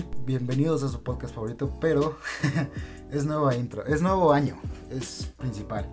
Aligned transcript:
2000, 0.00 0.24
bienvenidos 0.24 0.82
a 0.82 0.88
su 0.88 1.02
podcast 1.02 1.34
favorito, 1.34 1.76
pero 1.80 2.18
es 3.10 3.24
nueva 3.24 3.54
intro, 3.54 3.84
es 3.86 4.02
nuevo 4.02 4.32
año, 4.32 4.60
es 4.90 5.32
principal, 5.36 5.86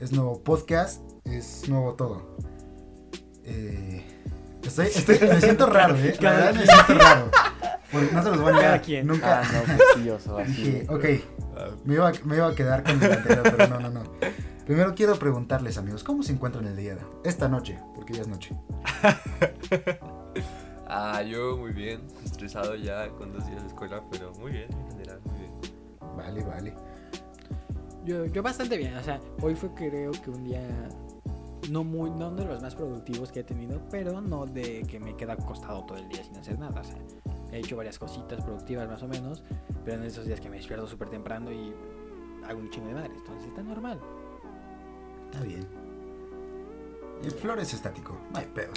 es 0.00 0.12
nuevo 0.12 0.42
podcast, 0.42 1.02
es 1.24 1.68
nuevo 1.68 1.94
todo. 1.94 2.36
Eh, 3.44 4.04
estoy, 4.62 4.86
estoy, 4.86 5.18
me 5.28 5.40
siento 5.40 5.66
raro, 5.66 5.96
¿eh? 5.96 6.16
La 6.20 6.30
verdad 6.30 6.54
me 6.54 6.66
siento 6.66 6.94
raro. 6.94 7.30
Porque 7.90 8.12
no 8.12 8.22
se 8.22 8.30
los 8.30 8.40
voy 8.40 8.52
a 8.52 8.56
negar, 8.56 9.04
nunca. 9.04 9.42
Ah, 9.42 9.64
no, 9.98 10.36
así. 10.38 10.82
Ok, 10.88 11.04
me 11.84 11.94
iba, 11.94 12.12
me 12.24 12.36
iba 12.36 12.48
a 12.48 12.54
quedar 12.54 12.82
con 12.82 13.02
el 13.02 13.12
anterior, 13.12 13.42
pero 13.56 13.68
no, 13.68 13.80
no, 13.80 13.90
no. 13.90 14.02
Primero 14.64 14.94
quiero 14.94 15.18
preguntarles, 15.18 15.76
amigos, 15.76 16.02
¿cómo 16.04 16.22
se 16.22 16.32
encuentran 16.32 16.66
el 16.66 16.76
día 16.76 16.94
de 16.94 17.02
esta 17.24 17.48
noche? 17.48 17.78
Porque 17.94 18.14
ya 18.14 18.22
es 18.22 18.28
noche. 18.28 18.56
Ah, 20.94 21.22
yo 21.22 21.56
muy 21.56 21.72
bien, 21.72 22.06
estresado 22.22 22.74
ya 22.74 23.08
con 23.12 23.32
dos 23.32 23.46
días 23.46 23.62
de 23.62 23.68
escuela, 23.68 24.04
pero 24.10 24.30
muy 24.34 24.52
bien 24.52 24.70
en 24.70 24.88
general, 24.88 25.20
muy 25.24 25.38
bien. 25.38 25.52
Vale, 26.18 26.44
vale. 26.44 26.74
Yo, 28.04 28.26
yo 28.26 28.42
bastante 28.42 28.76
bien, 28.76 28.94
o 28.96 29.02
sea, 29.02 29.18
hoy 29.40 29.54
fue 29.54 29.72
creo 29.72 30.12
que 30.12 30.28
un 30.28 30.44
día 30.44 30.60
no 31.70 31.82
muy, 31.82 32.10
no 32.10 32.30
de 32.32 32.44
los 32.44 32.60
más 32.60 32.74
productivos 32.74 33.32
que 33.32 33.40
he 33.40 33.42
tenido, 33.42 33.80
pero 33.90 34.20
no 34.20 34.44
de 34.44 34.82
que 34.82 35.00
me 35.00 35.16
queda 35.16 35.32
acostado 35.32 35.82
todo 35.86 35.96
el 35.96 36.06
día 36.10 36.22
sin 36.24 36.36
hacer 36.36 36.58
nada, 36.58 36.82
o 36.82 36.84
sea, 36.84 36.98
he 37.52 37.60
hecho 37.60 37.74
varias 37.74 37.98
cositas 37.98 38.44
productivas 38.44 38.86
más 38.86 39.02
o 39.02 39.08
menos, 39.08 39.44
pero 39.86 39.96
en 39.96 40.04
esos 40.04 40.26
días 40.26 40.42
que 40.42 40.50
me 40.50 40.58
despierto 40.58 40.86
súper 40.86 41.08
temprano 41.08 41.50
y 41.50 41.72
hago 42.46 42.60
un 42.60 42.68
chingo 42.68 42.88
de 42.88 42.94
madres, 42.94 43.16
entonces 43.16 43.48
está 43.48 43.62
normal. 43.62 43.98
Está 45.30 45.42
bien. 45.42 45.66
El 47.24 47.30
flor 47.30 47.60
es 47.60 47.72
estático, 47.72 48.14
no 48.30 48.38
hay 48.38 48.46
pedo. 48.46 48.72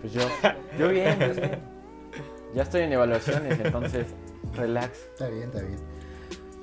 Pues 0.00 0.12
yo, 0.12 0.22
yo 0.78 0.88
bien, 0.88 1.18
yo 1.18 1.34
bien. 1.34 1.58
Ya 2.54 2.62
estoy 2.62 2.82
en 2.82 2.92
evaluaciones, 2.92 3.60
entonces, 3.60 4.06
relax. 4.54 4.98
Está 5.12 5.28
bien, 5.28 5.44
está 5.44 5.62
bien. 5.62 5.78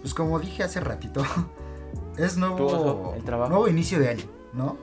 Pues 0.01 0.13
como 0.13 0.39
dije 0.39 0.63
hace 0.63 0.79
ratito, 0.79 1.23
es 2.17 2.37
nuevo, 2.37 2.65
Oso, 2.65 3.13
el 3.15 3.23
trabajo. 3.23 3.49
nuevo 3.51 3.67
inicio 3.67 3.99
de 3.99 4.09
año, 4.09 4.25
¿no? 4.53 4.77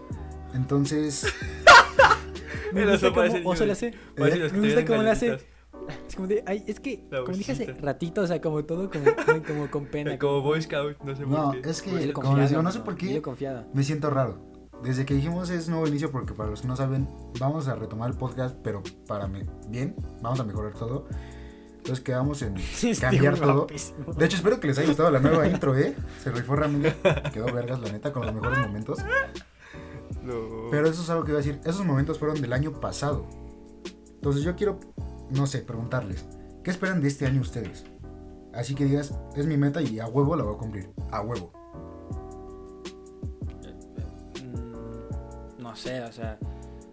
Entonces, 0.55 1.27
Me 2.72 2.91
gusta 2.91 3.12
cómo 3.12 3.50
Oso 3.50 3.66
le 3.66 3.72
hace. 3.72 3.88
¿Eh? 3.88 3.94
Me 4.16 4.60
gusta 4.60 4.84
cómo 4.84 5.02
le 5.02 5.10
hace. 5.10 5.38
Es 6.08 6.16
como 6.16 6.27
de, 6.27 6.42
ay, 6.47 6.64
es 6.66 6.80
que, 6.80 7.05
La 7.10 7.22
como 7.25 7.36
dije 7.36 7.52
hace 7.52 7.66
ratito, 7.75 8.22
o 8.22 8.27
sea, 8.27 8.41
como 8.41 8.64
todo, 8.64 8.91
como, 8.91 9.05
como 9.47 9.70
con 9.70 9.84
pena. 9.86 10.19
Como 10.19 10.41
Boy 10.41 10.62
Scout, 10.62 10.98
no 11.02 11.14
sé 11.14 11.27
no, 11.27 11.52
por 11.52 11.60
qué. 11.60 11.70
es 11.70 11.82
que, 11.82 12.12
como 12.12 12.36
les 12.38 12.50
digo, 12.50 12.62
no 12.62 12.72
sé 12.72 12.80
por 12.80 12.97
qué, 12.97 13.20
confiado. 13.20 13.66
me 13.75 13.82
siento 13.82 14.08
raro. 14.08 14.53
Desde 14.83 15.06
que 15.06 15.14
dijimos 15.14 15.48
es 15.50 15.69
nuevo 15.69 15.86
inicio, 15.86 16.11
porque 16.11 16.34
para 16.34 16.50
los 16.50 16.61
que 16.62 16.69
no 16.69 16.77
saben, 16.77 17.08
vamos 17.41 17.69
a 17.69 17.75
retomar 17.75 18.11
el 18.11 18.17
podcast, 18.17 18.55
pero 18.62 18.83
para 19.06 19.27
me- 19.27 19.47
bien, 19.69 19.97
vamos 20.20 20.41
a 20.41 20.44
mejorar 20.44 20.75
todo. 20.75 21.06
Entonces 21.78 22.03
quedamos 22.05 22.42
en 22.42 22.55
cambiar 23.00 23.39
todo. 23.39 23.66
De 24.16 24.25
hecho, 24.25 24.36
espero 24.36 24.58
que 24.61 24.66
les 24.69 24.78
haya 24.78 24.89
gustado 24.89 25.11
la 25.11 25.20
nueva 25.20 25.47
intro, 25.47 25.77
¿eh? 25.77 25.94
Se 26.22 26.31
rifó 26.31 26.56
Ramiro. 26.56 26.91
Quedó 27.33 27.47
vergas, 27.47 27.81
la 27.81 27.92
neta, 27.92 28.12
con 28.12 28.25
los 28.27 28.34
mejores 28.34 28.58
momentos. 28.58 28.98
No. 30.22 30.70
Pero 30.70 30.88
eso 30.88 31.03
es 31.03 31.11
algo 31.11 31.25
que 31.25 31.31
iba 31.33 31.38
a 31.41 31.42
decir. 31.42 31.61
Esos 31.64 31.84
momentos 31.84 32.19
fueron 32.19 32.41
del 32.41 32.53
año 32.55 32.72
pasado. 32.81 33.27
Entonces 34.14 34.42
yo 34.42 34.56
quiero, 34.56 34.81
no 35.31 35.47
sé, 35.47 35.59
preguntarles. 35.61 36.25
¿Qué 36.62 36.70
esperan 36.70 37.03
de 37.03 37.09
este 37.09 37.27
año 37.27 37.42
ustedes? 37.42 37.84
Así 38.55 38.75
que 38.75 38.84
digas, 38.86 39.12
es 39.36 39.47
mi 39.47 39.56
meta 39.59 39.83
y 39.83 39.98
a 40.00 40.06
huevo 40.06 40.36
la 40.36 40.44
voy 40.44 40.55
a 40.55 40.59
cumplir. 40.59 40.91
A 41.11 41.20
huevo. 41.20 41.53
No 45.75 45.81
sé, 45.81 46.01
o 46.05 46.12
sea, 46.12 46.39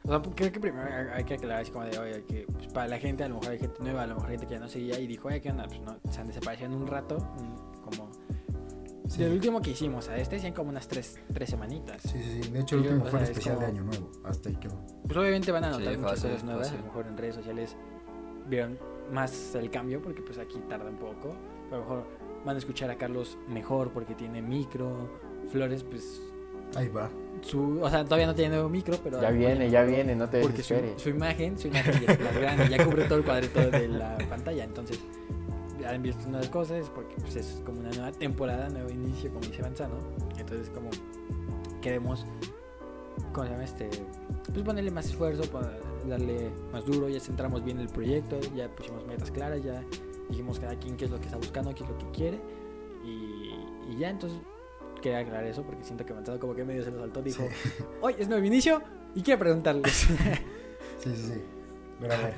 o 0.04 0.08
sea, 0.10 0.22
creo 0.36 0.52
que 0.52 0.60
primero 0.60 0.88
hay 1.14 1.24
que 1.24 1.36
aclarar 1.36 1.62
así 1.62 1.70
como 1.72 1.86
de, 1.86 2.00
oye, 2.00 2.24
que 2.26 2.48
pues, 2.52 2.66
para 2.74 2.88
la 2.88 2.98
gente, 2.98 3.24
a 3.24 3.28
lo 3.30 3.36
mejor 3.36 3.52
hay 3.52 3.60
gente 3.60 3.78
nueva, 3.80 4.02
a 4.02 4.08
lo 4.08 4.16
mejor 4.16 4.30
hay 4.32 4.38
gente 4.38 4.48
que 4.48 4.54
ya 4.56 4.60
no 4.60 4.68
seguía 4.68 5.00
y 5.00 5.06
dijo, 5.06 5.28
oye, 5.28 5.40
¿qué 5.40 5.52
onda? 5.52 5.66
Pues 5.68 5.80
no, 5.82 5.98
se 6.10 6.20
han 6.20 6.26
desaparecido 6.28 6.72
en 6.72 6.76
un 6.78 6.88
rato, 6.88 7.18
como... 7.86 8.10
Sí. 9.08 9.20
Del 9.22 9.34
último 9.34 9.62
que 9.62 9.72
hicimos, 9.72 10.08
a 10.10 10.18
este 10.18 10.38
hacían 10.38 10.54
como 10.54 10.70
unas 10.72 10.88
tres, 10.88 11.20
tres 11.32 11.50
semanitas. 11.52 12.02
Sí, 12.02 12.18
sí, 12.24 12.42
sí. 12.44 12.50
De 12.52 12.60
hecho, 12.62 12.76
el 12.78 12.82
último 12.84 13.06
fue 13.06 13.08
el 13.08 13.12
sea, 13.12 13.24
es 13.24 13.30
especial 13.30 13.60
de 13.60 13.66
como- 13.66 13.78
Año 13.78 13.84
Nuevo. 13.84 14.12
Hasta 14.24 14.50
ahí 14.50 14.56
quedó. 14.56 14.82
Pues 15.04 15.18
obviamente 15.18 15.52
van 15.52 15.64
a 15.66 15.70
notar 15.70 15.94
Sí, 15.94 15.98
muchas 16.00 16.12
fácil, 16.12 16.30
cosas 16.32 16.44
nuevas, 16.46 16.68
a 16.68 16.70
fácil. 16.72 16.80
lo 16.80 16.86
mejor 16.88 17.08
en 17.08 17.18
redes 17.18 17.36
sociales 17.36 17.78
vieron 18.48 18.80
más 19.12 19.54
el 19.56 19.70
cambio 19.70 20.02
porque 20.02 20.22
pues 20.24 20.38
aquí 20.40 20.58
tarda 20.70 20.90
un 20.90 20.96
poco. 20.98 21.36
A 21.72 21.76
lo 21.76 21.82
mejor 21.82 22.08
van 22.46 22.56
a 22.56 22.60
escuchar 22.60 22.90
a 22.90 22.98
Carlos 22.98 23.38
mejor 23.50 23.92
porque 23.92 24.16
tiene 24.16 24.42
micro, 24.42 25.10
Flores 25.52 25.84
pues 25.84 26.22
Ahí 26.76 26.88
va. 26.90 27.10
su, 27.42 27.80
o 27.82 27.90
sea, 27.90 28.04
todavía 28.04 28.28
no 28.28 28.36
tiene 28.36 28.52
nuevo 28.56 28.70
micro, 28.70 28.98
pero 29.04 29.22
Ya 29.22 29.30
viene, 29.32 29.70
ya 29.70 29.84
viene, 29.84 30.16
no 30.16 30.30
te 30.30 30.42
porque 30.42 30.64
su, 30.64 30.74
desesperes. 30.74 31.02
su 31.02 31.10
imagen, 31.10 31.58
su 31.58 31.68
imagen 31.68 32.02
ya 32.06 32.14
es 32.14 32.20
más 32.22 32.36
grande, 32.38 32.70
ya 32.70 32.86
cubre 32.86 33.04
todo 33.06 33.18
el 33.18 33.24
cuadrito 33.26 33.60
de 33.72 33.88
la 33.88 34.18
pantalla, 34.30 34.64
entonces 34.64 35.00
ya 35.80 35.90
han 35.90 36.02
visto 36.04 36.28
nuevas 36.30 36.50
cosas 36.50 36.90
porque 36.94 37.16
pues, 37.20 37.36
es 37.36 37.62
como 37.66 37.80
una 37.80 37.90
nueva 37.90 38.12
temporada, 38.12 38.70
nuevo 38.70 38.90
inicio, 38.90 39.30
como 39.32 39.42
dice 39.46 39.62
Manzano, 39.64 39.96
entonces 40.38 40.70
como 40.70 40.90
queremos, 41.82 42.26
¿cómo 43.34 43.46
se 43.48 43.52
llama 43.52 43.64
este? 43.64 43.90
Pues 44.54 44.64
ponerle 44.64 44.92
más 44.92 45.08
esfuerzo, 45.08 45.44
para 45.52 45.72
darle 46.08 46.50
más 46.72 46.86
duro, 46.86 47.10
ya 47.10 47.20
centramos 47.20 47.64
bien 47.64 47.80
el 47.80 47.88
proyecto, 47.90 48.40
ya 48.56 48.68
pusimos 48.70 49.06
metas 49.08 49.32
claras, 49.32 49.64
ya 49.64 49.84
dijimos 50.30 50.60
cada 50.60 50.76
quien 50.76 50.96
qué 50.96 51.06
es 51.06 51.12
lo 51.12 51.18
que 51.20 51.26
está 51.26 51.38
buscando, 51.38 51.74
qué 51.74 51.84
es 51.84 51.90
lo 51.90 51.98
que 51.98 52.06
quiere 52.12 52.40
y, 53.04 53.50
y 53.92 53.98
ya 53.98 54.10
entonces 54.10 54.40
quería 55.02 55.20
aclarar 55.20 55.46
eso 55.46 55.64
porque 55.64 55.84
siento 55.84 56.06
que 56.06 56.14
Manzano 56.14 56.40
como 56.40 56.56
que 56.56 56.64
medio 56.64 56.84
se 56.84 56.92
lo 56.92 57.00
saltó, 57.00 57.22
dijo, 57.22 57.48
hoy 58.02 58.16
es 58.18 58.28
nuevo 58.28 58.44
inicio 58.44 58.82
y 59.16 59.22
quiero 59.22 59.40
preguntarles. 59.40 59.92
Sí, 59.92 60.16
sí, 61.04 61.16
sí. 61.16 61.44
Pero 62.00 62.14
a 62.14 62.18
ver. 62.18 62.34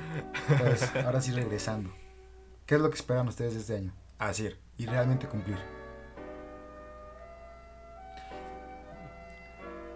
Entonces, 0.50 0.96
ahora 0.96 1.20
sí 1.20 1.32
regresando. 1.32 1.90
¿Qué 2.66 2.74
es 2.74 2.80
lo 2.80 2.90
que 2.90 2.96
esperan 2.96 3.28
ustedes 3.28 3.54
de 3.54 3.60
este 3.60 3.76
año? 3.76 3.94
Hacer 4.18 4.58
y 4.76 4.86
realmente 4.86 5.26
cumplir. 5.26 5.58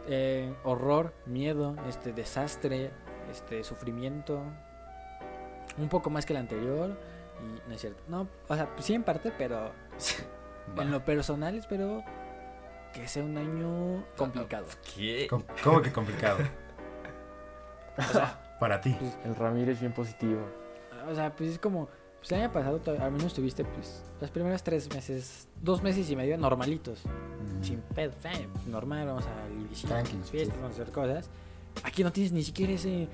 Eh, 0.07 0.55
horror, 0.65 1.13
miedo, 1.27 1.77
este 1.87 2.13
desastre, 2.13 2.91
este 3.31 3.63
sufrimiento, 3.63 4.43
un 5.77 5.89
poco 5.89 6.09
más 6.09 6.25
que 6.25 6.33
el 6.33 6.39
anterior 6.39 6.97
y 7.43 7.69
no 7.69 7.75
es 7.75 7.81
cierto. 7.81 8.03
No, 8.09 8.27
o 8.49 8.55
sea, 8.55 8.71
sí 8.79 8.95
en 8.95 9.03
parte, 9.03 9.33
pero 9.37 9.73
en 10.79 10.91
lo 10.91 11.05
personal 11.05 11.57
espero 11.57 12.03
que 12.93 13.07
sea 13.09 13.23
un 13.25 13.37
año 13.39 14.05
complicado. 14.17 14.67
¿Qué? 14.97 15.27
Com- 15.29 15.43
¿Cómo 15.63 15.81
que 15.83 15.93
complicado? 15.93 16.39
O 17.99 18.03
sea, 18.03 18.57
Para 18.61 18.81
ti. 18.81 18.97
El 19.25 19.35
Ramírez 19.37 19.81
bien 19.81 19.93
positivo. 19.93 20.41
o 21.09 21.15
sea, 21.15 21.35
pues 21.35 21.51
es 21.51 21.59
como 21.59 21.89
pues 22.19 22.33
el 22.33 22.41
año 22.41 22.53
pasado 22.53 22.81
al 23.01 23.13
menos 23.13 23.33
tuviste 23.33 23.65
pues 23.65 24.03
los 24.21 24.31
primeros 24.31 24.63
tres 24.65 24.93
meses, 24.93 25.47
dos 25.63 25.83
meses 25.83 26.11
y 26.11 26.17
medio 26.17 26.37
normalitos. 26.37 27.05
Mm. 27.05 27.63
sin 27.65 27.81
pedo, 27.95 28.13
eh, 28.25 28.49
normal, 28.67 29.07
vamos 29.07 29.25
a 29.27 29.69
visitar 29.71 30.05
fiestas, 30.07 30.29
sí. 30.57 30.61
vamos 30.61 30.79
a 30.79 30.83
hacer 30.83 30.93
cosas. 30.93 31.31
Aquí 31.85 32.03
no 32.03 32.11
tienes 32.13 32.33
ni 32.33 32.43
siquiera 32.43 32.73
ese 32.73 33.07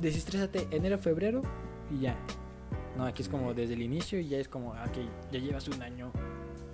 desestrésate 0.00 0.68
enero, 0.70 0.98
febrero 0.98 1.42
y 1.90 2.00
ya. 2.02 2.16
No, 2.96 3.04
aquí 3.06 3.22
es 3.22 3.28
como 3.28 3.52
desde 3.54 3.74
el 3.74 3.82
inicio 3.82 4.18
y 4.18 4.28
ya 4.28 4.38
es 4.38 4.48
como, 4.48 4.72
ah, 4.74 4.84
ok, 4.88 4.98
ya 5.32 5.38
llevas 5.38 5.68
un 5.68 5.82
año 5.82 6.10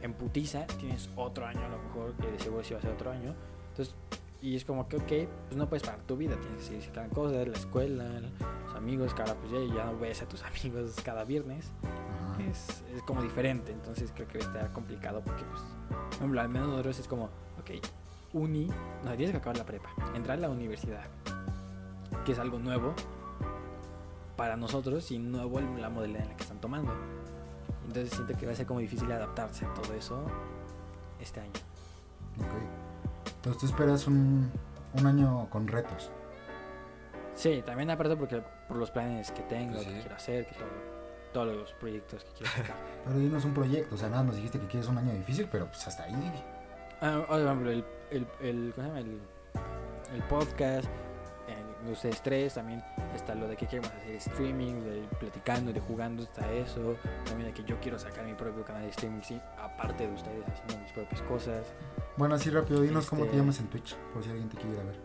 en 0.02 0.14
putiza, 0.14 0.66
tienes 0.66 1.08
otro 1.16 1.46
año 1.46 1.64
a 1.64 1.68
lo 1.68 1.78
mejor, 1.78 2.14
que 2.14 2.30
de 2.30 2.38
seguro 2.38 2.64
sí 2.64 2.74
va 2.74 2.80
a 2.80 2.82
ser 2.82 2.92
otro 2.92 3.10
año. 3.10 3.34
Entonces, 3.70 3.94
y 4.40 4.56
es 4.56 4.64
como 4.64 4.88
que, 4.88 4.96
ok, 4.96 5.28
pues 5.46 5.56
no 5.56 5.68
puedes 5.68 5.84
parar 5.84 6.00
tu 6.02 6.16
vida, 6.16 6.36
tienes 6.40 6.58
que 6.58 6.64
seguir 6.64 6.82
sacando 6.82 7.14
cosas, 7.14 7.46
la 7.46 7.56
escuela, 7.56 8.04
los 8.64 8.74
amigos, 8.74 9.14
ahora 9.18 9.34
pues 9.34 9.52
ya, 9.52 9.74
ya 9.74 9.84
no 9.86 9.98
ves 9.98 10.20
a 10.22 10.28
tus 10.28 10.42
amigos 10.62 10.96
cada 11.04 11.24
viernes 11.24 11.70
es, 12.40 12.82
es 12.94 13.02
como 13.02 13.22
diferente. 13.22 13.72
Entonces 13.72 14.12
creo 14.14 14.28
que 14.28 14.38
va 14.38 14.44
a 14.44 14.48
estar 14.48 14.72
complicado 14.72 15.22
porque, 15.24 15.44
pues, 15.44 15.60
por 15.88 16.14
ejemplo, 16.14 16.40
al 16.40 16.48
menos 16.48 16.68
nosotros 16.68 16.98
es 16.98 17.08
como, 17.08 17.24
ok, 17.60 17.70
uni, 18.32 18.68
no, 19.04 19.10
tienes 19.16 19.30
que 19.30 19.36
acabar 19.36 19.58
la 19.58 19.66
prepa, 19.66 19.90
entrar 20.14 20.38
a 20.38 20.40
la 20.40 20.50
universidad, 20.50 21.04
que 22.24 22.32
es 22.32 22.38
algo 22.38 22.58
nuevo 22.58 22.94
para 24.36 24.56
nosotros 24.56 25.10
y 25.10 25.18
nuevo 25.18 25.60
la 25.60 25.90
modalidad 25.90 26.22
en 26.22 26.28
la 26.28 26.36
que 26.36 26.42
están 26.42 26.60
tomando. 26.60 26.92
Entonces 27.86 28.10
siento 28.10 28.36
que 28.36 28.46
va 28.46 28.52
a 28.52 28.54
ser 28.54 28.66
como 28.66 28.80
difícil 28.80 29.10
adaptarse 29.10 29.64
a 29.66 29.74
todo 29.74 29.92
eso 29.94 30.24
este 31.20 31.40
año. 31.40 31.52
Ok. 32.38 33.32
Entonces 33.36 33.60
tú 33.60 33.66
esperas 33.66 34.06
un, 34.06 34.50
un 34.94 35.06
año 35.06 35.48
con 35.50 35.66
retos. 35.68 36.10
Sí, 37.34 37.62
también 37.64 37.90
aparte 37.90 38.16
porque 38.16 38.42
por 38.68 38.76
los 38.76 38.90
planes 38.90 39.30
que 39.32 39.42
tengo, 39.42 39.74
Pues 39.74 39.86
que 39.86 40.00
quiero 40.00 40.14
hacer, 40.14 40.46
que 40.46 40.54
todo, 40.54 40.68
todos 41.32 41.56
los 41.56 41.72
proyectos 41.74 42.24
que 42.24 42.30
quiero 42.32 42.52
sacar. 42.56 42.76
Pero 43.04 43.18
dinos 43.18 43.44
un 43.44 43.54
proyecto. 43.54 43.94
O 43.94 43.98
sea, 43.98 44.08
nada, 44.08 44.22
nos 44.22 44.36
dijiste 44.36 44.58
que 44.60 44.66
quieres 44.66 44.88
un 44.88 44.98
año 44.98 45.12
difícil, 45.12 45.48
pero 45.50 45.66
pues 45.66 45.86
hasta 45.86 46.04
ahí. 46.04 46.44
Ah, 47.00 47.24
por 47.26 47.40
ejemplo, 47.40 47.70
el, 47.70 47.84
el, 48.10 48.26
el, 48.40 48.72
¿cómo 48.74 48.86
se 48.86 48.94
llama? 48.94 49.00
el, 49.00 49.20
el 50.14 50.22
podcast, 50.24 50.88
de 51.84 51.92
ustedes 51.92 52.22
tres, 52.22 52.54
también 52.54 52.82
está 53.14 53.34
lo 53.34 53.48
de 53.48 53.56
que 53.56 53.66
queremos 53.66 53.90
hacer 53.90 54.16
streaming, 54.16 54.74
de 54.82 55.02
platicando, 55.20 55.72
de 55.72 55.80
jugando, 55.80 56.22
está 56.22 56.50
eso, 56.52 56.96
también 57.24 57.48
de 57.48 57.54
que 57.54 57.64
yo 57.64 57.78
quiero 57.80 57.98
sacar 57.98 58.24
mi 58.24 58.34
propio 58.34 58.64
canal 58.64 58.82
de 58.82 58.88
streaming, 58.90 59.20
sí, 59.22 59.40
aparte 59.58 60.06
de 60.06 60.14
ustedes 60.14 60.44
haciendo 60.48 60.78
mis 60.82 60.92
propias 60.92 61.22
cosas. 61.22 61.66
Bueno, 62.16 62.34
así 62.34 62.50
rápido, 62.50 62.80
dinos 62.80 63.06
cómo 63.08 63.22
te 63.22 63.28
Este- 63.28 63.38
llamas 63.38 63.58
en 63.60 63.66
Twitch, 63.68 63.96
por 64.12 64.22
si 64.22 64.30
alguien 64.30 64.48
te 64.48 64.56
quiere 64.56 64.74
ir 64.74 64.80
a 64.80 64.84
ver. 64.84 64.96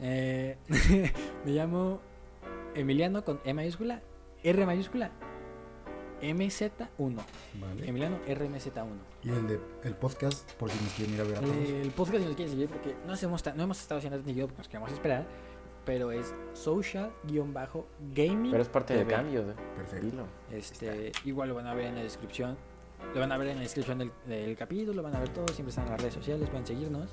Eh, 0.00 0.56
me 1.44 1.52
llamo 1.52 2.00
Emiliano 2.74 3.24
con 3.24 3.40
E 3.44 3.54
mayúscula 3.54 4.02
R 4.42 4.66
mayúscula 4.66 5.10
MZ1. 6.22 7.16
Vale. 7.60 7.88
Emiliano 7.88 8.18
RMZ1. 8.26 8.86
Y 9.22 9.30
el 9.30 9.46
de 9.48 9.60
el 9.84 9.94
podcast, 9.94 10.50
por 10.52 10.70
si 10.70 10.82
nos 10.82 10.92
quieren 10.94 11.14
ir 11.14 11.20
a 11.20 11.24
ver 11.24 11.36
a 11.36 11.40
todos. 11.40 11.54
El 11.56 11.90
podcast 11.90 12.18
si 12.20 12.26
nos 12.26 12.36
quieren 12.36 12.52
seguir 12.52 12.68
porque 12.68 12.96
no, 13.06 13.12
hacemos 13.12 13.42
ta- 13.42 13.52
no 13.54 13.62
hemos 13.64 13.80
estado 13.80 13.98
haciendo 13.98 14.18
tanto 14.18 14.32
porque 14.46 14.56
nos 14.58 14.68
queremos 14.68 14.92
esperar. 14.92 15.26
Pero 15.86 16.12
es 16.12 16.34
social-gaming. 16.52 18.50
Pero 18.50 18.62
es 18.62 18.68
parte 18.68 18.92
de 18.92 19.04
TV. 19.04 19.14
cambios, 19.14 19.48
eh. 19.48 19.54
Perfecto. 19.76 20.26
Este, 20.52 21.12
igual 21.24 21.48
lo 21.48 21.54
van 21.54 21.68
a 21.68 21.74
ver 21.74 21.86
en 21.86 21.94
la 21.94 22.02
descripción. 22.02 22.58
Lo 23.14 23.20
van 23.20 23.32
a 23.32 23.38
ver 23.38 23.48
en 23.48 23.56
la 23.56 23.62
descripción 23.62 23.98
del, 23.98 24.10
del 24.26 24.56
capítulo, 24.56 24.92
lo 24.92 25.02
van 25.02 25.16
a 25.16 25.20
ver 25.20 25.28
todo, 25.30 25.46
siempre 25.48 25.70
están 25.70 25.86
en 25.86 25.92
las 25.92 26.00
redes 26.00 26.14
sociales, 26.14 26.50
pueden 26.50 26.66
seguirnos. 26.66 27.08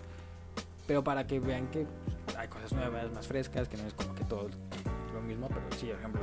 Pero 0.88 1.04
para 1.04 1.26
que 1.26 1.40
vean 1.40 1.68
que 1.68 1.88
pues, 2.26 2.38
hay 2.38 2.48
cosas 2.48 2.74
nuevas, 2.74 3.12
más 3.14 3.28
frescas, 3.28 3.70
que 3.70 3.78
no 3.78 3.88
es 3.88 3.94
como 3.94 4.14
que 4.14 4.24
todo 4.26 4.50
lo 5.14 5.22
mismo, 5.22 5.48
pero 5.48 5.62
sí, 5.78 5.88
por 5.88 5.98
ejemplo, 5.98 6.22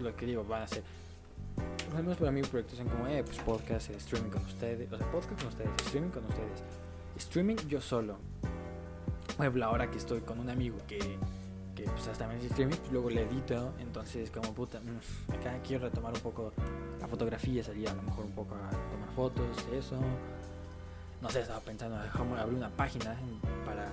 lo 0.00 0.16
que 0.16 0.26
digo, 0.26 0.44
van 0.44 0.62
a 0.62 0.66
ser. 0.66 0.82
Por 1.56 1.94
ejemplo, 1.94 2.14
para 2.16 2.30
mí 2.30 2.42
proyectos 2.42 2.78
son 2.78 2.88
como, 2.88 3.06
eh, 3.06 3.22
pues 3.24 3.38
podcast, 3.38 3.90
streaming 3.90 4.30
con 4.30 4.44
ustedes, 4.44 4.92
o 4.92 4.98
sea, 4.98 5.10
podcast 5.10 5.38
con 5.38 5.48
ustedes, 5.48 5.70
streaming 5.86 6.10
con 6.10 6.24
ustedes. 6.24 6.62
Streaming 7.16 7.56
yo 7.68 7.80
solo. 7.80 8.16
Por 9.36 9.46
ejemplo, 9.46 9.64
ahora 9.64 9.90
que 9.90 9.98
estoy 9.98 10.20
con 10.20 10.40
un 10.40 10.50
amigo 10.50 10.76
que, 10.86 10.98
pues 11.90 12.08
hasta 12.08 12.26
me 12.26 12.36
streaming, 12.36 12.76
pues 12.76 12.92
luego 12.92 13.10
le 13.10 13.22
edito, 13.22 13.72
entonces 13.78 14.30
como 14.30 14.52
puta, 14.52 14.80
mm, 14.80 15.32
acá 15.34 15.58
quiero 15.66 15.84
retomar 15.84 16.12
un 16.14 16.20
poco 16.20 16.52
la 17.00 17.08
fotografía, 17.08 17.62
salir 17.62 17.88
a 17.88 17.94
lo 17.94 18.02
mejor 18.02 18.24
un 18.24 18.32
poco 18.32 18.54
a 18.54 18.70
tomar 18.70 19.10
fotos, 19.14 19.44
eso. 19.72 19.96
No 21.20 21.30
sé, 21.30 21.40
estaba 21.40 21.60
pensando 21.60 22.02
en 22.02 22.10
cómo 22.10 22.36
abrir 22.36 22.58
una 22.58 22.70
página 22.70 23.16
para 23.64 23.88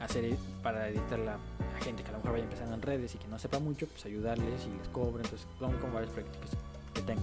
hacer 0.00 0.34
para 0.62 0.88
editarla 0.88 1.36
a 1.78 1.84
gente 1.84 2.02
que 2.02 2.08
a 2.08 2.12
lo 2.12 2.18
mejor 2.18 2.32
vaya 2.32 2.44
empezando 2.44 2.74
en 2.74 2.82
redes 2.82 3.14
y 3.14 3.18
que 3.18 3.28
no 3.28 3.38
sepa 3.38 3.58
mucho, 3.58 3.86
pues 3.86 4.04
ayudarles 4.06 4.66
y 4.66 4.78
les 4.78 4.88
cobro, 4.88 5.22
entonces 5.22 5.46
son 5.58 5.76
como 5.78 5.94
varios 5.94 6.12
proyectos 6.12 6.50
que 6.94 7.02
tengo. 7.02 7.22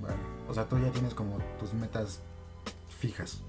Vale. 0.00 0.16
O 0.48 0.54
sea, 0.54 0.64
tú 0.64 0.78
ya 0.78 0.90
tienes 0.90 1.14
como 1.14 1.38
tus 1.58 1.72
metas 1.74 2.20
fijas. 2.98 3.40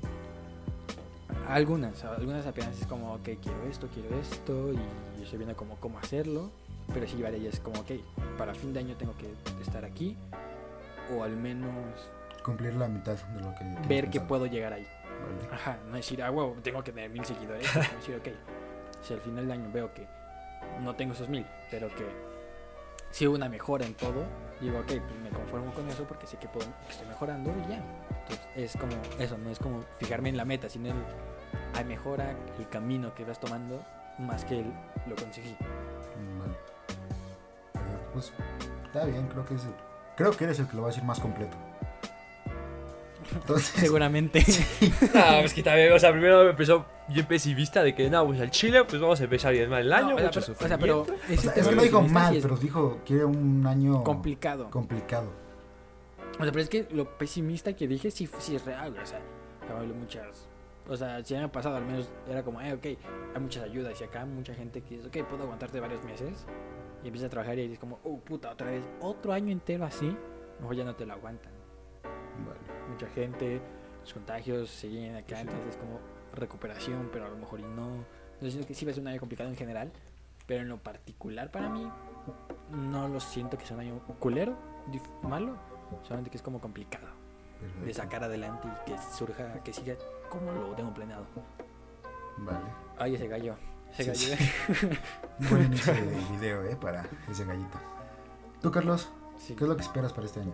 Algunas, 1.48 2.04
algunas 2.04 2.46
apenas 2.46 2.80
es 2.80 2.86
como, 2.86 3.14
ok, 3.16 3.30
quiero 3.42 3.64
esto, 3.70 3.88
quiero 3.94 4.20
esto, 4.20 4.74
y 4.74 4.80
yo 5.20 5.26
estoy 5.26 5.38
viendo 5.38 5.56
como 5.56 5.76
cómo 5.76 6.00
hacerlo, 6.00 6.52
pero 6.94 7.08
sí 7.08 7.22
varias 7.22 7.56
es 7.56 7.60
como, 7.60 7.82
ok, 7.82 7.92
para 8.38 8.54
fin 8.54 8.74
de 8.74 8.80
año 8.80 8.96
tengo 8.98 9.14
que 9.18 9.32
estar 9.62 9.86
aquí, 9.86 10.18
o 11.16 11.24
al 11.24 11.36
menos 11.36 11.72
Cumplir 12.44 12.74
la 12.76 12.88
mitad 12.88 13.18
de 13.18 13.42
lo 13.42 13.54
que 13.54 13.88
ver 13.88 14.10
que 14.10 14.22
puedo 14.22 14.46
llegar 14.46 14.74
ahí. 14.74 14.88
Vale. 15.22 15.54
Ajá, 15.54 15.78
no 15.88 15.96
decir, 15.96 16.24
ah, 16.24 16.32
huevo, 16.32 16.56
tengo 16.64 16.84
que 16.84 16.92
tener 16.92 17.10
mil 17.10 17.26
seguidores, 17.26 17.68
decir, 17.98 18.16
ok, 18.16 18.30
si 19.02 19.14
al 19.14 19.22
final 19.22 19.48
del 19.48 19.52
año 19.52 19.70
veo 19.72 19.94
que 19.94 20.08
no 20.82 20.96
tengo 20.96 21.14
esos 21.14 21.28
mil, 21.28 21.46
pero 21.70 21.90
que 21.90 22.06
si 23.12 23.28
hubo 23.28 23.36
una 23.36 23.50
mejora 23.50 23.86
en 23.86 23.94
todo, 23.94 24.26
digo, 24.62 24.80
ok, 24.80 24.88
pues 24.88 25.20
me 25.22 25.30
conformo 25.30 25.74
con 25.74 25.88
eso 25.90 26.04
porque 26.06 26.28
sé 26.28 26.38
que, 26.38 26.48
puedo, 26.48 26.66
que 26.86 26.92
estoy 26.92 27.08
mejorando 27.08 27.52
y 27.66 27.70
ya. 27.70 27.84
Entonces 28.22 28.48
es 28.56 28.78
como 28.78 28.94
eso, 29.20 29.38
no 29.38 29.50
es 29.50 29.60
como 29.60 29.84
fijarme 30.00 30.30
en 30.30 30.38
la 30.38 30.46
meta, 30.46 30.70
sino 30.70 30.88
el, 30.88 30.96
hay 31.76 31.84
mejora, 31.84 32.36
el 32.58 32.70
camino 32.70 33.14
que 33.14 33.26
vas 33.26 33.40
tomando, 33.40 33.84
más 34.20 34.46
que 34.46 34.60
el, 34.60 34.66
lo 35.08 35.16
conseguí. 35.16 35.56
Vale. 36.40 36.54
Pues 38.14 38.34
está 38.86 39.06
bien, 39.06 39.28
creo 39.28 39.46
que 39.46 39.56
es 39.56 39.64
el- 39.66 39.74
creo 40.18 40.32
que 40.32 40.44
eres 40.46 40.60
el 40.60 40.68
que 40.68 40.76
lo 40.76 40.82
va 40.84 40.88
a 40.88 40.92
decir 40.92 41.04
más 41.04 41.20
completo. 41.20 41.56
Entonces, 43.34 43.68
Seguramente. 43.76 44.44
No, 45.14 45.42
pues 45.42 45.54
que 45.56 45.64
también, 45.64 45.94
o 45.94 46.00
sea, 46.00 46.12
primero 46.12 46.50
empezó 46.50 46.86
bien 47.08 47.26
pesimista 47.26 47.84
de 47.84 47.94
que, 47.96 48.10
no, 48.10 48.26
pues 48.26 48.40
al 48.42 48.50
Chile, 48.52 48.84
pues 48.86 49.02
vamos 49.02 49.20
a 49.22 49.24
empezar 49.24 49.54
bien 49.54 49.70
mal 49.70 49.82
el 49.82 49.94
año, 49.94 50.10
No, 50.10 50.16
o 50.16 50.18
sea, 50.20 50.26
mucho 50.28 50.42
pero, 50.42 50.54
o 50.66 50.68
sea, 50.68 50.78
pero 50.78 51.06
sufrimiento. 51.06 51.14
o 51.14 51.34
ese 51.34 51.42
sea, 51.44 51.54
tema 51.54 51.62
es 51.64 51.70
que 51.70 51.76
no 51.76 51.82
dijo 51.84 52.02
mal, 52.02 52.40
pero 52.42 52.58
dijo 52.58 52.98
quiere 53.06 53.26
un 53.26 53.66
año 53.68 54.04
complicado. 54.04 54.70
complicado. 54.70 55.28
O 56.40 56.44
sea, 56.44 56.52
pero 56.52 56.62
es 56.62 56.70
que 56.70 56.88
lo 56.92 57.18
pesimista 57.18 57.74
que 57.74 57.88
dije 57.88 58.12
sí, 58.12 58.30
sí 58.40 58.56
es 58.56 58.66
real, 58.66 58.96
O 59.02 59.06
sea, 59.06 59.20
hablo 59.78 59.94
muchas. 59.94 60.48
O 60.90 60.98
sea, 60.98 61.24
si 61.24 61.36
ha 61.36 61.52
pasado, 61.52 61.76
al 61.78 61.86
menos 61.86 62.10
era 62.28 62.44
como, 62.44 62.60
eh, 62.62 62.74
ok, 62.74 62.84
hay 62.84 63.42
muchas 63.42 63.64
ayudas 63.64 64.00
y 64.02 64.04
acá 64.04 64.26
mucha 64.26 64.56
gente 64.56 64.82
que 64.82 64.96
dice, 64.96 65.08
ok, 65.08 65.30
puedo 65.30 65.44
aguantarte 65.44 65.80
varios 65.80 66.04
meses. 66.04 66.46
Y 67.04 67.08
empieza 67.08 67.28
a 67.28 67.30
trabajar 67.30 67.58
y 67.60 67.64
dices, 67.64 67.80
como, 67.80 68.00
oh 68.04 68.18
puta, 68.20 68.52
otra 68.52 68.72
vez, 68.72 68.84
otro 69.00 69.32
año 69.32 69.52
entero 69.52 69.86
así. 69.86 70.18
Mejor 70.60 70.76
ya 70.76 70.84
no 70.84 70.96
te 70.96 71.06
lo 71.06 71.14
aguantan. 71.14 71.54
Mucha 72.90 73.08
gente, 73.10 73.62
los 74.02 74.14
contagios 74.14 74.70
siguen 74.72 75.16
acá, 75.16 75.42
entonces 75.42 75.78
como 75.78 76.00
recuperación, 76.34 77.10
pero 77.14 77.28
a 77.28 77.30
lo 77.30 77.38
mejor 77.38 77.60
y 77.60 77.64
no. 77.64 78.04
Entonces 78.34 78.54
siento 78.54 78.68
que 78.68 78.74
sí 78.74 78.86
va 78.86 78.92
a 78.92 78.94
ser 78.96 79.04
un 79.04 79.10
año 79.10 79.20
complicado 79.20 79.50
en 79.50 79.56
general, 79.56 79.92
pero 80.48 80.62
en 80.62 80.70
lo 80.70 80.78
particular 80.78 81.52
para 81.52 81.70
mí, 81.70 81.88
no 82.72 83.08
lo 83.08 83.20
siento 83.20 83.58
que 83.58 83.66
sea 83.66 83.76
un 83.76 83.82
año 83.82 84.00
culero, 84.20 84.58
malo, 85.22 85.56
solamente 86.04 86.32
que 86.32 86.38
es 86.38 86.44
como 86.44 86.60
complicado 86.60 87.08
perfecto. 87.60 87.86
de 87.86 87.94
sacar 87.94 88.24
adelante 88.24 88.68
y 88.68 88.90
que 88.90 88.98
surja, 88.98 89.62
que 89.64 89.74
siga 89.74 89.96
como 90.30 90.52
lo 90.52 90.76
tengo 90.76 90.94
planeado. 90.94 91.26
Vale. 92.38 92.66
Ay, 92.98 93.16
ese 93.16 93.28
gallo. 93.28 93.56
Ese 93.98 94.14
Sí, 94.16 94.30
gallo. 94.32 94.96
Buen 95.50 95.66
inicio 95.66 95.94
de 95.94 96.02
video, 96.32 96.64
eh, 96.66 96.76
para 96.80 97.06
ese 97.30 97.46
gallito. 97.46 97.78
Tú, 98.62 98.72
Carlos, 98.72 99.10
Sí. 99.38 99.56
¿qué 99.56 99.64
es 99.64 99.70
lo 99.70 99.76
que 99.76 99.82
esperas 99.84 100.14
para 100.14 100.28
este 100.28 100.42
año? 100.42 100.54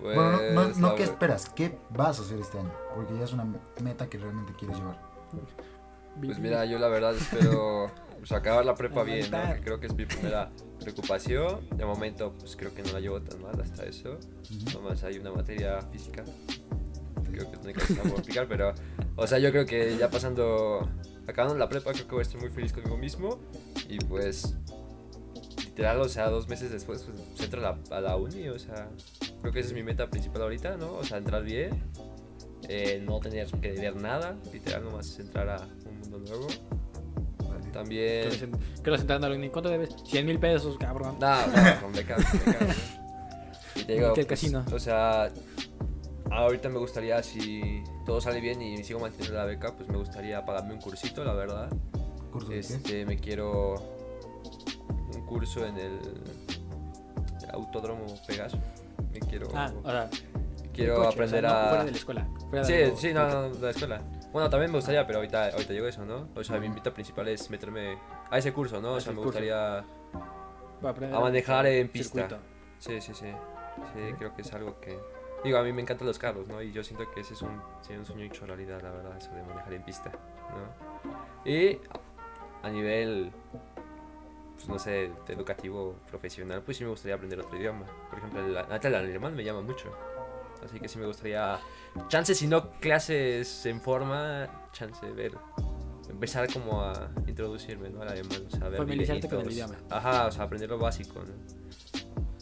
Pues, 0.00 0.16
bueno, 0.16 0.32
no, 0.52 0.68
no, 0.68 0.74
no 0.78 0.88
la 0.90 0.94
qué 0.96 1.02
esperas, 1.04 1.48
¿qué 1.50 1.78
vas 1.90 2.18
a 2.18 2.22
hacer 2.22 2.38
este 2.40 2.58
año? 2.58 2.72
Porque 2.94 3.16
ya 3.16 3.24
es 3.24 3.32
una 3.32 3.46
meta 3.82 4.08
que 4.08 4.18
realmente 4.18 4.52
quieres 4.54 4.76
llevar. 4.78 4.98
Pues 6.20 6.38
mira, 6.38 6.64
yo 6.64 6.78
la 6.78 6.88
verdad 6.88 7.14
espero 7.14 7.90
pues, 8.18 8.32
acabar 8.32 8.64
la 8.66 8.74
prepa 8.74 9.02
bien, 9.04 9.30
¿no? 9.30 9.38
Creo 9.62 9.78
que 9.80 9.86
es 9.86 9.94
mi 9.94 10.04
primera 10.04 10.50
preocupación. 10.80 11.68
De 11.76 11.84
momento, 11.84 12.32
pues 12.38 12.56
creo 12.56 12.74
que 12.74 12.82
no 12.82 12.92
la 12.92 13.00
llevo 13.00 13.20
tan 13.22 13.40
mal 13.42 13.58
hasta 13.60 13.84
eso. 13.84 14.14
Ujú. 14.14 14.80
Nomás 14.80 15.02
hay 15.04 15.18
una 15.18 15.30
materia 15.32 15.80
física. 15.82 16.24
Creo 17.32 17.50
que 17.50 17.56
la 17.56 17.62
única 17.62 17.86
que 17.86 17.94
no 17.94 18.02
puedo 18.02 18.14
explicar, 18.16 18.46
pero... 18.48 18.74
O 19.16 19.26
sea, 19.26 19.38
yo 19.38 19.50
creo 19.50 19.66
que 19.66 19.96
ya 19.96 20.10
pasando... 20.10 20.88
Acabando 21.26 21.56
la 21.56 21.68
prepa, 21.68 21.92
creo 21.92 22.06
que 22.06 22.12
voy 22.12 22.20
a 22.20 22.22
estar 22.22 22.40
muy 22.40 22.50
feliz 22.50 22.72
conmigo 22.72 22.96
mismo. 22.96 23.40
Y 23.88 23.98
pues... 23.98 24.54
Literal, 25.64 26.00
o 26.00 26.08
sea, 26.08 26.28
dos 26.28 26.48
meses 26.48 26.70
después, 26.70 27.02
pues, 27.02 27.40
entro 27.40 27.60
a 27.66 27.76
la, 27.90 27.96
a 27.96 28.00
la 28.00 28.16
uni, 28.16 28.48
o 28.48 28.58
sea... 28.58 28.88
Creo 29.40 29.52
que 29.52 29.60
esa 29.60 29.68
es 29.68 29.74
mi 29.74 29.82
meta 29.82 30.08
principal 30.08 30.42
ahorita, 30.42 30.76
¿no? 30.76 30.92
O 30.94 31.04
sea, 31.04 31.18
entrar 31.18 31.42
bien. 31.42 31.82
eh, 32.68 33.02
no 33.04 33.18
tener 33.20 33.46
que 33.46 33.72
deber 33.72 33.96
nada. 33.96 34.36
Literal, 34.52 34.84
nomás 34.84 35.18
entrar 35.18 35.48
a 35.48 35.66
un 35.88 35.98
mundo 36.00 36.18
nuevo. 36.18 36.46
También... 37.72 38.28
Que 38.84 38.90
los 38.90 39.00
entrando 39.00 39.26
a 39.26 39.30
la 39.30 39.36
uni. 39.36 39.48
¿Cuánto 39.48 39.70
debes? 39.70 39.90
100 40.06 40.26
mil 40.26 40.38
pesos, 40.38 40.76
cabrón. 40.78 41.16
No, 41.18 41.46
no, 41.46 41.80
con 41.80 41.92
beca, 41.92 42.16
con 42.16 42.40
beca, 42.44 42.64
¿no? 42.66 42.74
Y 43.74 43.84
te 43.84 43.94
digo, 43.94 44.12
pues, 44.14 44.26
casino. 44.26 44.62
o 44.70 44.78
sea, 44.78 45.30
ahorita 46.32 46.68
me 46.68 46.78
gustaría, 46.78 47.22
si 47.22 47.82
todo 48.04 48.20
sale 48.20 48.40
bien 48.40 48.60
y 48.62 48.82
sigo 48.84 49.00
manteniendo 49.00 49.38
la 49.38 49.44
beca, 49.44 49.74
pues 49.74 49.88
me 49.88 49.96
gustaría 49.98 50.44
pagarme 50.44 50.74
un 50.74 50.80
cursito, 50.80 51.24
la 51.24 51.34
verdad. 51.34 51.70
¿Curso? 52.30 52.52
Este, 52.52 53.04
me 53.04 53.18
quiero 53.18 53.74
un 55.14 55.26
curso 55.26 55.66
en 55.66 55.76
el 55.76 55.98
Autódromo 57.52 58.06
Pegaso. 58.26 58.58
Me 59.12 59.20
quiero, 59.20 59.48
Ah, 59.54 59.70
o 59.82 59.90
sea, 59.90 60.08
quiero 60.72 60.94
coche, 60.96 61.08
o 61.08 61.10
aprender 61.10 61.40
sea, 61.42 61.50
no 61.52 61.58
a... 61.58 61.68
Fuera 61.68 61.84
de 61.84 61.90
la 61.90 61.96
escuela. 61.96 62.28
fuera 62.48 62.64
Sí, 62.64 62.72
de 62.72 62.96
sí, 62.96 63.12
no, 63.12 63.28
no, 63.28 63.50
de 63.50 63.60
la 63.60 63.70
escuela. 63.70 64.02
Bueno, 64.32 64.48
también 64.48 64.70
me 64.72 64.78
gustaría, 64.78 65.06
pero 65.06 65.18
ahorita, 65.18 65.50
ahorita 65.50 65.72
llego 65.74 65.86
a 65.86 65.90
eso, 65.90 66.06
¿no? 66.06 66.28
O 66.34 66.42
sea, 66.42 66.58
mi 66.58 66.70
meta 66.70 66.94
principal 66.94 67.28
es 67.28 67.50
meterme 67.50 67.98
a 68.30 68.38
ese 68.38 68.54
curso, 68.54 68.80
¿no? 68.80 68.94
A 68.94 68.96
O 68.96 69.00
sea, 69.00 69.12
me 69.12 69.20
gustaría 69.20 69.84
aprender 70.82 71.14
a 71.14 71.20
manejar 71.20 71.66
en 71.66 71.88
pista. 71.88 72.20
circuito. 72.22 72.42
Sí, 72.78 73.00
sí, 73.02 73.12
sí. 73.12 73.26
Sí, 73.26 74.14
creo 74.16 74.34
que 74.34 74.40
es 74.40 74.52
algo 74.54 74.80
que... 74.80 74.98
Digo, 75.44 75.58
a 75.58 75.62
mí 75.62 75.72
me 75.72 75.82
encantan 75.82 76.06
los 76.06 76.18
carros, 76.18 76.46
¿no? 76.46 76.62
Y 76.62 76.72
yo 76.72 76.84
siento 76.84 77.10
que 77.10 77.20
ese 77.20 77.34
es 77.34 77.42
un, 77.42 77.60
sería 77.80 77.98
un 77.98 78.06
sueño 78.06 78.24
hecho 78.24 78.46
realidad, 78.46 78.80
la 78.82 78.90
verdad, 78.90 79.16
eso 79.16 79.30
de 79.32 79.42
manejar 79.42 79.72
en 79.72 79.82
pista, 79.82 80.12
¿no? 80.12 81.50
Y 81.50 81.78
a 82.62 82.70
nivel, 82.70 83.32
pues 84.54 84.68
no 84.68 84.78
sé, 84.78 85.10
de 85.26 85.32
educativo, 85.34 85.96
profesional, 86.08 86.62
pues 86.62 86.76
sí 86.76 86.84
me 86.84 86.90
gustaría 86.90 87.16
aprender 87.16 87.40
otro 87.40 87.58
idioma. 87.58 87.86
Por 88.08 88.18
ejemplo, 88.18 88.40
el, 88.40 88.56
el 88.56 88.94
alemán 88.94 89.34
me 89.34 89.42
llama 89.42 89.62
mucho. 89.62 89.92
Así 90.64 90.78
que 90.78 90.86
sí 90.86 90.98
me 90.98 91.06
gustaría, 91.06 91.58
chance 92.06 92.36
si 92.36 92.46
no 92.46 92.70
clases 92.78 93.66
en 93.66 93.80
forma, 93.80 94.68
chance 94.70 95.10
ver, 95.10 95.32
empezar 96.08 96.52
como 96.52 96.82
a 96.82 97.10
introducirme, 97.26 97.90
¿no? 97.90 98.02
Al 98.02 98.10
alemán, 98.10 98.44
o 98.46 98.50
sea, 98.50 98.68
ver 98.68 98.78
Familiarizarte 98.78 99.28
con 99.28 99.40
el 99.40 99.50
idioma. 99.50 99.74
Ajá, 99.90 100.26
o 100.28 100.30
sea, 100.30 100.44
aprender 100.44 100.70
lo 100.70 100.78
básico, 100.78 101.18
¿no? 101.18 101.34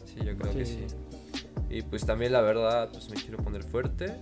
Sí, 0.05 0.17
yo 0.23 0.37
creo 0.37 0.53
que 0.53 0.67
Sí. 0.67 0.87
Y 1.71 1.83
pues 1.83 2.05
también 2.05 2.33
la 2.33 2.41
verdad, 2.41 2.91
pues 2.93 3.09
me 3.09 3.17
quiero 3.17 3.39
poner 3.39 3.63
fuerte. 3.63 4.13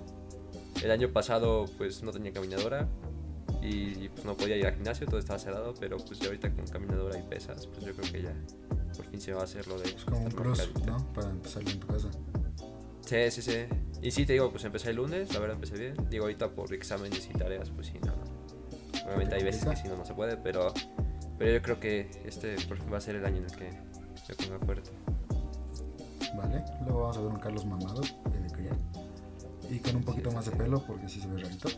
El 0.82 0.90
año 0.90 1.12
pasado 1.12 1.64
pues 1.78 2.02
no 2.02 2.12
tenía 2.12 2.32
caminadora 2.32 2.86
y 3.62 4.08
pues 4.10 4.24
no 4.24 4.36
podía 4.36 4.56
ir 4.56 4.66
al 4.66 4.74
gimnasio, 4.74 5.06
todo 5.06 5.18
estaba 5.18 5.38
cerrado, 5.38 5.74
pero 5.80 5.96
pues 5.96 6.20
ya 6.20 6.26
ahorita 6.26 6.52
con 6.52 6.66
caminadora 6.66 7.18
y 7.18 7.22
pesas, 7.22 7.66
pues 7.66 7.84
yo 7.84 7.94
creo 7.94 8.12
que 8.12 8.22
ya 8.22 8.34
por 8.96 9.06
fin 9.06 9.20
se 9.20 9.32
va 9.32 9.40
a 9.40 9.44
hacer 9.44 9.66
lo 9.66 9.78
de 9.78 9.88
Es 9.88 10.04
como 10.04 10.18
un 10.18 10.34
marcadito. 10.34 10.86
¿no? 10.86 11.12
Para 11.12 11.30
empezarlo 11.30 11.70
en 11.70 11.80
tu 11.80 11.86
casa. 11.86 12.10
Sí, 13.04 13.30
sí, 13.30 13.42
sí. 13.42 13.64
Y 14.02 14.10
sí, 14.10 14.26
te 14.26 14.34
digo, 14.34 14.50
pues 14.50 14.64
empecé 14.64 14.90
el 14.90 14.96
lunes, 14.96 15.32
la 15.32 15.40
verdad 15.40 15.54
empecé 15.54 15.78
bien. 15.78 15.94
Digo, 16.10 16.24
ahorita 16.24 16.50
por 16.50 16.72
exámenes 16.74 17.28
y 17.32 17.38
tareas, 17.38 17.70
pues 17.70 17.86
sí, 17.86 17.94
no, 18.04 18.14
no. 18.14 19.04
Obviamente 19.06 19.36
hay 19.36 19.42
veces 19.42 19.64
que 19.64 19.76
sí 19.76 19.88
no, 19.88 19.96
no 19.96 20.04
se 20.04 20.12
puede, 20.14 20.36
pero, 20.36 20.74
pero 21.38 21.52
yo 21.52 21.62
creo 21.62 21.80
que 21.80 22.10
este 22.26 22.56
por 22.66 22.78
fin 22.78 22.92
va 22.92 22.98
a 22.98 23.00
ser 23.00 23.16
el 23.16 23.24
año 23.24 23.38
en 23.38 23.44
el 23.44 23.52
que 23.52 23.70
me 23.70 24.34
ponga 24.34 24.66
fuerte. 24.66 24.90
¿Vale? 26.38 26.64
Luego 26.84 27.00
vamos 27.00 27.16
a 27.16 27.20
ver 27.20 27.28
un 27.30 27.38
Carlos 27.40 27.66
mamado, 27.66 28.00
el 28.34 28.42
de 28.48 28.50
criar. 28.54 28.76
Y 29.70 29.78
con 29.80 29.96
un 29.96 30.02
poquito 30.02 30.30
más 30.32 30.46
de 30.46 30.52
pelo, 30.52 30.82
porque 30.86 31.08
sí 31.08 31.20
se 31.20 31.28
ve 31.28 31.42
rarito. 31.42 31.68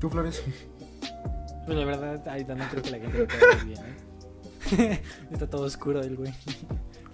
¿Tú, 0.00 0.10
Flores? 0.10 0.42
Pues 1.64 1.78
la 1.78 1.84
verdad, 1.84 2.28
ahorita 2.28 2.54
no 2.56 2.64
creo 2.68 2.82
que 2.82 2.90
la 2.90 2.98
gente 2.98 3.18
lo 3.18 3.26
pueda 3.28 3.46
ver 3.46 3.64
bien, 3.64 3.80
¿eh? 3.84 5.02
Está 5.30 5.48
todo 5.48 5.62
oscuro 5.62 6.00
el 6.00 6.16
güey. 6.16 6.32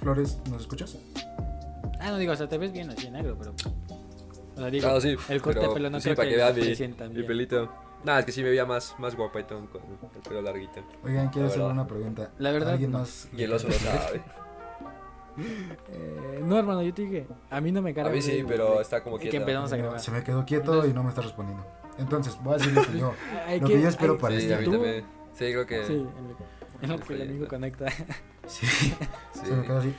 Flores, 0.00 0.38
¿nos 0.50 0.62
escuchas? 0.62 0.96
Ah, 2.00 2.10
no 2.10 2.16
digo, 2.16 2.32
o 2.32 2.36
sea, 2.36 2.48
te 2.48 2.56
ves 2.56 2.72
bien 2.72 2.88
así 2.90 3.08
en 3.08 3.12
negro, 3.14 3.36
pero. 3.38 3.52
O 4.56 4.58
sea, 4.60 4.70
digo, 4.70 4.88
Ah, 4.88 5.00
sí, 5.00 5.16
el 5.28 5.42
corte 5.42 5.60
pero 5.60 5.68
de 5.70 5.74
pelo 5.74 5.90
no 5.90 5.98
sí, 6.00 6.04
creo 6.04 6.16
para 6.16 6.54
que, 6.54 6.74
se 6.74 6.88
mi, 6.88 7.14
mi 7.14 7.22
pelito. 7.24 7.70
Nada, 8.04 8.20
es 8.20 8.26
que 8.26 8.32
sí 8.32 8.42
me 8.42 8.48
veía 8.50 8.64
más, 8.64 8.94
más 8.98 9.16
guapetón 9.16 9.66
con 9.66 9.82
el 10.14 10.22
pelo 10.22 10.40
larguito. 10.40 10.80
Oigan, 11.04 11.28
quiero 11.30 11.46
La 11.46 11.48
hacer 11.48 11.58
verdad. 11.60 11.72
una 11.74 11.86
pregunta. 11.86 12.30
La 12.38 12.52
verdad, 12.52 12.70
¿Alguien 12.70 12.92
no. 12.92 13.00
más? 13.00 13.28
Y 13.36 13.42
el 13.42 13.52
oso 13.52 13.66
lo 13.68 13.74
sabe. 13.74 14.22
Eh, 15.90 16.40
no, 16.44 16.58
hermano, 16.58 16.82
yo 16.82 16.92
te 16.92 17.02
dije, 17.02 17.26
a 17.50 17.60
mí 17.60 17.70
no 17.72 17.80
me 17.82 17.90
A 17.90 17.94
carga. 17.94 18.10
mí 18.10 18.20
sí, 18.22 18.44
pero 18.46 18.80
está 18.80 19.02
como 19.02 19.16
Que 19.18 19.22
quieto. 19.30 19.36
empezamos 19.38 19.72
a 19.72 19.76
grabar. 19.76 20.00
se 20.00 20.10
me 20.10 20.22
quedó 20.24 20.44
quieto 20.44 20.72
Entonces- 20.72 20.90
y 20.90 20.94
no 20.94 21.02
me 21.02 21.08
está 21.10 21.20
respondiendo. 21.22 21.64
Entonces, 21.98 22.38
voy 22.42 22.54
a 22.54 22.58
decir 22.58 22.72
lo 22.74 22.82
que 22.84 22.98
yo. 22.98 23.12
Lo 23.60 23.66
que 23.68 23.82
yo 23.82 23.88
espero 23.88 24.12
hay- 24.14 24.18
para 24.18 24.34
Sí, 24.36 24.42
este 24.42 24.54
a 24.54 24.58
mí 24.58 24.64
tú- 24.64 24.70
también. 24.72 25.04
Sí, 25.32 25.44
creo 25.52 25.66
que. 25.66 25.84
Sí, 25.84 25.92
en 25.94 26.04
lo, 26.04 26.36
en 26.82 26.90
lo 26.90 26.98
que 27.06 27.14
el 27.14 27.22
amigo 27.22 27.48
conecta. 27.48 27.86
Sí, 28.46 28.66
sí. 28.66 28.94
se 29.32 29.52
me 29.54 29.62
quedó 29.64 29.78
así. 29.78 29.94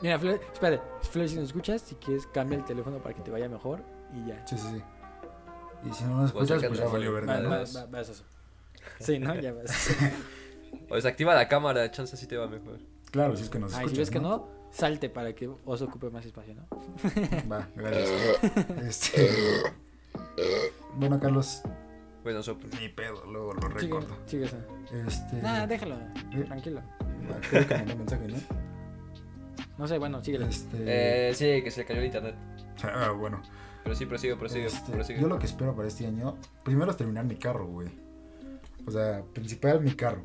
Mira, 0.00 0.18
Flor, 0.18 0.40
espérate, 0.52 0.82
Flor, 1.10 1.28
si 1.28 1.34
nos 1.36 1.44
escuchas, 1.44 1.82
si 1.82 1.94
quieres, 1.96 2.26
cambia 2.28 2.56
el 2.58 2.64
teléfono 2.64 2.98
para 2.98 3.14
que 3.14 3.20
te 3.22 3.30
vaya 3.30 3.48
mejor 3.48 3.80
y 4.14 4.28
ya. 4.28 4.46
Sí, 4.46 4.56
sí, 4.56 4.66
sí. 4.74 4.82
Y 5.88 5.92
si 5.92 6.04
no 6.04 6.16
nos 6.16 6.26
escuchas, 6.26 6.62
pues 6.64 6.78
ya 6.78 6.86
valió 6.86 7.12
Va, 7.12 7.20
verga. 7.20 7.34
va, 7.34 7.40
¿no? 7.40 7.50
va- 7.50 7.86
vas 7.90 8.08
eso. 8.08 8.24
Sí, 8.98 9.18
¿no? 9.18 9.34
Ya 9.34 9.52
vas. 9.52 9.70
O 10.88 10.94
desactiva 10.94 11.34
la 11.34 11.46
cámara, 11.48 11.90
chance 11.90 12.14
así 12.16 12.26
te 12.26 12.36
va 12.36 12.46
mejor. 12.48 12.78
Claro, 13.10 13.36
si 13.36 13.42
es 13.44 13.50
que 13.50 13.58
nos 13.58 13.72
Ay, 13.74 13.78
escuchas. 13.80 13.92
si 13.94 13.98
ves 13.98 14.10
que 14.10 14.20
no, 14.20 14.48
salte 14.70 15.08
para 15.10 15.34
que 15.34 15.48
Oso 15.64 15.84
ocupe 15.86 16.10
más 16.10 16.24
espacio, 16.24 16.54
¿no? 16.54 16.66
Va, 17.50 17.68
gracias. 17.76 18.38
Este. 18.82 19.28
Bueno, 20.96 21.18
Carlos, 21.20 21.62
Bueno, 22.22 22.42
soplo. 22.42 22.68
ni 22.80 22.88
pedo, 22.88 23.24
luego 23.26 23.54
lo 23.54 23.60
Sigue, 23.62 23.80
recorto. 23.80 24.16
sigue. 24.26 24.44
Este. 25.06 25.36
Nah, 25.42 25.66
déjalo, 25.66 25.96
¿Eh? 26.32 26.44
tranquilo. 26.46 26.82
Creo 27.50 27.66
que 27.66 27.74
mandó 27.74 27.96
mensaje, 27.96 28.28
¿no? 28.28 28.36
No 29.78 29.86
sé, 29.88 29.98
bueno, 29.98 30.22
síguele. 30.22 30.46
Este. 30.48 30.76
Eh, 31.30 31.34
sí, 31.34 31.62
que 31.62 31.70
se 31.70 31.84
cayó 31.84 32.00
el 32.00 32.06
internet. 32.06 32.34
Ah, 32.82 33.10
bueno. 33.10 33.40
Pero 33.82 33.94
sí, 33.96 34.04
prosigue, 34.04 34.36
prosigue, 34.36 34.66
Este, 34.66 34.92
prosigue. 34.92 35.20
yo 35.20 35.28
lo 35.28 35.38
que 35.38 35.46
espero 35.46 35.74
para 35.74 35.88
este 35.88 36.06
año, 36.06 36.36
primero 36.64 36.90
es 36.90 36.96
terminar 36.98 37.24
mi 37.24 37.36
carro, 37.36 37.66
güey. 37.66 37.88
O 38.86 38.90
sea, 38.90 39.22
principal 39.32 39.80
mi 39.80 39.92
carro. 39.92 40.22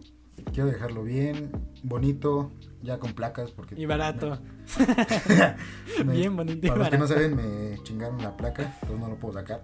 Quiero 0.53 0.67
dejarlo 0.69 1.03
bien, 1.03 1.51
bonito, 1.83 2.51
ya 2.85 2.99
con 2.99 3.13
placas, 3.13 3.51
porque... 3.51 3.75
Y 3.79 3.85
barato. 3.85 4.39
me- 6.05 6.13
Bien 6.13 6.35
bonito 6.35 6.65
y 6.65 6.69
Para 6.69 6.79
los 6.81 6.89
que 6.89 6.97
no 6.97 7.07
saben, 7.07 7.35
me 7.35 7.83
chingaron 7.83 8.21
la 8.21 8.37
placa, 8.37 8.63
entonces 8.81 8.99
no 8.99 9.09
lo 9.09 9.15
puedo 9.17 9.33
sacar. 9.33 9.63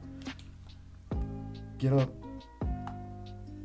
Quiero... 1.80 2.12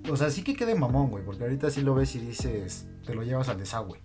O 0.09 0.17
sea, 0.17 0.31
sí 0.31 0.45
que 0.45 0.55
quede 0.55 0.75
mamón, 0.77 1.11
güey, 1.11 1.25
porque 1.25 1.43
ahorita 1.43 1.71
sí 1.71 1.81
lo 1.83 1.95
ves 1.95 2.15
y 2.15 2.21
dices, 2.21 2.87
te 3.05 3.15
lo 3.15 3.23
llevas 3.25 3.49
al 3.49 3.59
desagüe. 3.59 4.01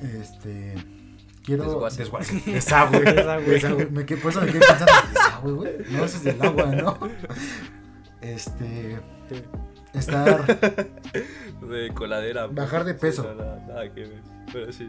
Este... 0.00 0.74
Quiero... 1.44 1.64
Desguace. 1.64 1.98
Desguace. 1.98 2.42
Desagüe. 2.50 3.00
Desagüe. 3.00 3.50
Desagüe. 3.50 3.86
Me 3.90 4.06
quedé, 4.06 4.20
por 4.20 4.30
eso 4.30 4.40
me 4.40 4.46
quedé 4.46 4.60
pensando, 4.60 4.92
desagüe, 5.12 5.52
güey. 5.52 5.72
No, 5.90 6.04
eso 6.04 6.16
es 6.16 6.24
del 6.24 6.40
agua, 6.42 6.66
¿no? 6.66 6.98
Este... 8.22 9.00
Sí. 9.28 9.42
Estar... 9.94 10.44
De 11.68 11.92
coladera. 11.94 12.46
pues. 12.46 12.56
Bajar 12.56 12.84
de 12.84 12.94
peso. 12.94 13.22
No, 13.22 13.34
nada, 13.34 13.64
nada 13.66 13.92
que 13.92 14.00
ver. 14.00 14.22
Pero 14.52 14.72
sí. 14.72 14.88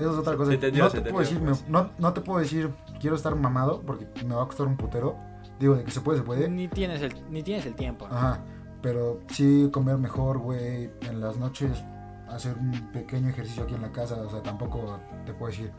Eso 0.00 0.12
es 0.12 0.18
otra 0.18 0.36
cosa. 0.36 0.50
Se 0.50 0.54
entendió, 0.54 0.84
no, 0.84 0.90
te 0.90 1.00
puedo 1.02 1.18
decir, 1.20 1.40
me- 1.40 1.52
no, 1.68 1.90
no 1.98 2.12
te 2.12 2.20
puedo 2.20 2.40
decir 2.40 2.70
quiero 3.00 3.16
estar 3.16 3.34
mamado 3.36 3.82
porque 3.82 4.06
me 4.26 4.34
va 4.34 4.42
a 4.42 4.46
costar 4.46 4.66
un 4.66 4.76
putero. 4.76 5.16
Digo, 5.60 5.74
de 5.76 5.84
que 5.84 5.90
se 5.90 6.00
puede, 6.00 6.18
se 6.18 6.24
puede. 6.24 6.48
Ni 6.48 6.68
tienes 6.68 7.00
el, 7.02 7.14
ni 7.30 7.42
tienes 7.42 7.64
el 7.66 7.74
tiempo. 7.74 8.06
Ajá. 8.10 8.40
Pero 8.82 9.20
sí 9.28 9.68
comer 9.72 9.98
mejor, 9.98 10.38
güey. 10.38 10.90
En 11.02 11.20
las 11.20 11.36
noches 11.38 11.82
hacer 12.28 12.56
un 12.58 12.72
pequeño 12.92 13.28
ejercicio 13.28 13.62
aquí 13.64 13.74
en 13.74 13.82
la 13.82 13.92
casa. 13.92 14.16
O 14.16 14.28
sea, 14.30 14.42
tampoco 14.42 14.98
te 15.24 15.32
puedo 15.32 15.50
decir 15.50 15.70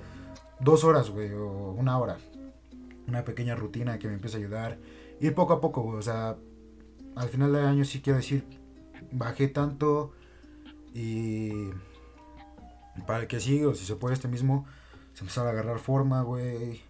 dos 0.60 0.84
horas, 0.84 1.10
güey, 1.10 1.34
o 1.34 1.72
una 1.72 1.98
hora. 1.98 2.18
Una 3.08 3.24
pequeña 3.24 3.56
rutina 3.56 3.98
que 4.00 4.08
me 4.08 4.16
empiece 4.16 4.38
a 4.38 4.40
ayudar. 4.40 4.78
Ir 5.20 5.34
poco 5.36 5.54
a 5.54 5.62
poco, 5.62 5.82
güey. 5.82 5.98
O 5.98 6.02
sea, 6.02 6.38
al 7.16 7.30
final 7.30 7.54
del 7.54 7.66
año 7.66 7.86
sí 7.86 8.02
quiero 8.02 8.18
decir, 8.18 8.46
bajé 9.12 9.48
tanto 9.48 10.14
y 10.94 11.70
para 13.06 13.20
el 13.20 13.28
que 13.28 13.40
sigue, 13.40 13.66
o 13.66 13.76
si 13.76 13.86
se 13.86 13.96
puede 13.96 14.14
este 14.16 14.28
mismo, 14.28 14.66
se 15.14 15.22
empezar 15.22 15.46
a 15.48 15.52
agarrar 15.52 15.80
forma, 15.80 16.22
güey. 16.24 16.82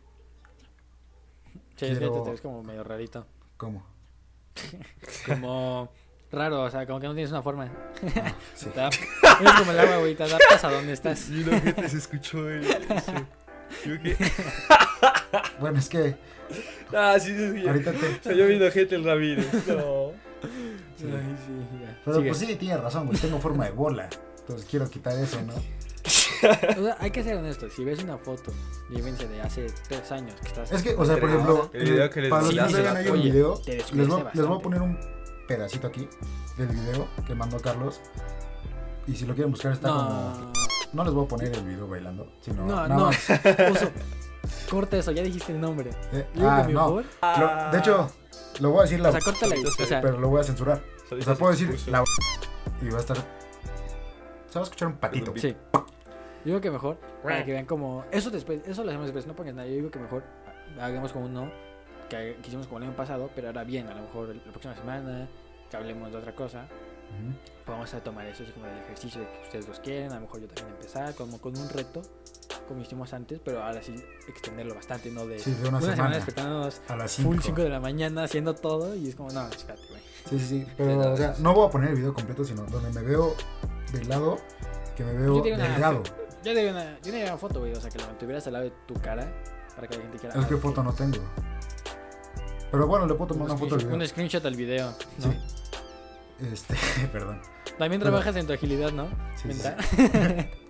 Sí, 1.75 1.85
es 1.85 1.91
que 1.93 1.97
quiero- 1.99 2.23
te 2.23 2.31
ves 2.31 2.41
como 2.41 2.63
medio 2.63 2.83
rarito. 2.83 3.25
¿Cómo? 3.57 3.85
Como 5.27 5.91
raro, 6.31 6.63
o 6.63 6.69
sea, 6.69 6.85
como 6.87 6.99
que 6.99 7.07
no 7.07 7.13
tienes 7.13 7.31
una 7.31 7.41
forma. 7.43 7.69
Ah, 8.15 8.33
sí. 8.55 8.69
Te 8.73 8.87
es 8.87 9.51
como 9.59 9.71
el 9.71 9.79
agua, 9.79 9.97
güey, 9.97 10.15
te 10.15 10.23
adaptas 10.23 10.63
a 10.63 10.71
donde 10.71 10.93
estás. 10.93 11.29
Y 11.29 11.43
la 11.43 11.59
gente 11.59 11.87
se 11.89 11.97
escuchó 11.97 12.49
el. 12.49 12.63
Yo 13.85 14.01
que. 14.01 14.15
Bueno, 15.59 15.77
es 15.79 15.89
que 15.89 16.15
Ah, 16.95 17.17
sí, 17.19 17.35
sí, 17.35 17.51
sí. 17.61 17.67
ahorita 17.67 17.91
te... 17.91 18.23
Se 18.23 18.37
yo 18.37 18.47
viendo 18.47 18.71
gente 18.71 18.95
el 18.95 19.03
Ramírez. 19.03 19.67
No. 19.67 20.11
Sí. 20.97 21.05
Ay, 21.05 21.37
sí, 21.45 21.79
ya. 21.81 21.99
Pero 22.03 22.17
Sigue. 22.17 22.29
pues 22.29 22.37
sí, 22.39 22.55
tienes 22.55 22.81
razón, 22.81 23.07
güey. 23.07 23.17
Tengo 23.19 23.39
forma 23.39 23.65
de 23.65 23.71
bola. 23.71 24.09
Entonces 24.39 24.67
quiero 24.69 24.89
quitar 24.89 25.17
eso, 25.17 25.39
¿no? 25.41 25.53
O 25.53 26.83
sea, 26.83 26.97
hay 26.99 27.11
que 27.11 27.23
ser 27.23 27.35
honestos. 27.37 27.73
Si 27.73 27.83
ves 27.83 28.01
una 28.03 28.17
foto, 28.17 28.53
vivencia 28.89 29.27
de 29.27 29.41
hace 29.41 29.67
tres 29.87 30.11
años 30.11 30.39
que 30.41 30.47
estás. 30.47 30.71
Es 30.71 30.81
que, 30.83 30.95
o 30.95 31.03
sea, 31.05 31.19
por 31.19 31.29
ejemplo, 31.29 31.69
El 31.73 31.83
video 31.91 32.09
que 32.09 32.21
les 32.21 32.29
para 32.29 32.41
los 32.43 32.51
que 32.51 32.55
no 32.55 32.61
mandaste. 32.63 32.81
vean 32.83 32.97
ahí 32.97 33.07
el 33.07 33.21
video, 33.21 33.61
les 33.65 34.07
voy, 34.07 34.23
les 34.33 34.45
voy 34.45 34.57
a 34.57 34.61
poner 34.61 34.81
un 34.81 34.97
pedacito 35.47 35.87
aquí 35.87 36.07
del 36.57 36.67
video 36.67 37.07
que 37.25 37.35
mandó 37.35 37.59
Carlos. 37.59 37.99
Y 39.05 39.15
si 39.15 39.25
lo 39.25 39.33
quieren 39.33 39.51
buscar 39.51 39.73
está 39.73 39.89
como... 39.89 40.51
No, 40.93 41.03
les 41.03 41.13
voy 41.13 41.25
a 41.25 41.27
poner 41.27 41.53
el 41.53 41.63
video 41.65 41.87
bailando, 41.87 42.31
sino 42.41 42.65
no, 42.65 42.75
nada 42.75 42.87
no. 42.87 43.05
más. 43.05 43.29
Oso, 43.71 43.91
corta 44.69 44.97
eso, 44.97 45.11
ya 45.11 45.23
dijiste 45.23 45.51
el 45.51 45.59
nombre. 45.59 45.89
Eh, 46.13 46.25
ah, 46.39 46.65
no. 46.69 47.01
Lo- 47.01 47.71
de 47.71 47.77
hecho, 47.79 48.09
lo 48.59 48.71
voy 48.71 48.79
a 48.79 48.83
decir 48.83 48.99
la... 48.99 49.09
O 49.09 49.11
sea, 49.11 49.21
córtala 49.21 49.55
ahí. 49.55 49.63
O 49.63 49.85
sea, 49.85 50.01
pero 50.01 50.19
lo 50.19 50.29
voy 50.29 50.41
a 50.41 50.43
censurar. 50.43 50.81
O 51.05 51.21
sea, 51.21 51.21
se 51.21 51.39
puedo 51.39 51.51
decir 51.51 51.75
la... 51.89 52.03
Y 52.81 52.89
va 52.89 52.97
a 52.97 53.01
estar... 53.01 53.17
Se 53.17 54.55
va 54.55 54.61
a 54.61 54.63
escuchar 54.63 54.87
un 54.87 54.97
patito. 54.97 55.33
Sí. 55.35 55.55
Digo 56.45 56.61
que 56.61 56.71
mejor, 56.71 56.97
para 57.23 57.43
que 57.43 57.51
vean 57.51 57.65
como... 57.65 58.05
Eso 58.11 58.29
después, 58.29 58.61
eso 58.65 58.83
lo 58.83 58.89
hacemos 58.89 59.07
después, 59.07 59.27
no 59.27 59.35
pongas 59.35 59.53
nada. 59.53 59.67
Yo 59.67 59.75
digo 59.75 59.91
que 59.91 59.99
mejor 59.99 60.23
hagamos 60.79 61.11
como 61.11 61.25
uno 61.25 61.51
que, 62.09 62.37
que 62.41 62.47
hicimos 62.47 62.67
como 62.67 62.79
el 62.79 62.85
año 62.85 62.95
pasado, 62.95 63.29
pero 63.35 63.47
ahora 63.47 63.63
bien, 63.63 63.87
a 63.87 63.93
lo 63.93 64.03
mejor 64.03 64.33
la 64.33 64.51
próxima 64.51 64.75
semana, 64.75 65.27
que 65.69 65.77
hablemos 65.77 66.11
de 66.11 66.17
otra 66.17 66.33
cosa. 66.33 66.67
Vamos 67.65 67.93
a 67.93 68.03
tomar 68.03 68.25
eso 68.27 68.43
así 68.43 68.51
como 68.51 68.65
del 68.65 68.77
ejercicio 68.79 69.21
de 69.21 69.27
que 69.27 69.41
ustedes 69.43 69.67
los 69.67 69.79
quieren, 69.79 70.11
a 70.11 70.15
lo 70.15 70.21
mejor 70.21 70.41
yo 70.41 70.47
también 70.47 70.75
empezar, 70.75 71.15
como 71.15 71.39
con 71.39 71.57
un 71.57 71.69
reto, 71.69 72.01
como 72.67 72.81
hicimos 72.81 73.13
antes, 73.13 73.39
pero 73.43 73.63
ahora 73.63 73.81
sí 73.81 73.95
extenderlo 74.27 74.75
bastante, 74.75 75.09
¿no? 75.11 75.25
De 75.25 75.39
Sí, 75.39 75.51
de 75.51 75.67
una 75.69 75.79
semana 75.79 75.95
semana. 75.95 76.15
despertándonos 76.17 76.81
A 76.87 76.95
las 76.95 77.15
full 77.15 77.37
5. 77.37 77.41
5 77.43 77.61
de 77.63 77.69
la 77.69 77.79
mañana 77.79 78.23
haciendo 78.23 78.53
todo 78.55 78.95
y 78.95 79.07
es 79.09 79.15
como, 79.15 79.29
no, 79.31 79.47
espérate, 79.47 79.81
güey. 79.89 80.01
Sí, 80.29 80.39
sí, 80.39 80.45
sí. 80.45 80.67
Pero, 80.77 80.95
no, 80.95 81.13
o 81.13 81.17
sea, 81.17 81.33
no 81.39 81.53
voy 81.53 81.67
a 81.67 81.71
poner 81.71 81.89
el 81.91 81.95
video 81.95 82.13
completo, 82.13 82.43
sino 82.43 82.63
donde 82.63 82.91
me 82.91 83.01
veo 83.05 83.33
del 83.93 84.07
lado, 84.09 84.37
que 84.95 85.03
me 85.03 85.13
veo 85.13 85.43
Yo 85.43 85.53
una- 85.55 85.63
delgado. 85.69 86.03
Yo 86.43 86.53
le 86.53 86.63
di 86.63 86.69
una, 86.69 86.99
yo 87.01 87.11
le 87.11 87.17
di 87.17 87.23
una 87.23 87.37
foto, 87.37 87.59
güey, 87.59 87.71
o 87.73 87.81
sea, 87.81 87.89
que 87.89 87.97
la 87.97 88.07
mantuvieras 88.07 88.45
al 88.47 88.53
lado 88.53 88.65
de 88.65 88.73
tu 88.87 88.93
cara 88.95 89.31
para 89.75 89.87
que 89.87 89.95
la 89.95 90.01
gente 90.03 90.17
quiera. 90.19 90.35
Es 90.39 90.45
ah, 90.45 90.47
que 90.47 90.57
foto 90.57 90.83
no 90.83 90.93
tengo. 90.93 91.17
Pero 92.71 92.85
bueno, 92.87 93.05
le 93.07 93.13
puedo 93.15 93.27
tomar 93.33 93.45
Un 93.45 93.51
una 93.51 93.59
foto 93.59 93.75
al 93.75 93.81
video. 93.83 93.95
Un 93.95 94.07
screenshot 94.07 94.45
al 94.45 94.55
video, 94.55 94.91
¿no? 95.19 95.31
Sí. 95.31 95.37
Este, 96.51 96.75
perdón. 97.11 97.41
También 97.77 97.99
Pero- 98.01 98.11
trabajas 98.11 98.35
en 98.35 98.45
tu 98.47 98.53
agilidad, 98.53 98.91
¿no? 98.91 99.07
Sí. 99.41 99.49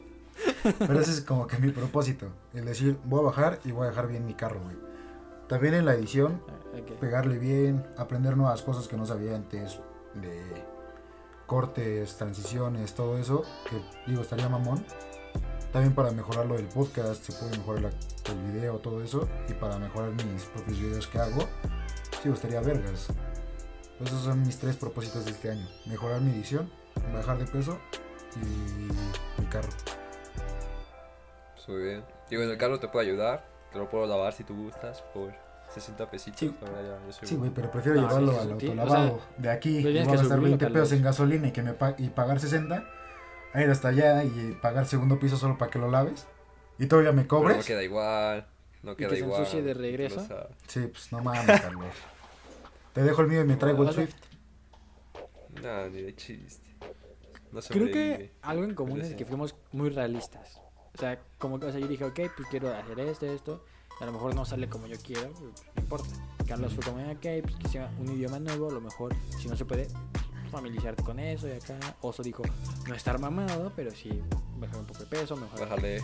Pero 0.79 0.99
ese 0.99 1.11
es 1.11 1.21
como 1.21 1.47
que 1.47 1.57
mi 1.57 1.71
propósito. 1.71 2.27
El 2.53 2.65
decir, 2.65 2.97
voy 3.05 3.19
a 3.19 3.23
bajar 3.23 3.59
y 3.65 3.71
voy 3.71 3.85
a 3.87 3.89
dejar 3.89 4.07
bien 4.07 4.25
mi 4.25 4.33
carro, 4.33 4.59
güey. 4.63 4.75
También 5.47 5.73
en 5.75 5.85
la 5.85 5.93
edición, 5.95 6.41
Ok. 6.77 6.99
pegarle 6.99 7.37
bien, 7.37 7.85
aprender 7.97 8.35
nuevas 8.35 8.61
cosas 8.61 8.87
que 8.87 8.97
no 8.97 9.05
sabía 9.05 9.35
antes 9.35 9.79
de 10.15 10.41
cortes, 11.45 12.17
transiciones, 12.17 12.93
todo 12.93 13.17
eso, 13.17 13.43
que 13.69 13.81
digo, 14.09 14.21
estaría 14.21 14.49
mamón. 14.49 14.83
También 15.71 15.93
para 15.95 16.11
mejorar 16.11 16.45
lo 16.45 16.55
del 16.55 16.67
podcast, 16.67 17.23
se 17.23 17.33
puede 17.33 17.57
mejorar 17.57 17.83
la- 17.83 18.31
el 18.33 18.51
video, 18.51 18.77
todo 18.79 19.01
eso, 19.03 19.27
y 19.47 19.53
para 19.53 19.77
mejorar 19.79 20.11
mis 20.25 20.43
propios 20.45 20.79
videos 20.79 21.07
que 21.07 21.19
hago, 21.19 21.43
sí, 22.21 22.29
estaría 22.29 22.59
vergas. 22.61 23.07
Esos 24.01 24.21
son 24.23 24.41
mis 24.41 24.57
tres 24.59 24.75
propósitos 24.75 25.25
de 25.25 25.31
este 25.31 25.51
año. 25.51 25.67
Mejorar 25.85 26.21
mi 26.21 26.31
edición, 26.31 26.69
bajar 27.13 27.37
de 27.37 27.45
peso 27.45 27.77
y 28.35 29.41
mi 29.41 29.47
carro. 29.47 29.69
Pues 31.67 31.77
muy 31.77 31.87
bien. 31.87 32.03
Digo, 32.29 32.41
en 32.41 32.49
el 32.49 32.57
carro 32.57 32.79
te 32.79 32.87
puedo 32.87 33.05
ayudar. 33.05 33.45
Te 33.71 33.77
lo 33.77 33.87
puedo 33.89 34.07
lavar 34.07 34.33
si 34.33 34.43
tú 34.43 34.55
gustas 34.55 35.01
por 35.13 35.33
60 35.73 36.09
pesitos. 36.09 36.39
Sí. 36.39 36.55
Ahora 36.61 36.81
ya, 36.81 37.05
yo 37.05 37.11
soy 37.11 37.27
Sí, 37.27 37.35
güey, 37.35 37.51
pero 37.51 37.69
prefiero 37.69 38.01
No, 38.01 38.07
llevarlo 38.07 38.31
sí, 38.31 38.39
al 38.39 38.51
autolavado 38.53 39.13
o 39.15 39.21
de 39.41 39.49
aquí 39.51 39.69
pero 39.75 39.89
y 39.89 39.93
tienes 39.93 40.07
voy 40.07 40.13
a 40.13 40.15
que 40.15 40.21
gastar 40.23 40.37
subirlo, 40.39 40.57
20 40.57 40.65
pesos 40.67 40.73
Carlos. 40.73 40.91
en 40.93 41.03
gasolina 41.03 41.47
y, 41.47 41.51
que 41.51 41.61
me 41.61 41.73
pa- 41.73 41.95
y 41.97 42.09
pagar 42.09 42.39
60, 42.39 42.83
a 43.53 43.61
ir 43.61 43.69
hasta 43.69 43.89
allá 43.89 44.23
y 44.23 44.57
pagar 44.61 44.85
segundo 44.87 45.19
piso 45.19 45.35
solo 45.37 45.57
para 45.57 45.69
que 45.69 45.77
lo 45.79 45.91
laves. 45.91 46.25
¿Y 46.79 46.87
todavía 46.87 47.11
me 47.11 47.23
Pero 47.23 47.27
cobres? 47.27 47.57
no 47.57 47.63
queda 47.63 47.83
igual. 47.83 48.47
No 48.83 48.95
queda 48.95 49.09
que 49.09 49.15
se 49.15 49.21
igual. 49.21 49.39
ensucie 49.41 49.61
de 49.63 49.73
regreso. 49.73 50.25
Sí, 50.67 50.87
pues 50.87 51.11
no 51.11 51.19
mames, 51.21 51.45
Carlos. 51.61 51.93
Te 52.93 53.03
dejo 53.03 53.21
el 53.21 53.27
mío 53.27 53.41
y 53.41 53.45
me 53.45 53.57
traigo 53.57 53.83
el 53.83 53.93
Swift. 53.93 54.15
no, 55.61 55.89
ni 55.89 56.01
de 56.01 56.15
chiste. 56.15 56.65
No 57.51 57.59
Creo 57.61 57.87
que 57.91 58.33
algo 58.41 58.63
en 58.63 58.73
común 58.75 58.95
Pero 58.95 59.07
es 59.07 59.15
que 59.15 59.25
fuimos 59.25 59.55
muy 59.71 59.89
realistas. 59.89 60.61
O 60.97 60.99
sea, 60.99 61.19
como 61.37 61.59
que 61.59 61.67
o 61.67 61.71
sea, 61.71 61.79
yo 61.79 61.87
dije, 61.87 62.03
ok, 62.03 62.19
pues 62.35 62.49
quiero 62.49 62.75
hacer 62.75 62.99
esto, 63.01 63.27
esto. 63.27 63.63
A 64.01 64.05
lo 64.05 64.13
mejor 64.13 64.33
no 64.33 64.45
sale 64.45 64.67
como 64.67 64.87
yo 64.87 64.97
quiero, 64.97 65.29
pues, 65.29 65.63
no 65.75 65.81
importa. 65.81 66.09
Carlos 66.47 66.73
fue 66.73 66.83
como, 66.83 67.11
ok, 67.11 67.43
pues 67.43 67.55
quisiera 67.57 67.91
un 67.99 68.11
idioma 68.11 68.39
nuevo, 68.39 68.69
a 68.69 68.73
lo 68.73 68.81
mejor, 68.81 69.13
si 69.39 69.47
no 69.47 69.55
se 69.55 69.63
puede, 69.63 69.87
familiarizarte 70.49 71.03
con 71.03 71.19
eso 71.19 71.47
y 71.47 71.51
acá. 71.51 71.77
Oso 72.01 72.23
dijo, 72.23 72.41
no 72.87 72.95
estar 72.95 73.19
mamado, 73.19 73.71
pero 73.75 73.91
sí 73.91 74.23
bajar 74.57 74.79
un 74.79 74.85
poco 74.87 75.01
de 75.01 75.05
peso, 75.05 75.35
mejor. 75.37 75.59
Bájale 75.59 76.01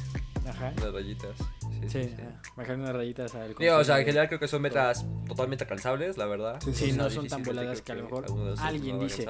Ajá. 0.48 0.74
unas 0.78 0.94
rayitas. 0.94 1.38
Sí, 1.82 1.90
sí, 1.90 2.04
Sí, 2.04 2.16
bajar 2.56 2.76
unas 2.76 2.94
rayitas 2.94 3.34
al 3.34 3.56
Digo, 3.56 3.78
o 3.78 3.84
sea, 3.84 4.00
en 4.00 4.06
general 4.06 4.28
creo 4.28 4.40
que 4.40 4.48
son 4.48 4.62
metas 4.62 5.06
totalmente 5.28 5.64
alcanzables, 5.64 6.18
la 6.18 6.28
verdad. 6.28 6.62
Sí, 6.72 6.92
no 6.92 7.10
son 7.10 7.28
tan 7.28 7.42
voladas 7.42 7.82
creo 7.82 7.86
que 7.86 7.92
a 7.92 8.20
lo 8.20 8.26
mejor 8.28 8.60
alguien 8.60 9.00
dice. 9.00 9.28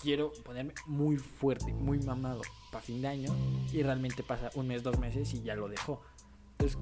Quiero 0.00 0.32
ponerme 0.44 0.74
muy 0.86 1.16
fuerte, 1.16 1.72
muy 1.72 1.98
mamado 2.00 2.40
para 2.70 2.82
fin 2.82 3.02
de 3.02 3.08
año 3.08 3.34
y 3.72 3.82
realmente 3.82 4.22
pasa 4.22 4.50
un 4.54 4.66
mes, 4.68 4.82
dos 4.82 4.98
meses 4.98 5.32
y 5.34 5.42
ya 5.42 5.54
lo 5.54 5.68
dejó. 5.68 6.00
Entonces, 6.58 6.78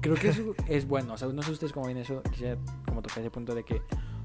creo 0.00 0.14
que 0.16 0.28
eso 0.28 0.54
es 0.68 0.86
bueno. 0.88 1.14
O 1.14 1.18
sea, 1.18 1.28
no 1.28 1.42
sé 1.42 1.52
ustedes 1.52 1.72
cómo 1.72 1.86
ven 1.86 1.98
eso. 1.98 2.22
Quisiera 2.30 2.56
como 2.86 3.02
tocar 3.02 3.18
ese 3.20 3.30
punto 3.30 3.54
de 3.54 3.64
que 3.64 3.82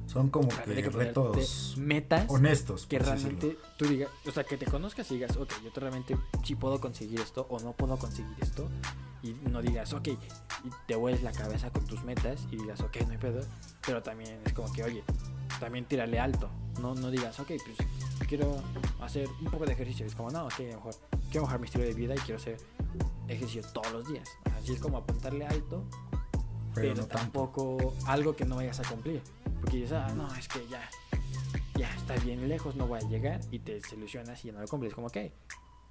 Son 0.07 0.29
como 0.29 0.49
que 0.49 0.81
que 0.81 0.89
retos 0.89 1.75
metas 1.77 2.25
honestos. 2.29 2.87
que 2.87 2.99
realmente 2.99 3.47
decirlo. 3.47 3.67
tú 3.77 3.85
digas, 3.85 4.09
o 4.27 4.31
sea, 4.31 4.43
que 4.43 4.57
te 4.57 4.65
conozcas 4.65 5.09
y 5.11 5.15
digas, 5.15 5.37
ok, 5.37 5.51
yo 5.63 5.71
te 5.71 5.79
realmente 5.79 6.17
sí 6.43 6.55
puedo 6.55 6.79
conseguir 6.79 7.19
esto 7.19 7.45
o 7.49 7.59
no 7.59 7.73
puedo 7.73 7.97
conseguir 7.97 8.35
esto. 8.41 8.67
Y 9.21 9.33
no 9.49 9.61
digas, 9.61 9.91
ok, 9.91 10.07
y 10.07 10.17
te 10.87 10.95
vuelves 10.95 11.23
la 11.23 11.33
cabeza 11.33 11.69
con 11.71 11.85
tus 11.85 12.03
metas 12.05 12.47
y 12.51 12.55
digas, 12.55 12.79
ok, 12.79 13.01
no 13.05 13.11
hay 13.11 13.17
pedo. 13.17 13.41
Pero 13.85 14.01
también 14.01 14.39
es 14.45 14.53
como 14.53 14.71
que, 14.71 14.81
oye, 14.83 15.03
también 15.59 15.85
tírale 15.85 16.19
alto. 16.19 16.49
No, 16.81 16.95
no 16.95 17.11
digas, 17.11 17.39
ok, 17.39 17.47
pues 17.47 18.27
quiero 18.27 18.55
hacer 19.01 19.27
un 19.41 19.51
poco 19.51 19.65
de 19.65 19.73
ejercicio. 19.73 20.05
Es 20.05 20.15
como, 20.15 20.29
no, 20.29 20.45
ok, 20.45 20.59
mejor 20.59 20.95
quiero 21.29 21.41
mejorar 21.41 21.59
mi 21.59 21.65
estilo 21.65 21.83
de 21.83 21.93
vida 21.93 22.15
y 22.15 22.19
quiero 22.19 22.37
hacer 22.37 22.57
ejercicio 23.27 23.61
todos 23.73 23.91
los 23.91 24.07
días. 24.07 24.29
Así 24.57 24.73
es 24.73 24.79
como 24.79 24.97
apuntarle 24.97 25.45
alto, 25.45 25.83
pero, 26.73 26.73
Pero 26.73 26.95
no 26.95 27.01
tanto. 27.01 27.15
tampoco 27.17 27.93
algo 28.05 28.35
que 28.35 28.45
no 28.45 28.55
vayas 28.57 28.79
a 28.79 28.83
cumplir. 28.83 29.21
Porque 29.59 29.77
dices, 29.77 29.93
ah, 29.93 30.13
no, 30.15 30.33
es 30.35 30.47
que 30.47 30.65
ya, 30.67 30.87
ya 31.75 31.93
está 31.95 32.15
bien 32.23 32.47
lejos, 32.47 32.75
no 32.75 32.87
voy 32.87 32.99
a 33.03 33.07
llegar 33.07 33.41
y 33.51 33.59
te 33.59 33.81
solucionas 33.81 34.43
y 34.45 34.47
ya 34.47 34.53
no 34.53 34.61
lo 34.61 34.67
cumples. 34.67 34.93
Como 34.93 35.09
que, 35.09 35.33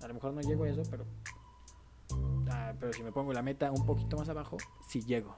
a 0.02 0.08
lo 0.08 0.14
mejor 0.14 0.32
no 0.32 0.40
llego 0.40 0.64
a 0.64 0.68
eso, 0.70 0.82
pero, 0.90 1.04
ah, 2.50 2.72
pero 2.80 2.92
si 2.92 3.02
me 3.02 3.12
pongo 3.12 3.32
la 3.32 3.42
meta 3.42 3.70
un 3.70 3.84
poquito 3.84 4.16
más 4.16 4.28
abajo, 4.28 4.56
sí 4.88 5.02
llego. 5.02 5.36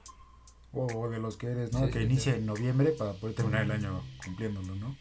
O, 0.73 0.85
o 0.85 1.09
de 1.09 1.19
los 1.19 1.35
que 1.37 1.47
eres, 1.47 1.73
¿no? 1.73 1.79
Sí, 1.85 1.91
que 1.91 1.99
sí, 1.99 2.05
inicia 2.05 2.35
en 2.35 2.45
noviembre 2.45 2.91
para 2.91 3.13
poder 3.13 3.35
terminar 3.35 3.63
el 3.63 3.71
año 3.71 4.01
cumpliéndolo, 4.23 4.75
¿no? 4.75 4.95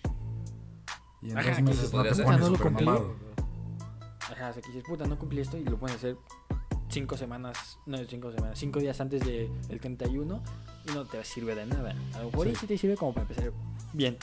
Y 1.22 1.30
en 1.30 1.38
Ajá, 1.38 1.50
dos 1.50 1.62
meses 1.62 1.90
se 1.90 1.96
no 1.96 2.02
te 2.02 2.08
hacer. 2.10 2.24
pones 2.24 2.40
No 2.40 2.70
mamado. 2.70 3.14
Ajá, 4.32 4.50
o 4.50 4.52
sea, 4.52 4.62
que 4.62 4.68
dices, 4.68 4.84
puta, 4.84 5.06
no 5.06 5.18
cumplí 5.18 5.40
esto 5.40 5.56
y 5.58 5.64
lo 5.64 5.78
puedes 5.78 5.96
hacer 5.96 6.16
cinco 6.88 7.16
semanas, 7.16 7.78
no, 7.86 7.98
cinco 8.08 8.32
semanas, 8.32 8.58
cinco 8.58 8.80
días 8.80 9.00
antes 9.00 9.24
del 9.24 9.48
31 9.80 10.42
y 10.88 10.92
no 10.92 11.04
te 11.04 11.22
sirve 11.24 11.54
de 11.54 11.66
nada. 11.66 11.94
A 12.14 12.18
lo 12.22 12.30
mejor 12.30 12.56
sí 12.56 12.66
te 12.66 12.76
sirve 12.78 12.96
como 12.96 13.12
para 13.14 13.22
empezar 13.28 13.52
bien 13.92 14.16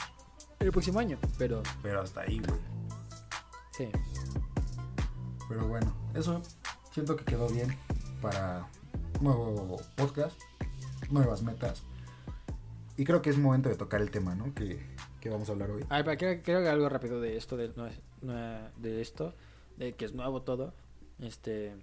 el 0.60 0.72
próximo 0.72 1.00
año, 1.00 1.18
pero 1.38 1.62
Pero 1.82 2.02
hasta 2.02 2.22
ahí, 2.22 2.40
güey. 2.40 2.60
sí. 3.72 3.88
Pero 5.48 5.66
bueno, 5.68 5.94
eso 6.14 6.42
siento 6.92 7.16
que 7.16 7.24
quedó 7.24 7.48
bien 7.48 7.74
para 8.22 8.68
nuevo 9.22 9.78
podcast, 9.96 10.38
nuevas 11.10 11.42
metas. 11.44 11.84
Y 12.98 13.06
creo 13.06 13.22
que 13.22 13.30
es 13.30 13.38
momento 13.38 13.70
de 13.70 13.76
tocar 13.76 14.02
el 14.02 14.10
tema, 14.10 14.34
¿no? 14.36 14.54
Que, 14.54 14.80
que 15.22 15.30
vamos 15.30 15.48
a 15.50 15.52
hablar 15.52 15.70
hoy. 15.70 15.84
A 15.90 15.98
ver, 15.98 16.06
para 16.06 16.18
que 16.18 16.42
creo 16.42 16.62
que 16.62 16.70
algo 16.70 16.90
rápido 16.90 17.22
de 17.22 17.38
esto, 17.38 17.56
de, 17.56 17.72
de 18.78 19.02
esto, 19.02 19.34
de 19.78 19.94
que 19.94 20.06
es 20.06 20.14
nuevo 20.14 20.42
todo. 20.42 20.74
Este. 21.20 21.76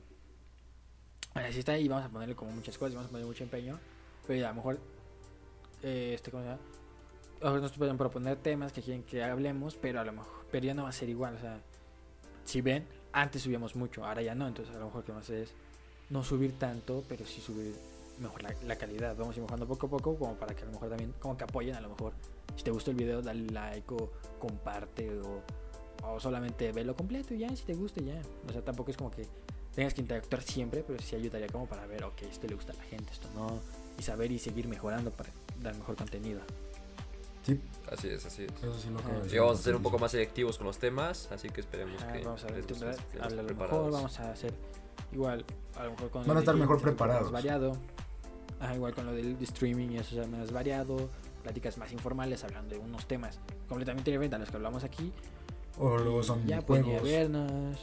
Así 1.35 1.61
está 1.61 1.77
y 1.79 1.89
vamos 1.89 2.05
a 2.05 2.09
ponerle 2.09 2.35
como 2.35 2.53
muchas 2.53 2.79
cosas, 2.79 2.95
vamos 2.95 3.09
a 3.09 3.13
poner 3.13 3.27
mucho 3.27 3.45
empeño. 3.45 3.79
Pero 4.27 4.47
a 4.47 4.51
lo 4.51 4.55
mejor. 4.57 4.81
eh, 5.83 6.13
este, 6.15 6.31
¿cómo 6.31 6.43
se 6.43 6.49
llama? 6.51 7.61
Nos 7.61 7.73
pueden 7.73 7.99
proponer 7.99 8.37
temas 8.39 8.73
que 8.73 8.83
quieren 8.83 9.03
que 9.03 9.23
hablemos, 9.23 9.77
pero 9.77 10.01
a 10.01 10.05
lo 10.05 10.13
mejor. 10.13 10.47
Pero 10.51 10.67
ya 10.67 10.75
no 10.75 10.85
va 10.85 10.89
a 10.89 10.93
ser 10.93 11.09
igual, 11.09 11.37
o 11.37 11.41
sea. 11.41 11.61
Si 12.45 12.61
ven, 12.61 12.87
antes 13.13 13.43
subíamos 13.43 13.77
mucho, 13.77 14.05
ahora 14.05 14.21
ya 14.21 14.35
no, 14.35 14.47
entonces 14.49 14.75
a 14.75 14.79
lo 14.79 14.87
mejor 14.87 15.05
que 15.05 15.13
vamos 15.13 15.29
a 15.31 15.33
hacer 15.33 15.43
es 15.45 15.55
no 16.11 16.23
subir 16.25 16.59
tanto, 16.59 17.05
pero 17.09 17.25
sí 17.25 17.41
subir 17.41 17.75
mejor 18.19 18.43
la, 18.43 18.55
la 18.67 18.77
calidad. 18.77 19.17
Vamos 19.17 19.35
a 19.35 19.39
ir 19.39 19.43
mejorando 19.43 19.67
poco 19.67 19.87
a 19.87 19.91
poco, 19.91 20.17
como 20.19 20.35
para 20.35 20.55
que 20.55 20.63
a 20.63 20.67
lo 20.67 20.73
mejor 20.73 20.89
también, 20.89 21.15
como 21.19 21.37
que 21.37 21.45
apoyen 21.45 21.75
a 21.75 21.81
lo 21.81 21.89
mejor. 21.91 22.13
Si 22.57 22.63
te 22.63 22.71
gustó 22.71 22.91
el 22.91 22.97
video, 22.97 23.23
dale 23.23 23.51
like 23.51 23.93
o 23.95 24.11
comparte 24.39 25.11
o, 25.21 25.43
o 26.07 26.21
solamente 26.21 26.71
velo 26.73 26.95
completo 26.95 27.35
y 27.35 27.39
ya, 27.39 27.55
si 27.57 27.65
te 27.65 27.75
gusta 27.75 28.01
ya. 28.03 28.21
O 28.49 28.53
sea, 28.53 28.63
tampoco 28.63 28.91
es 28.91 28.97
como 28.97 29.11
que 29.11 29.27
tengas 29.75 29.93
que 29.95 30.01
interactuar 30.03 30.43
siempre, 30.43 30.85
pero 30.87 31.03
sí 31.03 31.17
ayudaría 31.17 31.49
como 31.49 31.67
para 31.67 31.85
ver, 31.87 32.05
ok, 32.05 32.23
esto 32.31 32.47
le 32.47 32.55
gusta 32.55 32.73
a 32.73 32.77
la 32.77 32.85
gente, 32.85 33.13
esto 33.13 33.29
no, 33.35 33.59
y 33.99 34.03
saber 34.03 34.31
y 34.31 34.39
seguir 34.39 34.69
mejorando 34.69 35.11
para 35.11 35.31
dar 35.61 35.75
mejor 35.77 35.97
contenido. 35.97 36.41
Sí, 37.45 37.61
Así 37.93 38.09
es, 38.09 38.25
así 38.25 38.45
es. 38.45 38.51
eso 38.63 38.79
sí 38.81 38.89
lo 38.89 39.23
decir. 39.23 39.39
vamos 39.41 39.61
a 39.61 39.63
ser 39.63 39.77
un 39.77 39.83
poco 39.83 39.99
más 39.99 40.13
selectivos 40.13 40.57
con 40.57 40.67
los 40.67 40.79
temas, 40.79 41.31
así 41.31 41.51
que 41.51 41.61
esperemos 41.61 42.03
Ajá, 42.03 42.13
que 42.13 42.19
Ah, 42.21 42.25
vamos 42.25 42.45
a 42.45 42.47
ver, 42.47 42.65
Habla 43.21 43.41
a 43.41 43.45
lo 43.45 43.55
mejor, 43.55 43.91
vamos 43.93 44.21
a 44.21 44.31
hacer 44.33 44.55
igual, 45.13 45.45
a 45.77 45.85
lo 45.85 45.91
mejor 45.91 46.11
con 46.11 46.27
Van 46.27 46.37
a 46.37 46.41
estar 46.41 46.55
mejor 46.55 46.81
preparados. 46.81 47.31
variado. 47.31 47.73
Ajá, 48.65 48.75
igual 48.77 48.95
con 48.95 49.07
lo 49.07 49.13
del 49.13 49.37
streaming 49.43 49.91
y 49.91 49.97
eso 49.99 50.21
es 50.23 50.29
más 50.29 50.51
variado, 50.53 51.09
pláticas 51.43 51.77
más 51.79 51.93
informales 51.93 52.43
hablando 52.45 52.75
de 52.75 52.81
unos 52.81 53.07
temas 53.07 53.39
completamente 53.69 54.11
diferentes 54.11 54.37
a 54.37 54.41
los 54.41 54.51
que 54.51 54.57
hablamos 54.57 54.85
aquí. 54.85 55.13
O 55.79 55.99
luego 55.99 56.23
son 56.23 56.47
ya 56.47 56.59
a 56.59 56.63
juegos. 56.63 57.03
vernos, 57.03 57.79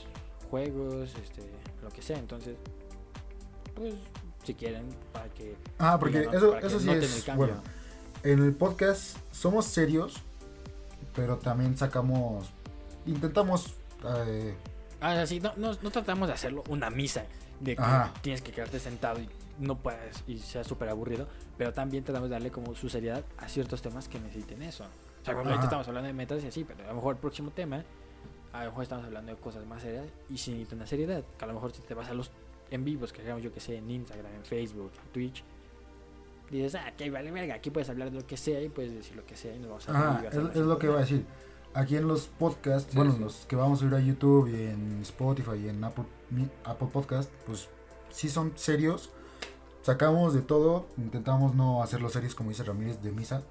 juegos, 0.50 1.14
este, 1.24 1.44
lo 1.84 1.90
que 1.90 2.02
sea. 2.02 2.18
Entonces, 2.18 2.56
pues, 3.76 3.94
si 4.44 4.54
quieren, 4.56 4.88
para 5.14 5.28
que. 5.30 5.56
Ah, 5.78 5.98
porque 6.00 6.22
eso, 6.34 6.50
Para 6.50 6.62
que 6.62 6.68
eso 6.68 6.80
sí 6.80 6.90
el 6.90 7.04
es. 7.04 7.24
cambio. 7.24 7.48
Bueno, 7.48 7.62
en 8.24 8.40
el 8.44 8.54
podcast 8.56 9.18
somos 9.32 9.66
serios, 9.66 10.16
pero 11.14 11.38
también 11.38 11.78
sacamos. 11.78 12.50
Intentamos. 13.06 13.76
eh, 14.26 14.56
Ah, 15.04 15.26
sí, 15.26 15.40
no, 15.40 15.52
no, 15.58 15.74
no 15.82 15.90
tratamos 15.92 16.28
de 16.28 16.34
hacerlo 16.36 16.64
una 16.70 16.90
misa, 16.92 17.26
de 17.60 17.76
que 17.76 17.82
Ajá. 17.82 18.14
tienes 18.22 18.42
que 18.44 18.52
quedarte 18.52 18.80
sentado 18.80 19.20
y 19.20 19.28
no 19.62 19.78
puedes 19.78 20.24
y 20.28 20.40
sea 20.40 20.64
súper 20.64 20.90
aburrido, 20.90 21.28
pero 21.58 21.74
también 21.74 22.04
tratamos 22.04 22.30
de 22.30 22.34
darle 22.34 22.52
como 22.52 22.76
su 22.76 22.90
seriedad 22.90 23.24
a 23.38 23.48
ciertos 23.48 23.82
temas 23.82 24.08
que 24.10 24.20
necesiten 24.20 24.62
eso. 24.62 24.84
O 24.84 25.26
sea, 25.26 25.36
ahorita 25.36 25.64
estamos 25.64 25.88
hablando 25.88 26.08
de 26.08 26.14
metas 26.14 26.44
y 26.44 26.48
así, 26.48 26.64
pero 26.64 26.84
a 26.84 26.88
lo 26.88 26.96
mejor 26.96 27.16
el 27.16 27.22
próximo 27.22 27.52
tema, 27.52 27.84
a 28.54 28.64
lo 28.66 28.72
mejor 28.72 28.84
estamos 28.84 29.06
hablando 29.06 29.34
de 29.34 29.38
cosas 29.40 29.66
más 29.66 29.82
serias 29.84 30.08
y 30.30 30.38
sin 30.38 30.56
necesitan 30.56 30.80
una 30.80 30.88
seriedad. 30.88 31.24
Que 31.38 31.46
a 31.46 31.48
lo 31.48 31.54
mejor 31.54 31.72
si 31.72 31.82
te 31.82 31.94
vas 31.94 32.10
a 32.10 32.14
los 32.14 32.32
en 32.72 32.84
vivos 32.84 33.14
que 33.14 33.22
hagamos, 33.22 33.44
yo 33.44 33.54
que 33.54 33.60
sé, 33.60 33.76
en 33.78 33.90
Instagram, 33.90 34.34
en 34.34 34.44
Facebook, 34.46 34.92
en 35.06 35.12
Twitch, 35.14 35.44
dices, 36.50 36.76
ah, 36.76 36.92
que 36.98 37.10
vale 37.10 37.32
verga, 37.32 37.56
aquí 37.56 37.70
puedes 37.70 37.90
hablar 37.90 38.12
de 38.12 38.20
lo 38.20 38.28
que 38.28 38.38
sea 38.38 38.62
y 38.62 38.70
puedes 38.70 38.94
decir 38.94 39.16
lo 39.16 39.26
que 39.26 39.36
sea 39.36 39.56
y 39.56 39.60
nos 39.60 39.70
vamos 39.70 39.90
a 39.90 40.18
Ajá, 40.18 40.28
es, 40.28 40.36
es 40.36 40.56
lo 40.58 40.78
que 40.78 40.88
iba 40.88 40.98
a 40.98 41.02
decir. 41.02 41.26
Aquí 41.74 41.96
en 41.96 42.08
los 42.08 42.28
podcasts, 42.28 42.92
Sí, 42.92 42.98
bueno, 42.98 43.14
sí. 43.14 43.20
los 43.20 43.46
que 43.46 43.56
vamos 43.56 43.80
a 43.80 43.82
subir 43.82 43.96
a 43.96 44.00
YouTube 44.02 44.50
y 44.50 44.66
en 44.66 45.00
Spotify 45.04 45.58
y 45.64 45.70
en 45.70 45.82
Apple, 45.84 46.04
Apple 46.66 46.90
Podcast, 46.92 47.32
pues 47.46 47.70
sí 48.10 48.28
son 48.28 48.52
serios. 48.56 49.10
Sacamos 49.84 50.34
de 50.34 50.42
todo, 50.42 50.86
intentamos 50.98 51.56
no 51.56 51.82
hacerlo 51.82 52.10
serios 52.10 52.36
como 52.36 52.50
dice 52.50 52.64
Ramírez 52.64 53.02
de 53.02 53.12
misa. 53.12 53.42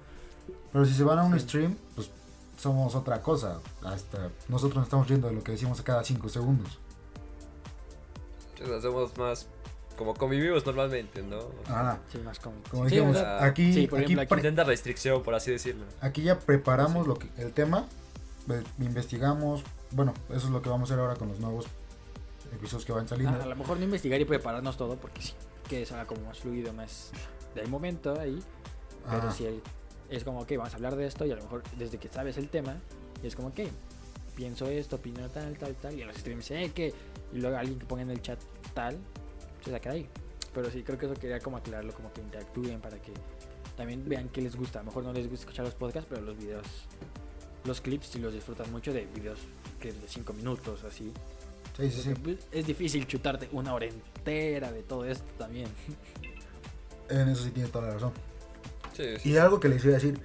Pero 0.71 0.85
si 0.85 0.93
se 0.93 1.03
van 1.03 1.19
a 1.19 1.23
un 1.23 1.33
Sí. 1.33 1.41
stream, 1.41 1.75
pues 1.95 2.09
somos 2.57 2.95
otra 2.95 3.21
cosa. 3.21 3.59
Hasta 3.83 4.29
nosotros 4.47 4.75
nos 4.77 4.83
estamos 4.85 5.07
riendo 5.09 5.27
de 5.27 5.33
lo 5.33 5.43
que 5.43 5.51
decimos 5.51 5.79
a 5.79 5.83
cada 5.83 6.03
5 6.03 6.29
segundos. 6.29 6.79
Entonces, 8.53 8.77
hacemos 8.77 9.17
más 9.17 9.47
como 9.97 10.13
convivimos 10.13 10.65
normalmente, 10.65 11.21
¿no? 11.21 11.39
Ajá. 11.67 11.99
Sí, 12.11 12.17
más 12.19 12.39
cómodo. 12.39 12.61
Como 12.71 12.87
Sí, 12.87 12.95
dijimos, 12.95 13.15
¿verdad? 13.17 13.43
aquí, 13.43 13.73
Sí, 13.73 13.87
por 13.87 13.99
aquí, 13.99 14.13
ejemplo, 14.13 14.23
aquí- 14.35 14.41
Intenta 14.41 14.63
restricción, 14.63 15.21
por 15.21 15.35
así 15.35 15.51
decirlo. 15.51 15.85
aquí 15.99 16.23
ya 16.23 16.39
preparamos 16.39 17.07
lo 17.07 17.15
que, 17.15 17.29
el 17.37 17.51
tema, 17.51 17.85
ve- 18.47 18.63
investigamos. 18.79 19.63
Bueno, 19.91 20.13
eso 20.29 20.47
es 20.47 20.51
lo 20.51 20.61
que 20.61 20.69
vamos 20.69 20.89
a 20.89 20.93
hacer 20.93 21.03
ahora 21.03 21.17
con 21.17 21.27
los 21.27 21.39
nuevos 21.39 21.65
episodios 22.53 22.85
que 22.85 22.93
van 22.93 23.07
saliendo. 23.07 23.37
Ah, 23.39 23.43
a 23.43 23.47
lo 23.47 23.55
mejor 23.55 23.77
no 23.77 23.83
investigar 23.83 24.19
y 24.21 24.25
prepararnos 24.25 24.77
todo 24.77 24.95
porque 24.95 25.21
sí, 25.21 25.33
que 25.71 25.85
salga 25.85 26.05
como 26.05 26.25
más 26.25 26.37
fluido, 26.37 26.73
más 26.73 27.11
del 27.55 27.69
momento 27.69 28.19
ahí. 28.19 28.37
Pero 29.09 29.31
si 29.31 29.47
es 30.09 30.23
como, 30.25 30.41
ok, 30.41 30.51
vamos 30.57 30.73
a 30.73 30.75
hablar 30.75 30.97
de 30.97 31.07
esto 31.07 31.25
y 31.25 31.31
a 31.31 31.35
lo 31.37 31.43
mejor 31.43 31.63
desde 31.77 31.97
que 31.97 32.09
sabes 32.09 32.37
el 32.37 32.49
tema, 32.49 32.75
y 33.23 33.27
es 33.27 33.37
como, 33.37 33.47
ok, 33.47 33.61
pienso 34.35 34.67
esto, 34.67 34.97
opino 34.97 35.29
tal, 35.29 35.57
tal, 35.57 35.73
tal, 35.75 35.97
y 35.97 36.01
en 36.01 36.07
los 36.07 36.17
streams, 36.17 36.51
eh, 36.51 36.71
que, 36.75 36.93
y 37.33 37.39
luego 37.39 37.55
alguien 37.55 37.79
que 37.79 37.85
ponga 37.85 38.01
en 38.01 38.11
el 38.11 38.21
chat 38.21 38.37
tal, 38.73 38.97
se 39.63 39.71
saca 39.71 39.91
de 39.91 39.95
ahí. 39.95 40.09
Pero 40.53 40.69
sí, 40.69 40.83
creo 40.83 40.99
que 40.99 41.05
eso 41.05 41.15
quería 41.15 41.39
como 41.39 41.55
aclararlo, 41.55 41.93
como 41.93 42.11
que 42.11 42.19
interactúen 42.19 42.81
para 42.81 43.01
que 43.01 43.13
también 43.77 44.03
vean 44.05 44.27
qué 44.27 44.41
les 44.41 44.57
gusta. 44.57 44.79
A 44.79 44.81
lo 44.81 44.87
mejor 44.87 45.05
no 45.05 45.13
les 45.13 45.29
gusta 45.29 45.43
escuchar 45.43 45.63
los 45.63 45.75
podcasts, 45.75 46.07
pero 46.09 46.21
los 46.21 46.37
videos, 46.37 46.67
los 47.63 47.79
clips, 47.79 48.07
si 48.07 48.19
los 48.19 48.33
disfrutan 48.33 48.69
mucho 48.73 48.91
de 48.91 49.05
videos 49.05 49.39
que 49.79 49.93
de 49.93 50.05
5 50.05 50.33
minutos 50.33 50.83
así. 50.83 51.13
Sí, 51.77 51.89
sí, 51.91 52.01
sí. 52.01 52.13
Pues, 52.21 52.37
Es 52.51 52.65
difícil 52.67 53.07
chutarte 53.07 53.49
una 53.51 53.73
hora 53.73 53.85
entera 53.85 54.71
de 54.71 54.83
todo 54.83 55.05
esto 55.05 55.25
también. 55.37 55.67
En 57.09 57.29
eso 57.29 57.43
sí 57.43 57.51
tiene 57.51 57.69
toda 57.69 57.87
la 57.87 57.93
razón. 57.95 58.11
Sí, 58.95 59.03
sí. 59.19 59.29
Y 59.29 59.37
algo 59.37 59.59
que 59.59 59.69
les 59.69 59.83
iba 59.83 59.91
a 59.93 59.95
decir, 59.95 60.19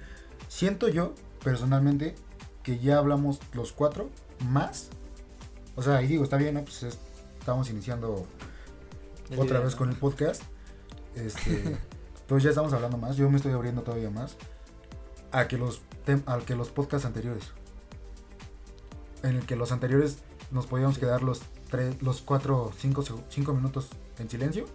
siento 0.47 0.87
yo 0.89 1.13
personalmente 1.43 2.15
que 2.63 2.79
ya 2.79 2.97
hablamos 2.97 3.39
los 3.53 3.71
cuatro 3.71 4.09
más. 4.49 4.89
O 5.75 5.81
sea, 5.83 6.01
y 6.01 6.07
digo, 6.07 6.23
está 6.23 6.37
bien, 6.37 6.55
¿no? 6.55 6.63
Pues 6.63 6.83
es- 6.83 6.99
estamos 7.39 7.69
iniciando 7.69 8.25
Es 9.29 9.37
otra 9.39 9.59
vez 9.59 9.71
¿no? 9.73 9.77
con 9.77 9.89
el 9.89 9.95
podcast. 9.95 10.43
Este, 11.15 11.77
pues 12.27 12.43
ya 12.43 12.49
estamos 12.49 12.73
hablando 12.73 12.97
más. 12.97 13.15
Yo 13.15 13.29
me 13.29 13.37
estoy 13.37 13.53
abriendo 13.53 13.83
todavía 13.83 14.09
más 14.09 14.35
a 15.31 15.47
que 15.47 15.57
los 15.57 15.81
tem- 16.05 16.23
a 16.25 16.39
que 16.45 16.55
los 16.55 16.69
podcasts 16.69 17.05
anteriores. 17.05 17.45
En 19.23 19.35
el 19.37 19.45
que 19.45 19.55
los 19.55 19.71
anteriores 19.71 20.19
nos 20.51 20.65
podíamos 20.67 20.97
quedar 20.97 21.23
los 21.23 21.41
tres, 21.69 22.01
los 22.01 22.21
cuatro, 22.21 22.71
cinco, 22.77 23.03
cinco 23.29 23.53
minutos 23.53 23.87
en 24.19 24.29
silencio 24.29 24.65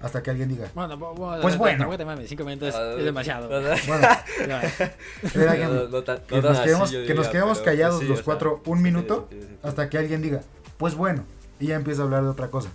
hasta 0.00 0.22
que 0.22 0.30
alguien 0.30 0.48
diga. 0.48 0.68
Bueno, 0.74 0.96
bo- 0.98 1.14
bo- 1.14 1.30
Pues 1.40 1.54
tampoco 1.54 1.58
bueno. 1.86 1.96
te 1.96 2.04
mames, 2.04 2.28
cinco 2.28 2.44
minutos 2.44 2.74
Ah, 2.74 2.94
es 2.98 3.04
demasiado. 3.04 3.48
no, 3.48 3.60
no, 3.60 3.68
Bueno, 3.86 4.08
no, 4.48 4.54
alguien- 5.50 5.70
que 6.26 6.36
no 6.40 6.48
nos 6.48 6.58
quedemos- 6.60 6.88
así, 6.88 6.94
yo 6.94 7.06
que 7.06 7.14
nos 7.14 7.26
diría, 7.26 7.30
quedemos 7.30 7.58
pero, 7.58 7.64
callados 7.70 8.02
los 8.04 8.16
sea, 8.18 8.24
cuatro 8.24 8.62
un 8.66 8.78
sí, 8.78 8.82
minuto 8.84 9.28
sí, 9.30 9.36
sí, 9.40 9.46
sí. 9.48 9.56
hasta 9.62 9.88
que 9.88 9.98
alguien 9.98 10.20
diga, 10.22 10.42
pues 10.78 10.94
bueno, 10.96 11.24
y 11.60 11.66
ya 11.68 11.76
empieza 11.76 12.02
a 12.02 12.04
hablar 12.06 12.24
de 12.24 12.30
otra 12.30 12.50
cosa. 12.50 12.70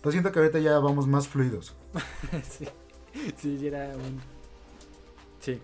Pues 0.00 0.12
siento 0.12 0.30
que 0.30 0.38
ahorita 0.38 0.58
ya 0.60 0.78
vamos 0.78 1.06
más 1.08 1.26
fluidos. 1.26 1.74
sí. 2.50 2.68
sí, 3.40 3.58
sí, 3.58 3.66
era 3.66 3.86
un. 3.96 4.20
Sí. 5.40 5.60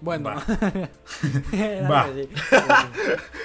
Bueno. 0.00 0.30
Va. 0.30 0.44
Era 1.52 1.88
Va. 1.90 2.00
así. 2.02 2.28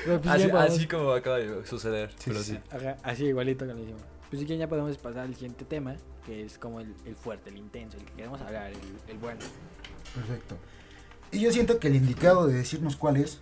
Pues, 0.06 0.28
Así, 0.28 0.44
ya 0.44 0.52
podemos- 0.52 0.56
así 0.76 0.88
como 0.88 1.12
acaba 1.12 1.38
de 1.38 1.66
suceder. 1.66 2.12
Sí, 2.12 2.16
pero 2.26 2.40
sí. 2.44 2.54
sí. 2.54 2.60
Ajá, 2.76 2.98
así 3.04 3.26
igualito 3.26 3.66
que 3.66 3.74
lo 3.74 3.80
hicimos. 3.80 4.02
Pues 4.30 4.42
sí 4.42 4.46
que 4.46 4.58
ya 4.58 4.68
podemos 4.68 4.98
pasar 4.98 5.22
al 5.22 5.34
siguiente 5.34 5.66
tema, 5.66 5.96
que 6.26 6.46
es 6.46 6.58
como 6.58 6.80
el, 6.82 6.94
el 7.06 7.16
fuerte, 7.16 7.50
el 7.50 7.58
intenso, 7.58 7.98
el 7.98 8.04
que 8.06 8.14
queremos 8.14 8.40
hablar, 8.42 8.72
el, 8.72 8.78
el 9.08 9.18
bueno. 9.18 9.40
Perfecto. 10.14 10.56
Y 11.32 11.40
yo 11.40 11.52
siento 11.52 11.80
que 11.80 11.88
el 11.88 11.96
indicado 11.96 12.46
de 12.48 12.54
decirnos 12.56 12.96
cuál 12.96 13.18
es, 13.18 13.40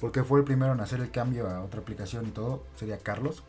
porque 0.00 0.22
fue 0.24 0.38
el 0.40 0.44
primero 0.44 0.72
en 0.72 0.80
hacer 0.80 1.00
el 1.00 1.10
cambio 1.10 1.48
a 1.48 1.62
otra 1.62 1.80
aplicación 1.80 2.26
y 2.26 2.30
todo, 2.30 2.62
sería 2.76 2.98
Carlos. 2.98 3.42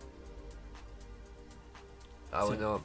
Ah, 2.32 2.42
Sí. 2.44 2.48
bueno. 2.50 2.82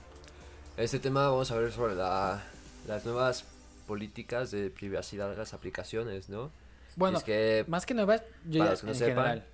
Este 0.77 0.99
tema 0.99 1.29
vamos 1.29 1.51
a 1.51 1.57
ver 1.57 1.73
sobre 1.73 1.95
la, 1.95 2.43
las 2.87 3.05
nuevas 3.07 3.45
políticas 3.87 4.51
de 4.51 4.71
privacidad 4.71 5.31
de 5.31 5.37
las 5.37 5.55
aplicaciones, 5.55 6.29
¿no? 6.29 6.51
Bueno, 6.97 7.19
es 7.19 7.25
que... 7.25 7.65
más 7.69 7.87
que 7.87 7.95
nuevas, 7.95 8.23
yo 8.47 8.59
para 8.59 8.65
ya 8.67 8.71
los 8.73 8.81
que 8.81 8.87
no 8.87 8.93
en 8.93 8.99
sepan, 8.99 9.15
general. 9.17 9.47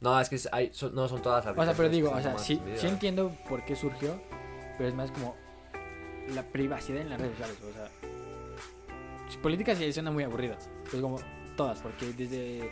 No, 0.00 0.20
es 0.20 0.28
que 0.28 0.38
hay, 0.52 0.70
son- 0.72 0.94
no 0.94 1.08
son 1.08 1.22
todas 1.22 1.44
las 1.44 1.52
O 1.52 1.64
sea, 1.64 1.74
pero 1.74 1.88
aplicaciones 1.88 1.92
digo, 1.92 2.10
o 2.10 2.20
sea, 2.20 2.38
sí, 2.38 2.60
sí 2.76 2.86
entiendo 2.86 3.34
por 3.48 3.64
qué 3.64 3.74
surgió, 3.74 4.20
pero 4.76 4.88
es 4.88 4.94
más 4.94 5.10
como 5.10 5.34
la 6.34 6.42
privacidad 6.42 7.00
en 7.00 7.10
las 7.10 7.20
redes 7.20 7.32
sociales. 7.32 7.56
O 7.68 7.72
sea, 7.72 7.88
si 9.30 9.36
política 9.38 9.74
sí 9.74 9.90
suena 9.92 10.10
muy 10.10 10.24
aburrido. 10.24 10.56
Pues 10.90 11.00
como 11.00 11.18
todas, 11.56 11.80
porque 11.80 12.12
desde 12.12 12.70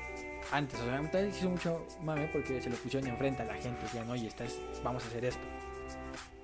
antes, 0.50 0.78
o 0.80 0.84
sea, 0.84 0.98
antes 0.98 1.36
hizo 1.38 1.48
mucho 1.48 1.86
mame 2.02 2.28
porque 2.32 2.60
se 2.60 2.68
lo 2.68 2.76
pusieron 2.76 3.08
enfrente 3.08 3.42
a 3.42 3.46
la 3.46 3.54
gente. 3.54 3.82
Decían, 3.82 4.10
oye, 4.10 4.26
estás, 4.26 4.58
vamos 4.84 5.02
a 5.04 5.06
hacer 5.06 5.24
esto. 5.24 5.42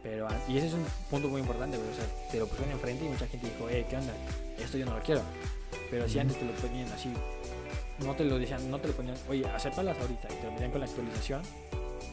Pero, 0.02 0.28
an- 0.28 0.40
y 0.48 0.58
ese 0.58 0.68
es 0.68 0.74
un 0.74 0.84
punto 1.10 1.28
muy 1.28 1.40
importante, 1.40 1.76
güey, 1.76 1.88
O 1.90 1.94
sea, 1.94 2.04
te 2.30 2.38
lo 2.38 2.46
pusieron 2.46 2.72
enfrente 2.72 3.04
y 3.04 3.08
mucha 3.08 3.26
gente 3.26 3.48
dijo, 3.48 3.68
eh, 3.68 3.84
¿qué 3.88 3.96
onda? 3.96 4.12
Esto 4.58 4.78
yo 4.78 4.86
no 4.86 4.96
lo 4.96 5.02
quiero. 5.02 5.22
Pero 5.90 6.08
si 6.08 6.18
antes 6.18 6.38
te 6.38 6.44
lo 6.44 6.52
ponían 6.52 6.90
así, 6.92 7.12
no 7.98 8.14
te 8.14 8.24
lo 8.24 8.38
decían, 8.38 8.70
no 8.70 8.78
te 8.78 8.88
lo 8.88 8.94
ponían, 8.94 9.16
oye, 9.28 9.46
acéptalas 9.48 9.98
ahorita, 9.98 10.28
y 10.30 10.34
te 10.36 10.44
lo 10.46 10.52
ponían 10.52 10.70
con 10.70 10.80
la 10.80 10.86
actualización. 10.86 11.42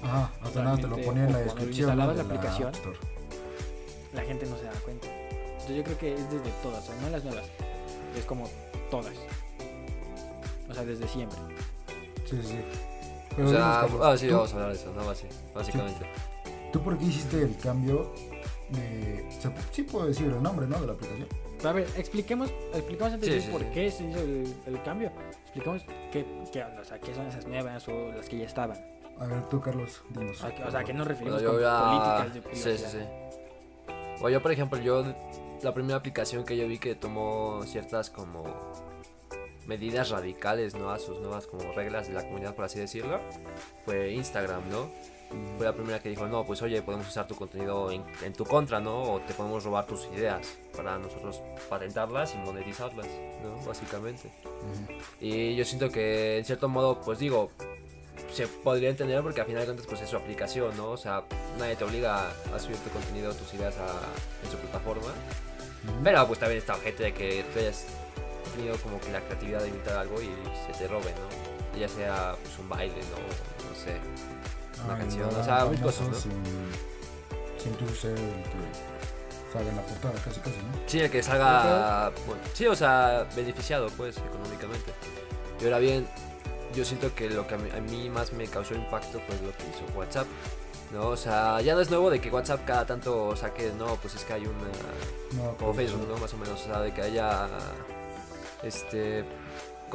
Ajá, 0.01 0.31
hasta 0.41 0.63
nada 0.63 0.75
te 0.77 0.81
lo 0.83 0.95
Realmente, 0.95 1.05
ponía 1.07 1.23
en 1.25 1.31
la 1.33 1.37
o 1.37 1.41
cuando 1.43 1.55
descripción. 1.55 1.89
instalabas 1.89 2.17
la 2.17 2.23
aplicación, 2.23 2.67
App 2.69 2.75
Store. 2.75 2.97
la 4.13 4.21
gente 4.23 4.45
no 4.47 4.57
se 4.57 4.63
da 4.65 4.71
cuenta. 4.83 5.07
Entonces 5.07 5.75
yo 5.77 5.83
creo 5.83 5.97
que 5.97 6.13
es 6.15 6.31
desde 6.31 6.49
todas, 6.63 6.83
o 6.83 6.87
sea, 6.87 6.95
no 7.01 7.09
las 7.09 7.23
nuevas, 7.23 7.45
es 8.17 8.25
como 8.25 8.49
todas. 8.91 9.13
O 10.69 10.73
sea, 10.73 10.83
desde 10.83 11.07
siempre. 11.07 11.37
Sí, 12.29 12.37
sí, 12.41 12.47
sí. 12.47 12.57
Pero 13.35 13.47
O 13.49 13.51
sea, 13.51 13.81
ah, 13.81 14.17
sí, 14.17 14.27
¿tú, 14.27 14.33
vamos 14.33 14.51
a 14.51 14.55
hablar 14.55 14.69
de 14.71 14.75
eso, 14.75 14.93
¿no? 14.93 15.09
Así, 15.09 15.27
básicamente. 15.53 16.05
¿Tú 16.75 16.81
por 16.83 16.97
qué 16.97 17.05
hiciste 17.05 17.41
el 17.41 17.55
cambio 17.57 18.11
de... 18.69 19.25
sí 19.71 19.83
puedo 19.83 20.07
decir 20.07 20.25
el 20.27 20.43
nombre, 20.43 20.67
¿no? 20.67 20.77
De 20.81 20.87
la 20.87 20.91
aplicación. 20.93 21.29
A 21.63 21.71
ver, 21.71 21.87
expliquemos, 21.95 22.51
expliquemos 22.73 23.13
antes 23.13 23.29
Sí, 23.29 23.35
de 23.35 23.41
sí, 23.41 23.49
por 23.49 23.61
sí. 23.61 23.67
qué 23.73 23.89
se 23.91 24.03
hizo 24.03 24.19
el, 24.19 24.53
el 24.67 24.83
cambio. 24.83 25.09
Explicamos 25.43 25.83
qué, 26.11 26.25
qué, 26.51 26.63
o 26.65 26.83
sea, 26.83 26.99
qué 26.99 27.15
son 27.15 27.27
esas 27.27 27.47
nuevas 27.47 27.87
o 27.87 28.11
las 28.11 28.27
que 28.27 28.39
ya 28.39 28.45
estaban. 28.45 28.77
A 29.17 29.25
ver, 29.25 29.47
tú, 29.47 29.61
Carlos, 29.61 30.01
dinos. 30.09 30.43
O 30.43 30.49
sea, 30.49 30.67
o 30.67 30.71
sea, 30.71 30.79
¿a 30.81 30.83
qué 30.83 30.93
nos 30.93 31.07
Bueno, 31.07 31.19
referimos 31.37 31.41
yo 31.41 31.47
con 31.47 31.55
voy 31.55 31.65
a... 31.65 32.25
políticas 32.25 32.33
de 32.33 32.41
Sí, 32.41 32.61
privacidad? 32.75 32.91
sí, 32.91 32.97
sí. 32.97 34.23
O 34.25 34.29
yo, 34.29 34.41
por 34.41 34.51
ejemplo, 34.51 34.77
yo... 34.81 35.05
La 35.63 35.73
primera 35.73 35.95
aplicación 35.97 36.43
que 36.43 36.57
yo 36.57 36.67
vi 36.67 36.77
que 36.77 36.93
tomó 36.95 37.63
ciertas 37.65 38.09
como 38.09 38.43
medidas 39.65 40.09
radicales, 40.09 40.75
¿no? 40.75 40.91
A 40.91 40.99
sus 40.99 41.21
nuevas 41.21 41.47
como 41.47 41.71
reglas 41.71 42.09
de 42.09 42.15
la 42.15 42.23
comunidad, 42.23 42.53
por 42.53 42.65
así 42.65 42.79
decirlo, 42.79 43.21
fue 43.85 44.11
Instagram, 44.11 44.69
¿no? 44.69 44.89
Fue 45.57 45.65
la 45.65 45.73
primera 45.73 45.99
que 45.99 46.09
dijo, 46.09 46.27
no, 46.27 46.45
pues 46.45 46.61
oye, 46.61 46.81
podemos 46.81 47.07
usar 47.07 47.27
tu 47.27 47.35
contenido 47.35 47.91
en, 47.91 48.03
en 48.23 48.33
tu 48.33 48.45
contra, 48.45 48.79
¿no? 48.79 49.13
O 49.13 49.19
te 49.21 49.33
podemos 49.33 49.63
robar 49.63 49.85
tus 49.85 50.05
ideas 50.15 50.57
para 50.75 50.97
nosotros 50.97 51.41
patentarlas 51.69 52.33
y 52.35 52.37
monetizarlas, 52.37 53.07
¿no? 53.43 53.65
Básicamente. 53.65 54.31
Y 55.19 55.55
yo 55.55 55.65
siento 55.65 55.89
que 55.89 56.37
en 56.37 56.45
cierto 56.45 56.67
modo, 56.69 57.01
pues 57.01 57.19
digo, 57.19 57.51
se 58.33 58.47
podría 58.47 58.89
entender 58.89 59.21
porque 59.23 59.41
al 59.41 59.47
final 59.47 59.61
de 59.61 59.65
cuentas 59.67 59.87
pues 59.87 60.01
es 60.01 60.09
su 60.09 60.15
aplicación, 60.17 60.75
¿no? 60.77 60.91
O 60.91 60.97
sea, 60.97 61.23
nadie 61.57 61.75
te 61.75 61.83
obliga 61.83 62.29
a 62.53 62.59
subir 62.59 62.77
tu 62.77 62.89
contenido, 62.91 63.33
tus 63.33 63.53
ideas 63.53 63.75
a- 63.77 64.45
en 64.45 64.51
su 64.51 64.57
plataforma. 64.57 65.11
Pero 66.03 66.27
pues 66.27 66.39
también 66.39 66.59
está 66.59 66.75
gente 66.75 67.03
de 67.03 67.13
que 67.13 67.43
tú 67.53 67.59
hayas 67.59 67.85
tenido 68.55 68.75
como 68.77 68.99
que 69.01 69.11
la 69.11 69.21
creatividad 69.21 69.61
de 69.61 69.67
inventar 69.69 69.97
algo 69.97 70.21
y 70.21 70.29
se 70.71 70.77
te 70.77 70.87
robe, 70.87 71.11
¿no? 71.11 71.79
Ya 71.79 71.87
sea 71.89 72.35
pues 72.41 72.57
un 72.59 72.69
baile, 72.69 72.95
¿no? 72.95 73.69
No 73.69 73.75
sé. 73.75 73.95
Una 74.85 74.97
canción, 74.97 75.29
o 75.29 75.43
sea, 75.43 75.65
mil 75.65 75.79
cosas, 75.81 76.01
famoso 76.01 76.21
Sin, 76.21 76.31
sin 77.57 77.73
tú 77.73 77.93
ser 77.93 78.11
el 78.11 78.17
que 78.17 79.51
salga 79.53 79.69
en 79.69 79.75
la 79.75 79.81
portada, 79.81 80.13
casi, 80.13 80.39
casi, 80.39 80.57
¿no? 80.57 80.79
Sí, 80.87 80.99
el 80.99 81.09
que 81.09 81.23
salga. 81.23 82.11
bueno, 82.27 82.41
sí, 82.53 82.67
o 82.67 82.75
sea, 82.75 83.27
beneficiado, 83.35 83.87
pues, 83.97 84.17
económicamente. 84.17 84.93
Y 85.59 85.65
ahora 85.65 85.79
bien, 85.79 86.07
yo 86.75 86.83
siento 86.83 87.13
que 87.15 87.29
lo 87.29 87.47
que 87.47 87.55
a 87.55 87.57
mí, 87.57 87.69
a 87.71 87.79
mí 87.79 88.09
más 88.09 88.33
me 88.33 88.47
causó 88.47 88.75
impacto 88.75 89.19
fue 89.19 89.35
lo 89.45 89.51
que 89.55 89.63
hizo 89.63 89.97
WhatsApp. 89.97 90.27
¿No? 90.93 91.07
O 91.09 91.17
sea, 91.17 91.59
ya 91.61 91.73
no 91.73 91.81
es 91.81 91.89
nuevo 91.89 92.11
de 92.11 92.21
que 92.21 92.29
WhatsApp 92.29 92.63
cada 92.65 92.85
tanto 92.85 93.35
saque, 93.35 93.71
no, 93.77 93.95
pues 93.95 94.15
es 94.15 94.23
que 94.23 94.33
hay 94.33 94.45
una. 94.45 95.43
No, 95.43 95.57
Como 95.57 95.73
Facebook, 95.73 96.07
¿no? 96.07 96.17
Más 96.17 96.31
o 96.33 96.37
menos, 96.37 96.61
o 96.61 96.65
sea, 96.65 96.79
de 96.79 96.93
que 96.93 97.01
haya. 97.01 97.47
Este. 98.61 99.25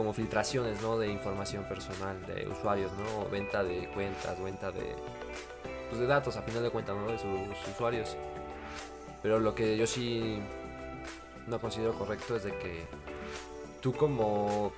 Como 0.01 0.15
filtraciones, 0.15 0.81
¿no? 0.81 0.97
De 0.97 1.09
información 1.09 1.65
personal 1.65 2.17
de 2.25 2.49
usuarios, 2.49 2.91
¿no? 2.93 3.29
Venta 3.29 3.63
de 3.63 3.87
cuentas, 3.93 4.43
venta 4.43 4.73
de. 4.73 4.97
Pues 5.91 6.01
de 6.01 6.07
datos, 6.07 6.39
a 6.39 6.43
final 6.43 6.63
de 6.63 6.71
cuentas, 6.71 6.97
¿no? 6.97 7.07
De 7.07 7.19
sus 7.19 7.69
usuarios. 7.71 8.17
Pero 9.23 9.39
lo 9.39 9.55
que 9.55 9.77
yo 9.77 9.87
sí 9.87 10.39
no 11.47 11.61
considero 11.61 11.93
correcto 11.93 12.35
es 12.35 12.45
de 12.45 12.57
que 12.57 12.87
tú 13.83 13.93
como 13.93 14.73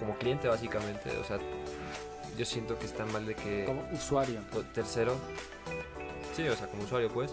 como 0.00 0.16
cliente 0.16 0.48
básicamente, 0.48 1.16
o 1.18 1.22
sea, 1.22 1.38
yo 2.36 2.44
siento 2.44 2.76
que 2.80 2.86
está 2.86 3.06
mal 3.06 3.24
de 3.24 3.36
que 3.36 3.66
Como 3.66 3.88
usuario. 3.92 4.40
tercero, 4.74 5.14
sí, 6.34 6.48
o 6.48 6.56
sea, 6.56 6.66
como 6.66 6.82
usuario 6.82 7.08
pues, 7.08 7.32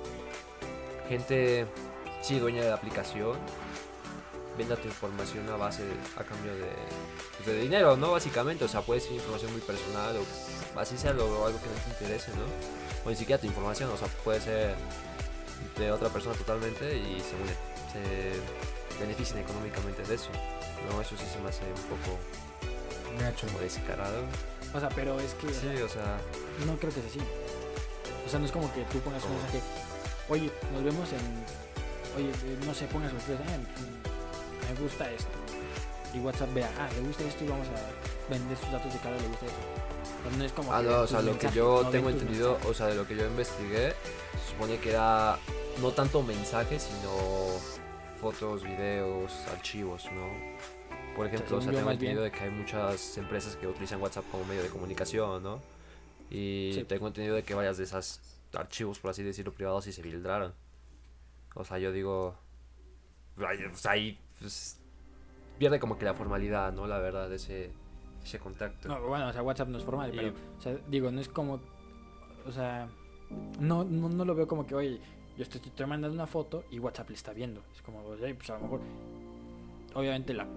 gente 1.08 1.66
sí 2.22 2.38
dueña 2.38 2.62
de 2.62 2.70
la 2.70 2.76
aplicación 2.76 3.40
venda 4.60 4.76
tu 4.76 4.88
información 4.88 5.48
a 5.50 5.56
base 5.56 5.82
a 6.18 6.24
cambio 6.24 6.54
de, 6.54 6.70
pues, 7.38 7.48
de 7.48 7.62
dinero, 7.62 7.96
¿no? 7.98 8.12
Básicamente, 8.12 8.66
o 8.66 8.68
sea, 8.68 8.82
puede 8.82 9.00
ser 9.00 9.14
información 9.14 9.52
muy 9.54 9.62
personal 9.62 10.16
o 10.18 10.80
así 10.80 10.98
sea 10.98 11.14
lo, 11.14 11.24
algo 11.46 11.60
que 11.60 11.66
no 11.68 11.74
te 11.86 11.90
interese, 12.06 12.32
¿no? 12.36 12.44
O 13.06 13.10
ni 13.10 13.16
siquiera 13.16 13.40
tu 13.42 13.48
información, 13.48 13.90
o 13.90 13.98
sea, 13.98 14.08
puede 14.24 14.42
ser 14.42 14.76
de 15.78 15.92
otra 15.92 16.10
persona 16.10 16.36
totalmente 16.36 16.96
y 16.98 17.20
se, 17.22 17.36
une- 17.40 17.58
se 17.94 19.00
beneficien 19.00 19.40
económicamente 19.40 20.04
de 20.04 20.16
eso. 20.16 20.30
No, 20.92 21.02
eso 21.02 21.16
sí 21.18 21.24
se 21.32 21.40
me 21.40 21.50
hace 21.50 21.64
un 21.64 21.84
poco 21.98 22.18
como 23.42 23.60
descarado. 23.60 24.24
O 24.74 24.80
sea, 24.80 24.90
pero 24.90 25.20
es 25.20 25.34
que 25.36 25.48
o 25.48 25.50
Sí, 25.50 25.60
sea, 25.76 25.86
o 25.86 25.90
sea, 25.90 26.18
no 26.66 26.78
creo 26.78 26.94
que 26.94 27.00
sea 27.02 27.10
así. 27.10 27.20
O 28.26 28.30
sea, 28.30 28.40
no 28.40 28.46
es 28.46 28.52
como 28.52 28.72
que 28.74 28.84
tú 28.92 29.00
pongas 29.00 29.24
un 29.24 29.34
mensaje, 29.34 29.62
oye, 30.30 30.52
nos 30.74 30.84
vemos 30.84 31.10
en, 31.12 31.46
oye, 32.18 32.32
no 32.66 32.74
sé, 32.74 32.86
pongas 32.88 33.12
"Ah, 33.14 34.09
me 34.74 34.80
gusta 34.80 35.12
esto. 35.12 35.30
Y 36.14 36.20
WhatsApp 36.20 36.54
vea, 36.54 36.72
ah, 36.80 36.90
le 36.96 37.02
gusta 37.02 37.24
esto 37.24 37.44
y 37.44 37.48
vamos 37.48 37.68
a 37.68 38.30
vender 38.32 38.58
sus 38.58 38.72
datos 38.72 38.92
de 38.92 39.00
cada 39.00 39.16
le 39.18 39.28
gusta 39.28 39.46
eso. 39.46 39.56
Pero 40.24 40.38
no 40.38 40.44
es 40.44 40.52
como 40.54 40.74
Ah, 40.74 40.82
que 40.82 40.88
no, 40.88 41.00
o 41.02 41.08
sea, 41.08 41.22
lo 41.22 41.38
que 41.38 41.50
yo 41.52 41.84
no 41.84 41.90
tengo 41.90 42.10
entendido, 42.10 42.52
mensajes. 42.54 42.72
o 42.72 42.74
sea, 42.74 42.88
de 42.88 42.96
lo 42.96 43.08
que 43.08 43.16
yo 43.16 43.26
investigué, 43.28 43.90
se 44.44 44.52
supone 44.52 44.78
que 44.80 44.90
era 44.92 45.38
no 45.82 45.92
tanto 45.92 46.24
mensajes, 46.24 46.84
sino 46.84 47.12
fotos, 48.20 48.64
videos, 48.64 49.32
archivos, 49.54 50.06
¿no? 50.12 50.28
Por 51.16 51.28
ejemplo, 51.28 51.58
o 51.58 51.62
sea, 51.62 51.72
tengo 51.72 51.86
más 51.86 51.98
bien- 52.00 52.12
entendido 52.14 52.24
de 52.24 52.32
que 52.32 52.44
hay 52.44 52.50
muchas 52.50 53.18
empresas 53.18 53.56
que 53.56 53.68
utilizan 53.68 54.02
WhatsApp 54.02 54.26
como 54.32 54.46
medio 54.46 54.64
de 54.64 54.70
comunicación, 54.70 55.44
¿no? 55.44 55.62
Y 56.30 56.72
Sí. 56.74 56.84
tengo 56.86 57.08
entendido 57.08 57.36
de 57.36 57.44
que 57.44 57.54
varias 57.54 57.78
de 57.78 57.84
esas 57.84 58.20
archivos, 58.54 59.00
por 59.00 59.12
así 59.12 59.22
decirlo, 59.24 59.54
privados 59.54 59.84
sí 59.86 59.94
se 59.94 60.02
filtraron. 60.02 60.54
O 61.56 61.64
sea, 61.64 61.78
yo 61.78 61.92
digo. 61.92 62.36
Pues 63.36 63.86
ahí. 63.86 64.20
pues, 64.40 64.80
pierde 65.58 65.80
como 65.80 65.98
que 65.98 66.06
la 66.06 66.14
formalidad, 66.14 66.72
¿no? 66.74 66.88
La 66.88 67.00
verdad, 67.00 67.32
ese, 67.34 67.72
ese 68.24 68.40
contacto. 68.40 68.88
No, 68.88 69.02
bueno, 69.08 69.28
o 69.28 69.34
sea, 69.34 69.44
WhatsApp 69.44 69.68
no 69.70 69.78
es 69.78 69.84
formal, 69.84 70.14
Y- 70.14 70.18
pero, 70.18 70.34
o 70.58 70.62
sea, 70.62 70.78
digo, 70.88 71.12
no 71.12 71.20
es 71.20 71.28
como, 71.30 71.60
o 72.46 72.52
sea, 72.52 72.90
no, 73.60 73.84
no, 73.84 74.10
no 74.10 74.26
lo 74.26 74.36
veo 74.36 74.48
como 74.48 74.66
que, 74.66 74.76
oye, 74.76 75.00
yo 75.38 75.44
estoy, 75.44 75.60
te 75.62 75.70
estoy 75.70 75.86
mandando 75.86 76.14
una 76.16 76.28
foto 76.28 76.64
y 76.72 76.80
WhatsApp 76.80 77.10
le 77.10 77.16
está 77.16 77.34
viendo. 77.34 77.62
Es 77.76 77.82
como, 77.82 78.00
oye, 78.04 78.34
pues 78.36 78.50
a 78.50 78.54
lo 78.56 78.62
mejor, 78.62 78.82
obviamente 79.94 80.34
la 80.34 80.48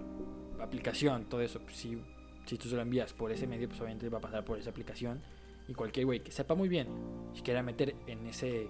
aplicación, 0.61 1.25
todo 1.25 1.41
eso, 1.41 1.59
pues, 1.59 1.75
si, 1.77 2.01
si 2.45 2.57
tú 2.57 2.69
se 2.69 2.75
lo 2.75 2.81
envías 2.81 3.13
por 3.13 3.31
ese 3.31 3.47
medio, 3.47 3.67
pues 3.67 3.79
obviamente 3.81 4.09
va 4.09 4.17
a 4.19 4.21
pasar 4.21 4.45
por 4.45 4.57
esa 4.57 4.69
aplicación. 4.69 5.21
Y 5.67 5.73
cualquier 5.73 6.05
güey 6.05 6.21
que 6.21 6.31
sepa 6.31 6.55
muy 6.55 6.67
bien, 6.67 6.87
si 7.33 7.41
quiera 7.41 7.63
meter 7.63 7.95
en 8.07 8.25
ese, 8.27 8.67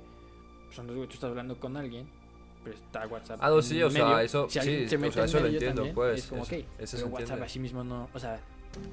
pues 0.65 0.75
tú 0.87 1.03
estás 1.03 1.23
hablando 1.25 1.59
con 1.59 1.75
alguien, 1.77 2.07
pero 2.63 2.75
está 2.75 3.05
WhatsApp. 3.07 3.39
Ah, 3.41 3.49
no, 3.49 3.61
sí, 3.61 3.81
o 3.83 3.89
sea, 3.89 4.03
medio, 4.05 4.19
eso- 4.19 4.49
si 4.49 4.59
alguien 4.59 4.79
sí, 4.83 4.89
se 4.89 4.95
o 4.95 4.99
mete 4.99 5.13
sea, 5.13 5.23
en 5.23 5.29
eso 5.29 5.37
lo 5.37 5.43
medio 5.43 5.55
entiendo, 5.55 5.75
también, 5.81 5.95
pues, 5.95 6.19
Es 6.19 6.27
como, 6.27 6.43
eso- 6.43 6.55
ok, 6.55 6.61
eso 6.79 6.97
pero 6.97 7.07
WhatsApp 7.07 7.19
entiende. 7.21 7.45
así 7.45 7.59
mismo 7.59 7.83
no, 7.83 8.09
o 8.13 8.19
sea, 8.19 8.39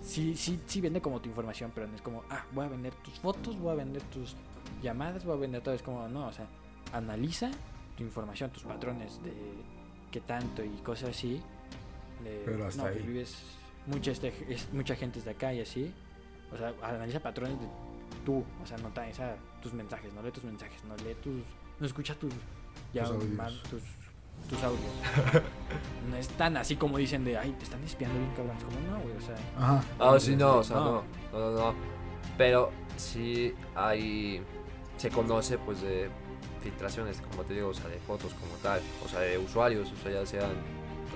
sí, 0.03 0.37
sí, 0.37 0.61
sí 0.67 0.81
vende 0.81 1.01
como 1.01 1.21
tu 1.21 1.29
información, 1.29 1.71
pero 1.75 1.87
no 1.87 1.95
es 1.95 2.03
como, 2.03 2.25
ah, 2.31 2.45
voy 2.53 2.65
a 2.67 2.69
vender 2.69 2.95
tus 2.97 3.15
fotos, 3.21 3.59
voy 3.59 3.73
a 3.73 3.75
vender 3.77 4.03
tus 4.05 4.37
llamadas, 4.83 5.25
voy 5.25 5.37
a 5.37 5.41
vender 5.41 5.63
todo. 5.63 5.75
Es 5.75 5.83
como, 5.83 6.07
no, 6.09 6.27
o 6.29 6.33
sea, 6.33 6.47
analiza 6.93 7.51
tu 7.97 8.03
información, 8.03 8.51
tus 8.51 8.63
patrones 8.65 9.23
de 9.23 9.33
qué 10.11 10.21
tanto 10.21 10.65
y 10.65 10.69
cosas 10.83 11.11
así. 11.11 11.41
De, 12.25 12.43
Pero 12.45 12.67
hasta 12.67 12.83
no, 12.83 12.89
ahí. 12.89 12.95
pues 12.97 13.07
vives, 13.07 13.43
mucha, 13.87 14.11
este- 14.11 14.33
es, 14.49 14.69
mucha 14.73 14.95
gente 14.97 15.19
es 15.19 15.25
de 15.25 15.31
acá 15.31 15.55
y 15.55 15.61
así. 15.61 15.93
O 16.53 16.57
sea, 16.59 16.75
analiza 16.83 17.21
patrones 17.21 17.59
de 17.61 17.67
tú, 18.27 18.45
o 18.63 18.67
sea, 18.67 18.77
nota 18.79 19.09
esa, 19.09 19.37
tus 19.63 19.73
mensajes, 19.73 20.13
no 20.13 20.23
lee 20.23 20.31
tus 20.33 20.45
mensajes, 20.45 20.83
no 20.85 20.97
lee 20.97 21.15
tus, 21.23 21.43
no 21.79 21.87
escucha 21.87 22.15
tus, 22.17 22.33
ya, 22.93 23.03
Tus 23.05 23.13
audios. 23.13 23.31
más- 23.35 23.63
tus, 23.65 23.83
tus 24.49 24.63
audios. 24.63 24.81
no 26.11 26.17
es 26.17 26.29
tan 26.29 26.57
así 26.57 26.77
como 26.77 26.99
dicen 26.99 27.25
de, 27.25 27.37
ay, 27.39 27.53
te 27.53 27.65
están 27.65 27.83
espiando 27.85 28.19
bien 28.19 28.31
cabrón. 28.37 28.57
Es 28.57 28.65
como, 28.65 28.81
no, 28.81 29.01
güey, 29.03 29.17
o 29.17 29.21
sea, 29.21 29.37
Ajá. 29.57 29.85
Ah, 29.99 30.17
sí, 30.21 30.37
no, 30.37 30.57
o 30.59 30.65
sea, 30.65 30.77
No. 30.77 30.85
no. 30.85 31.03
No, 31.33 31.39
no, 31.53 31.59
no. 31.59 31.75
Pero 32.37 32.71
sí 32.97 33.55
hay. 33.75 34.43
Se 34.97 35.09
conoce, 35.11 35.57
pues, 35.59 35.81
de 35.83 36.11
filtraciones, 36.63 37.21
como 37.23 37.43
te 37.45 37.55
digo, 37.55 37.69
o 37.69 37.75
sea, 37.75 37.89
de 37.89 37.99
fotos 38.01 38.35
como 38.35 38.53
tal, 38.63 38.81
o 39.05 39.09
sea, 39.09 39.21
de 39.21 39.39
usuarios, 39.39 39.91
o 39.93 39.97
sea, 40.03 40.13
ya 40.13 40.27
sean 40.27 40.51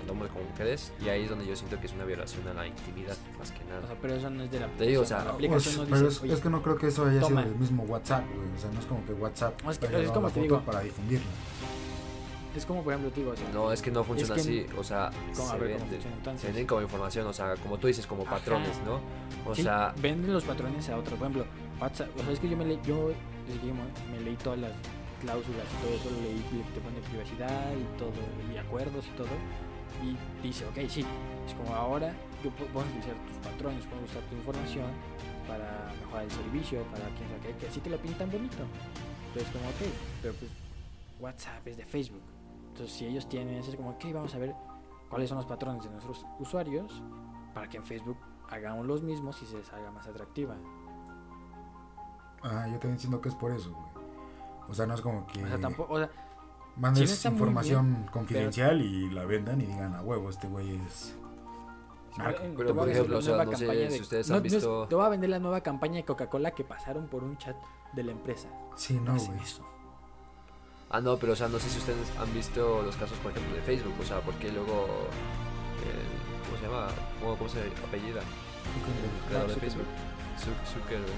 como 0.07 0.25
mujeres, 0.51 0.93
y 1.05 1.09
ahí 1.09 1.23
es 1.25 1.31
donde 1.31 1.47
yo 1.47 1.57
siento 1.57 1.79
que 1.81 1.87
es 1.87 1.93
una 1.93 2.05
violación 2.05 2.47
a 2.49 2.55
la 2.55 2.67
intimidad, 2.67 3.17
más 3.39 3.51
que 3.53 3.63
o 3.65 3.69
nada. 3.69 3.87
sea, 3.87 3.97
pero 4.01 4.15
eso 4.15 4.31
no 4.31 4.43
es 4.45 4.51
de 4.51 4.61
la 4.61 4.67
Te 4.69 4.85
digo, 4.87 5.03
o 5.03 5.05
sea, 5.05 5.19
la 5.19 5.25
Pues, 5.25 5.35
aplicación 5.35 5.77
no 5.77 5.85
pero 5.85 5.97
dice, 5.97 6.09
es, 6.17 6.23
"Oye, 6.23 6.33
es 6.35 6.41
que 6.41 6.51
no 6.51 6.63
creo 6.63 6.77
que 6.77 6.87
eso 6.89 7.07
haya 7.07 7.21
toma". 7.21 7.43
sido 7.43 7.53
el 7.55 7.59
mismo 7.61 7.83
WhatsApp, 7.85 8.25
güey. 8.35 8.49
O 8.57 8.59
sea, 8.61 8.71
no 8.71 8.81
es 8.81 8.87
como 8.87 9.05
que 9.05 9.13
WhatsApp 9.15 9.63
No, 9.63 9.71
es 9.71 9.79
que- 9.79 9.87
es 9.87 10.11
como 10.11 10.29
la 10.29 10.29
te 10.29 10.35
foto 10.35 10.43
digo. 10.43 10.61
para 10.63 10.81
difundirla. 10.81 11.27
es 12.57 12.65
como 12.67 12.85
por 12.85 12.93
ejemplo, 12.93 13.11
te 13.13 13.19
digo, 13.21 13.33
o 13.33 13.37
sea, 13.37 13.49
No, 13.53 13.73
es 13.73 13.83
que 13.83 13.91
no 13.91 14.05
funciona 14.05 14.35
que- 14.37 14.41
así, 14.41 14.67
o 14.79 14.85
sea, 14.85 15.11
¿cómo? 15.35 15.49
se 15.49 15.55
a 15.55 15.57
ver 15.59 15.73
cómo 15.73 15.81
venden, 15.81 15.81
funciona 15.91 16.03
se 16.03 16.19
entonces. 16.19 16.45
venden 16.47 16.67
como 16.69 16.83
información, 16.83 17.27
o 17.27 17.33
sea, 17.33 17.55
como 17.57 17.79
tú 17.79 17.89
dices, 17.89 18.07
como 18.07 18.23
Ajá. 18.23 18.37
patrones, 18.37 18.81
¿no? 18.87 19.01
O 19.51 19.55
Sí, 19.57 19.65
sea, 19.65 19.93
venden 20.01 20.33
los 20.33 20.45
patrones 20.45 20.89
a 20.89 20.97
otro. 20.97 21.17
Por 21.17 21.27
ejemplo, 21.29 21.47
WhatsApp. 21.81 22.09
O 22.17 22.23
sea, 22.23 22.31
es 22.33 22.39
que 22.39 22.49
yo 22.49 22.57
me 22.57 22.65
leí, 22.65 22.79
yo 22.85 23.11
me, 24.13 24.21
leí 24.21 24.37
todas 24.37 24.61
las 24.61 24.71
cláusulas 25.21 25.65
y 25.67 25.85
todo 25.85 25.95
eso, 25.97 26.11
lo 26.11 26.21
leí 26.23 26.45
que 26.49 26.73
te 26.73 26.81
pone 26.81 27.01
privacidad 27.11 27.73
y 27.73 27.99
todo, 27.99 28.13
y 28.55 28.57
acuerdos 28.57 29.05
y 29.13 29.17
todo. 29.17 29.27
Y 30.03 30.17
dice, 30.47 30.67
ok, 30.67 30.77
sí, 30.89 31.05
es 31.47 31.55
como 31.55 31.75
ahora 31.75 32.13
yo 32.43 32.51
pu- 32.51 32.67
puedo 32.73 32.87
utilizar 32.87 33.15
tus 33.27 33.37
patrones, 33.39 33.87
puedo 33.87 34.03
usar 34.05 34.23
tu 34.23 34.37
información 34.37 34.87
para 35.49 35.93
mejorar 36.01 36.25
el 36.25 36.31
servicio, 36.31 36.83
para 36.85 37.05
quien 37.17 37.29
sea 37.29 37.39
que, 37.41 37.57
que 37.57 37.69
así 37.69 37.81
te 37.81 37.91
lo 37.91 37.99
pintan 37.99 38.31
bonito. 38.31 38.57
Entonces, 39.29 39.53
como, 39.53 39.69
ok, 39.69 39.95
pero 40.23 40.35
pues 40.35 40.51
WhatsApp 41.21 41.67
es 41.69 41.77
de 41.77 41.85
Facebook. 41.85 42.23
Entonces, 42.69 42.95
si 42.97 43.07
ellos 43.07 43.29
tienen, 43.29 43.55
eso 43.55 43.71
es 43.71 43.77
como, 43.77 43.91
ok, 43.91 44.05
vamos 44.13 44.35
a 44.35 44.39
ver 44.39 44.55
cuáles 45.09 45.29
son 45.29 45.37
los 45.39 45.47
patrones 45.47 45.85
de 45.85 45.91
nuestros 45.91 46.27
usuarios 46.39 47.03
para 47.55 47.69
que 47.69 47.77
en 47.77 47.85
Facebook 47.85 48.17
hagamos 48.51 48.85
los 48.87 49.03
mismos 49.03 49.41
y 49.43 49.47
se 49.47 49.57
les 49.59 49.73
haga 49.73 49.91
más 49.91 50.07
atractiva. 50.07 50.57
Ajá, 52.43 52.67
yo 52.69 52.79
también 52.79 52.99
siento 52.99 53.21
que 53.21 53.29
es 53.31 53.35
por 53.35 53.53
eso, 53.53 53.71
güey. 53.73 54.05
O 54.69 54.75
sea, 54.75 54.87
no 54.87 54.95
es 54.95 55.01
como 55.01 55.27
que 55.27 55.43
O 55.45 55.49
sea, 55.49 55.59
tampoco, 55.61 55.95
o 55.95 55.99
sea, 55.99 56.11
mandes 56.77 57.11
sí 57.11 57.29
no 57.29 57.35
información 57.35 58.07
confidencial 58.13 58.81
y 58.83 59.11
la 59.11 59.25
vendan 59.25 59.61
y 59.61 59.67
digan, 59.67 59.95
a 59.95 60.03
huevo, 60.03 60.31
este 60.31 60.49
güey 60.49 60.77
es... 60.77 61.15
narco". 62.19 62.43
te 62.43 62.49
pero, 62.57 62.57
voy 62.57 62.71
a 62.73 62.75
por 62.75 62.89
ejemplo, 62.91 63.19
o 63.19 63.23
sea, 63.23 63.45
no 63.45 63.57
sé 63.57 63.67
campaña 63.67 63.89
si 63.91 63.95
de- 63.97 64.01
ustedes 64.01 64.29
no- 64.31 64.37
han 64.37 64.43
no 64.43 64.87
te 64.89 64.95
voy 64.95 65.05
a 65.05 65.09
vender 65.09 65.31
la 65.31 65.39
nueva 65.39 65.61
campaña 65.63 65.95
de 65.97 66.05
Coca-Cola 66.05 66.51
que 66.53 66.65
pasaron 66.65 67.07
por 67.09 67.23
un 67.25 67.37
chat 67.39 67.57
de 67.93 68.03
la 68.05 68.13
empresa. 68.13 68.49
Sí, 68.77 68.95
no, 69.03 69.15
güey. 69.17 69.39
Ah, 70.91 71.01
no, 71.01 71.17
pero 71.17 71.33
o 71.33 71.37
sea, 71.37 71.49
no 71.49 71.59
sé 71.59 71.69
si 71.71 71.79
ustedes 71.79 72.07
han 72.21 72.33
visto 72.35 72.83
los 72.83 72.95
casos, 72.97 73.19
por 73.19 73.33
ejemplo, 73.33 73.55
de 73.57 73.63
Facebook, 73.63 73.95
o 74.01 74.05
sea, 74.05 74.21
porque 74.21 74.51
luego. 74.53 74.87
el- 75.83 76.25
¿Cómo 76.47 76.57
se 76.59 76.67
llama? 76.67 76.87
¿Cómo, 77.21 77.37
cómo 77.37 77.49
se 77.51 77.59
apellida? 77.89 78.21
El 78.21 79.29
creador 79.29 79.49
de. 79.49 79.55
Facebook. 79.57 79.87
Zuck- 80.37 80.67
Zuckerberg. 80.73 81.13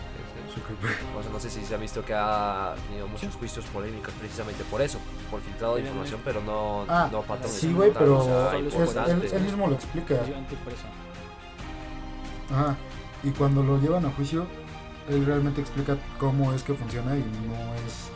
Zuckerberg. 0.55 1.17
O 1.17 1.23
sea, 1.23 1.33
no 1.33 1.41
sé 1.41 1.51
si 1.51 1.65
se 1.65 1.75
ha 1.75 1.79
visto 1.79 2.05
que 2.05 2.15
ha 2.15 2.75
tenido 2.89 3.09
muchos 3.09 3.35
juicios 3.35 3.65
polémicos 3.67 4.13
precisamente 4.15 4.63
por 4.65 4.81
eso, 4.83 4.99
por 5.31 5.41
filtrado 5.41 5.77
de 5.77 5.83
Pero 5.83 5.95
no 5.95 6.03
información, 6.05 6.21
pero 6.25 6.41
no, 6.43 6.85
Ah, 6.89 7.09
no 7.11 7.23
patrones. 7.23 7.53
Sí, 7.57 7.73
güey, 7.73 7.93
pero 7.93 8.19
o 8.21 8.25
sea, 8.25 8.57
es- 8.59 9.09
él, 9.11 9.31
él 9.33 9.43
mismo 9.43 9.67
lo 9.69 9.75
explica. 9.75 10.15
Ajá. 12.51 12.77
Y 13.25 13.31
cuando 13.31 13.63
lo 13.63 13.79
llevan 13.81 14.05
a 14.07 14.11
juicio, 14.11 14.47
él 15.09 15.25
realmente 15.27 15.61
explica 15.61 15.97
cómo 16.19 16.53
es 16.53 16.63
que 16.63 16.75
funciona 16.75 17.17
y 17.17 17.21
no 17.23 17.75
es 17.87 18.11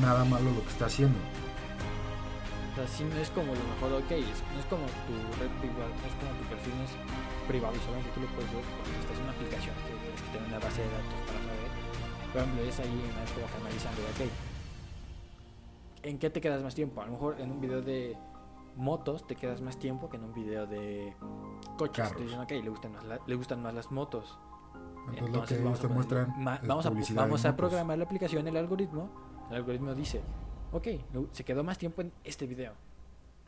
nada 0.00 0.24
malo 0.24 0.50
lo 0.50 0.62
que 0.62 0.68
está 0.70 0.86
haciendo. 0.86 1.18
O 2.72 2.76
sea, 2.76 2.88
sí 2.88 3.04
no 3.04 3.14
es 3.20 3.30
como 3.30 3.54
lo 3.54 3.62
mejor, 3.74 4.02
ok, 4.02 4.10
es- 4.18 4.42
no 4.50 4.58
es 4.58 4.66
como 4.66 4.82
tu 5.06 5.14
red 5.38 5.50
privada, 5.62 5.86
no 5.94 6.06
es 6.10 6.14
como 6.18 6.30
tu 6.42 6.44
perfil 6.50 6.74
no 6.78 6.84
es 6.84 6.90
privado 7.46 7.74
solamente 7.86 8.10
tú 8.14 8.20
lo 8.20 8.26
puedes 8.34 8.50
ver 8.50 8.64
porque 8.66 8.90
estás 8.98 9.14
en 9.14 9.22
una 9.22 9.32
aplicación 9.36 9.74
que 9.86 9.93
tener 10.34 10.48
una 10.48 10.58
base 10.58 10.82
de 10.82 10.88
datos 10.88 11.20
para 11.26 11.38
saber. 11.40 11.70
Por 12.32 12.40
ejemplo, 12.42 12.62
es 12.64 12.80
ahí 12.80 13.12
más 13.16 13.30
como 13.32 13.46
que 13.46 13.56
analizando, 13.60 14.00
ok, 14.02 14.30
¿en 16.02 16.18
qué 16.18 16.30
te 16.30 16.40
quedas 16.40 16.62
más 16.62 16.74
tiempo? 16.74 17.00
A 17.00 17.06
lo 17.06 17.12
mejor 17.12 17.40
en 17.40 17.50
un 17.50 17.60
video 17.60 17.80
de 17.82 18.16
motos 18.76 19.26
te 19.26 19.36
quedas 19.36 19.60
más 19.60 19.78
tiempo 19.78 20.10
que 20.10 20.16
en 20.16 20.24
un 20.24 20.34
video 20.34 20.66
de 20.66 21.14
coches. 21.78 22.14
Te 22.16 22.22
dicen, 22.24 22.40
ok, 22.40 22.50
le 22.50 22.68
gustan 22.68 22.92
más, 22.92 23.04
la- 23.04 23.20
le 23.26 23.34
gustan 23.36 23.62
más 23.62 23.74
las 23.74 23.90
motos. 23.90 24.36
Entonces, 25.16 25.32
lo 25.32 25.44
que 25.46 25.64
vamos 25.64 25.78
a 25.84 25.88
muestran 25.94 26.42
ma- 26.44 26.60
vamos 26.66 26.86
a, 26.86 26.90
vamos 27.22 27.44
a 27.44 27.56
programar 27.56 27.98
la 27.98 28.04
aplicación, 28.04 28.48
el 28.48 28.56
algoritmo. 28.56 29.10
El 29.50 29.56
algoritmo 29.56 29.94
dice, 29.94 30.22
ok, 30.72 30.88
se 31.32 31.44
quedó 31.44 31.62
más 31.62 31.78
tiempo 31.78 32.00
en 32.02 32.12
este 32.24 32.46
video. 32.46 32.72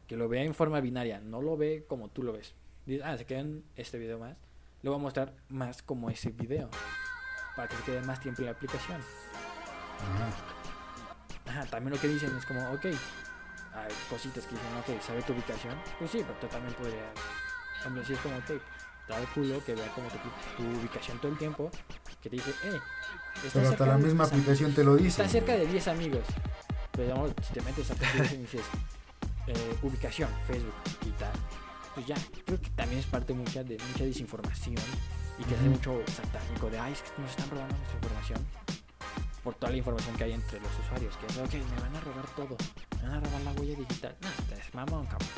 Que 0.07 0.17
lo 0.17 0.29
vea 0.29 0.45
en 0.45 0.55
forma 0.55 0.81
binaria, 0.81 1.19
no 1.21 1.43
lo 1.43 1.57
ve 1.57 1.85
como 1.89 2.09
tú 2.09 2.23
lo 2.23 2.33
ves. 2.33 2.55
Dice, 2.85 3.03
ah, 3.03 3.17
se 3.19 3.25
quedó 3.27 3.41
en 3.41 3.65
este 3.75 3.99
video 3.99 4.19
más. 4.19 4.37
Le 4.87 4.91
voy 4.91 5.01
a 5.01 5.03
mostrar 5.03 5.33
más 5.49 5.83
como 5.83 6.11
ese 6.11 6.31
video. 6.31 6.71
Para 7.57 7.67
que 7.67 7.75
se 7.75 7.83
quede 7.83 8.03
más 8.03 8.21
tiempo 8.21 8.43
en 8.43 8.47
la 8.47 8.53
aplicación. 8.53 9.01
Ajá. 11.45 11.67
También 11.67 11.95
lo 11.95 12.01
que 12.01 12.07
dicen 12.07 12.33
es 12.37 12.47
como, 12.47 12.61
ok, 12.71 12.85
hay 12.85 13.93
cositas 14.09 14.47
que 14.47 14.55
dicen, 14.55 14.77
ok, 14.79 15.03
¿sabe 15.03 15.23
tu 15.23 15.33
ubicación? 15.33 15.75
Pues 15.99 16.13
sí, 16.13 16.19
pero 16.25 16.39
tú 16.39 16.47
también 16.47 16.73
podrías. 16.75 17.03
Hombre, 17.85 18.05
sí 18.05 18.13
es 18.13 18.21
como, 18.21 18.37
ok, 18.37 18.63
da 19.09 19.19
el 19.19 19.27
culo 19.31 19.65
que 19.65 19.75
vea 19.75 19.93
como 19.93 20.07
tu, 20.07 20.19
tu 20.57 20.79
ubicación 20.79 21.19
todo 21.19 21.33
el 21.33 21.39
tiempo. 21.39 21.69
Que 22.23 22.31
te 22.31 22.37
dice, 22.37 22.51
eh, 22.63 22.81
Pero 23.53 23.69
hasta 23.69 23.87
la 23.87 23.99
misma 23.99 24.23
10 24.23 24.31
amigos". 24.31 24.33
aplicación 24.33 24.73
te 24.73 24.85
lo 24.85 24.95
dice. 24.95 25.21
Está 25.21 25.29
cerca 25.29 25.57
de 25.57 25.67
10 25.67 25.89
amigos. 25.89 26.23
Pero 26.93 27.09
digamos, 27.09 27.33
si 27.43 27.53
te 27.55 27.61
metes 27.63 27.91
a 27.91 27.95
y 28.35 28.37
dices, 28.37 28.63
eh, 29.49 29.79
ubicación, 29.83 30.31
Facebook 30.47 30.75
y 31.05 31.11
tal, 31.11 31.33
pues 31.97 32.07
ya, 32.07 32.17
creo 32.45 32.61
que 32.61 32.69
también 32.71 33.01
es 33.01 33.07
parte 33.07 33.33
mucha 33.33 33.65
de 33.65 33.79
mucha 33.91 34.05
desinformación 34.05 34.85
y 35.39 35.45
que 35.45 35.55
hace 35.55 35.65
mucho 35.65 35.99
satánico 36.15 36.69
de, 36.69 36.79
ay, 36.79 36.93
es 36.93 37.01
que 37.01 37.23
nos 37.23 37.31
están 37.31 37.49
robando 37.49 37.75
nuestra 37.75 37.97
información 37.97 38.47
por 39.43 39.55
toda 39.55 39.73
la 39.73 39.79
información 39.79 40.15
que 40.17 40.25
hay 40.25 40.33
entre 40.33 40.61
los 40.61 40.71
usuarios, 40.85 41.17
que 41.17 41.27
es, 41.27 41.39
ok, 41.39 41.55
me 41.55 41.81
van 41.81 41.97
a 41.97 42.01
robar 42.01 42.27
todo, 42.37 42.55
me 43.01 43.09
van 43.09 43.17
a 43.17 43.21
robar 43.21 43.41
la 43.41 43.53
huella 43.53 43.79
digital. 43.79 44.15
No, 44.21 44.29
te 44.47 44.61
es 44.61 44.75
mamón, 44.75 45.07
cabrón. 45.07 45.29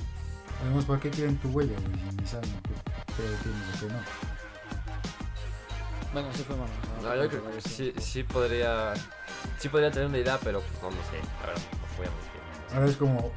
Además, 0.63 0.85
¿para 0.87 1.01
qué 1.01 1.11
quieren 1.11 1.37
tu 1.37 1.49
huella, 1.51 1.75
güey? 1.79 2.27
Saben 2.27 2.51
pedo 2.61 3.35
tienes 3.43 3.77
o 3.77 3.81
qué 3.81 3.93
no. 3.93 4.01
Bueno, 6.13 6.29
sí 6.35 6.43
fue 6.43 6.57
mamón. 6.57 6.71
No, 7.03 7.15
yo 7.15 7.29
creo 7.29 7.53
que 7.53 7.61
sí, 7.61 7.95
sí 7.99 8.25
podría. 8.25 8.95
Sí 9.59 9.69
podría 9.69 9.93
tener 9.93 10.09
una 10.09 10.19
idea, 10.19 10.41
pero 10.43 10.61
pues 10.61 10.83
no, 10.83 10.91
no 10.91 10.97
sé, 10.97 11.21
la 11.41 11.47
verdad, 11.47 11.63
no 11.71 11.97
voy 11.99 12.07
a 12.07 12.11
mentir. 12.11 12.38
Ahora 12.75 12.87
es 12.87 12.97
como 12.97 13.33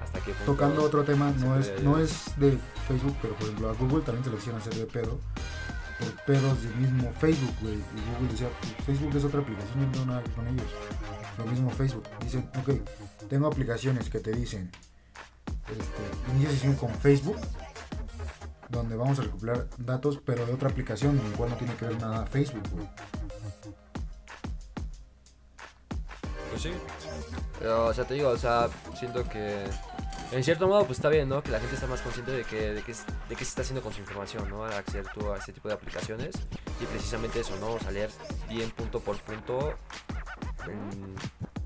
tocando 0.45 0.83
otro 0.83 1.03
tema, 1.03 1.31
no 1.39 1.57
es, 1.57 1.71
no 1.83 1.97
es 1.97 2.37
de 2.37 2.57
Facebook, 2.87 3.15
pero 3.21 3.33
por 3.35 3.43
ejemplo 3.47 3.69
a 3.69 3.73
Google 3.73 4.01
también 4.03 4.23
se 4.23 4.29
le 4.29 4.35
quisieron 4.37 4.59
hacer 4.61 4.73
de 4.75 4.85
pedo 4.85 5.19
por 5.99 6.25
pedos 6.25 6.61
del 6.63 6.75
mismo 6.75 7.11
Facebook, 7.19 7.53
güey. 7.61 7.75
Y 7.75 8.13
Google 8.13 8.31
decía, 8.31 8.49
"Pues, 8.59 8.85
Facebook 8.85 9.15
es 9.15 9.23
otra 9.23 9.39
aplicación, 9.41 9.79
yo 9.79 9.85
no 9.85 9.91
tengo 9.91 10.05
nada 10.07 10.23
con 10.35 10.47
ellos. 10.47 10.67
Lo 11.37 11.45
mismo 11.45 11.69
Facebook. 11.69 12.03
Dicen, 12.23 12.49
ok, 12.59 13.27
tengo 13.29 13.47
aplicaciones 13.47 14.09
que 14.09 14.19
te 14.19 14.31
dicen, 14.31 14.69
este, 15.69 16.31
inicia 16.31 16.49
sesión 16.51 16.75
con 16.75 16.89
Facebook, 16.95 17.37
donde 18.69 18.95
vamos 18.95 19.19
a 19.19 19.23
recopilar 19.23 19.67
datos, 19.77 20.19
pero 20.25 20.45
de 20.45 20.53
otra 20.53 20.69
aplicación, 20.69 21.19
el 21.19 21.31
cual 21.33 21.51
no 21.51 21.55
tiene 21.55 21.75
que 21.75 21.85
ver 21.85 21.99
nada 22.01 22.25
Facebook, 22.25 22.63
güey. 22.71 22.87
Pues 26.51 26.61
sí. 26.61 26.71
Pero, 27.57 27.87
o 27.87 27.93
sea, 27.93 28.05
te 28.05 28.13
digo, 28.13 28.29
o 28.29 28.37
sea, 28.37 28.69
siento 28.95 29.27
que 29.27 29.65
en 30.31 30.45
cierto 30.45 30.65
modo, 30.65 30.85
pues 30.85 30.97
está 30.97 31.09
bien, 31.09 31.27
¿no? 31.27 31.43
Que 31.43 31.51
la 31.51 31.59
gente 31.59 31.75
está 31.75 31.87
más 31.87 32.01
consciente 32.01 32.31
de 32.31 32.45
que, 32.45 32.71
de 32.71 32.81
que, 32.83 32.93
de 32.93 33.35
se 33.35 33.43
está 33.43 33.63
haciendo 33.63 33.81
con 33.81 33.91
su 33.91 33.99
información, 33.99 34.49
¿no? 34.49 34.63
Al 34.63 34.73
acceder 34.73 35.05
tú 35.13 35.29
a 35.29 35.37
este 35.37 35.51
tipo 35.51 35.67
de 35.67 35.73
aplicaciones. 35.73 36.35
Y 36.79 36.85
precisamente 36.85 37.41
eso, 37.41 37.57
¿no? 37.57 37.73
O 37.73 37.79
sea, 37.79 37.91
leer 37.91 38.09
bien 38.47 38.71
punto 38.71 39.01
por 39.01 39.17
punto 39.19 39.77
en, 40.67 41.15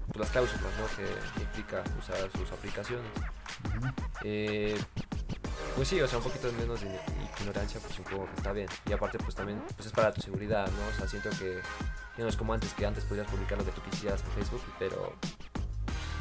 pues, 0.08 0.18
las 0.20 0.32
cláusulas, 0.32 0.64
¿no? 0.80 0.88
Que 0.96 1.42
implica 1.42 1.84
usar 2.00 2.32
sus 2.32 2.52
aplicaciones. 2.52 3.06
Eh, 4.24 4.76
pues 5.76 5.88
sí, 5.88 6.02
o 6.02 6.08
sea, 6.08 6.18
un 6.18 6.24
poquito 6.24 6.52
menos 6.54 6.82
de 6.82 7.00
ignorancia, 7.40 7.80
pues 7.80 7.94
supongo 7.94 8.26
que 8.26 8.36
está 8.38 8.52
bien. 8.52 8.68
Y 8.90 8.94
aparte, 8.94 9.20
pues 9.20 9.36
también 9.36 9.62
pues 9.76 9.88
es 9.88 9.94
para 9.94 10.12
tu 10.12 10.22
seguridad, 10.22 10.68
¿no? 10.68 10.88
O 10.92 10.98
sea, 10.98 11.08
siento 11.08 11.30
que 11.38 11.62
ya 12.18 12.24
no 12.24 12.30
es 12.30 12.36
como 12.38 12.54
antes, 12.54 12.74
que 12.74 12.86
antes 12.86 13.04
podías 13.06 13.28
publicar 13.28 13.58
lo 13.58 13.66
que 13.66 13.72
tú 13.72 13.82
quisieras 13.90 14.22
en 14.22 14.32
Facebook, 14.32 14.62
pero 14.80 15.14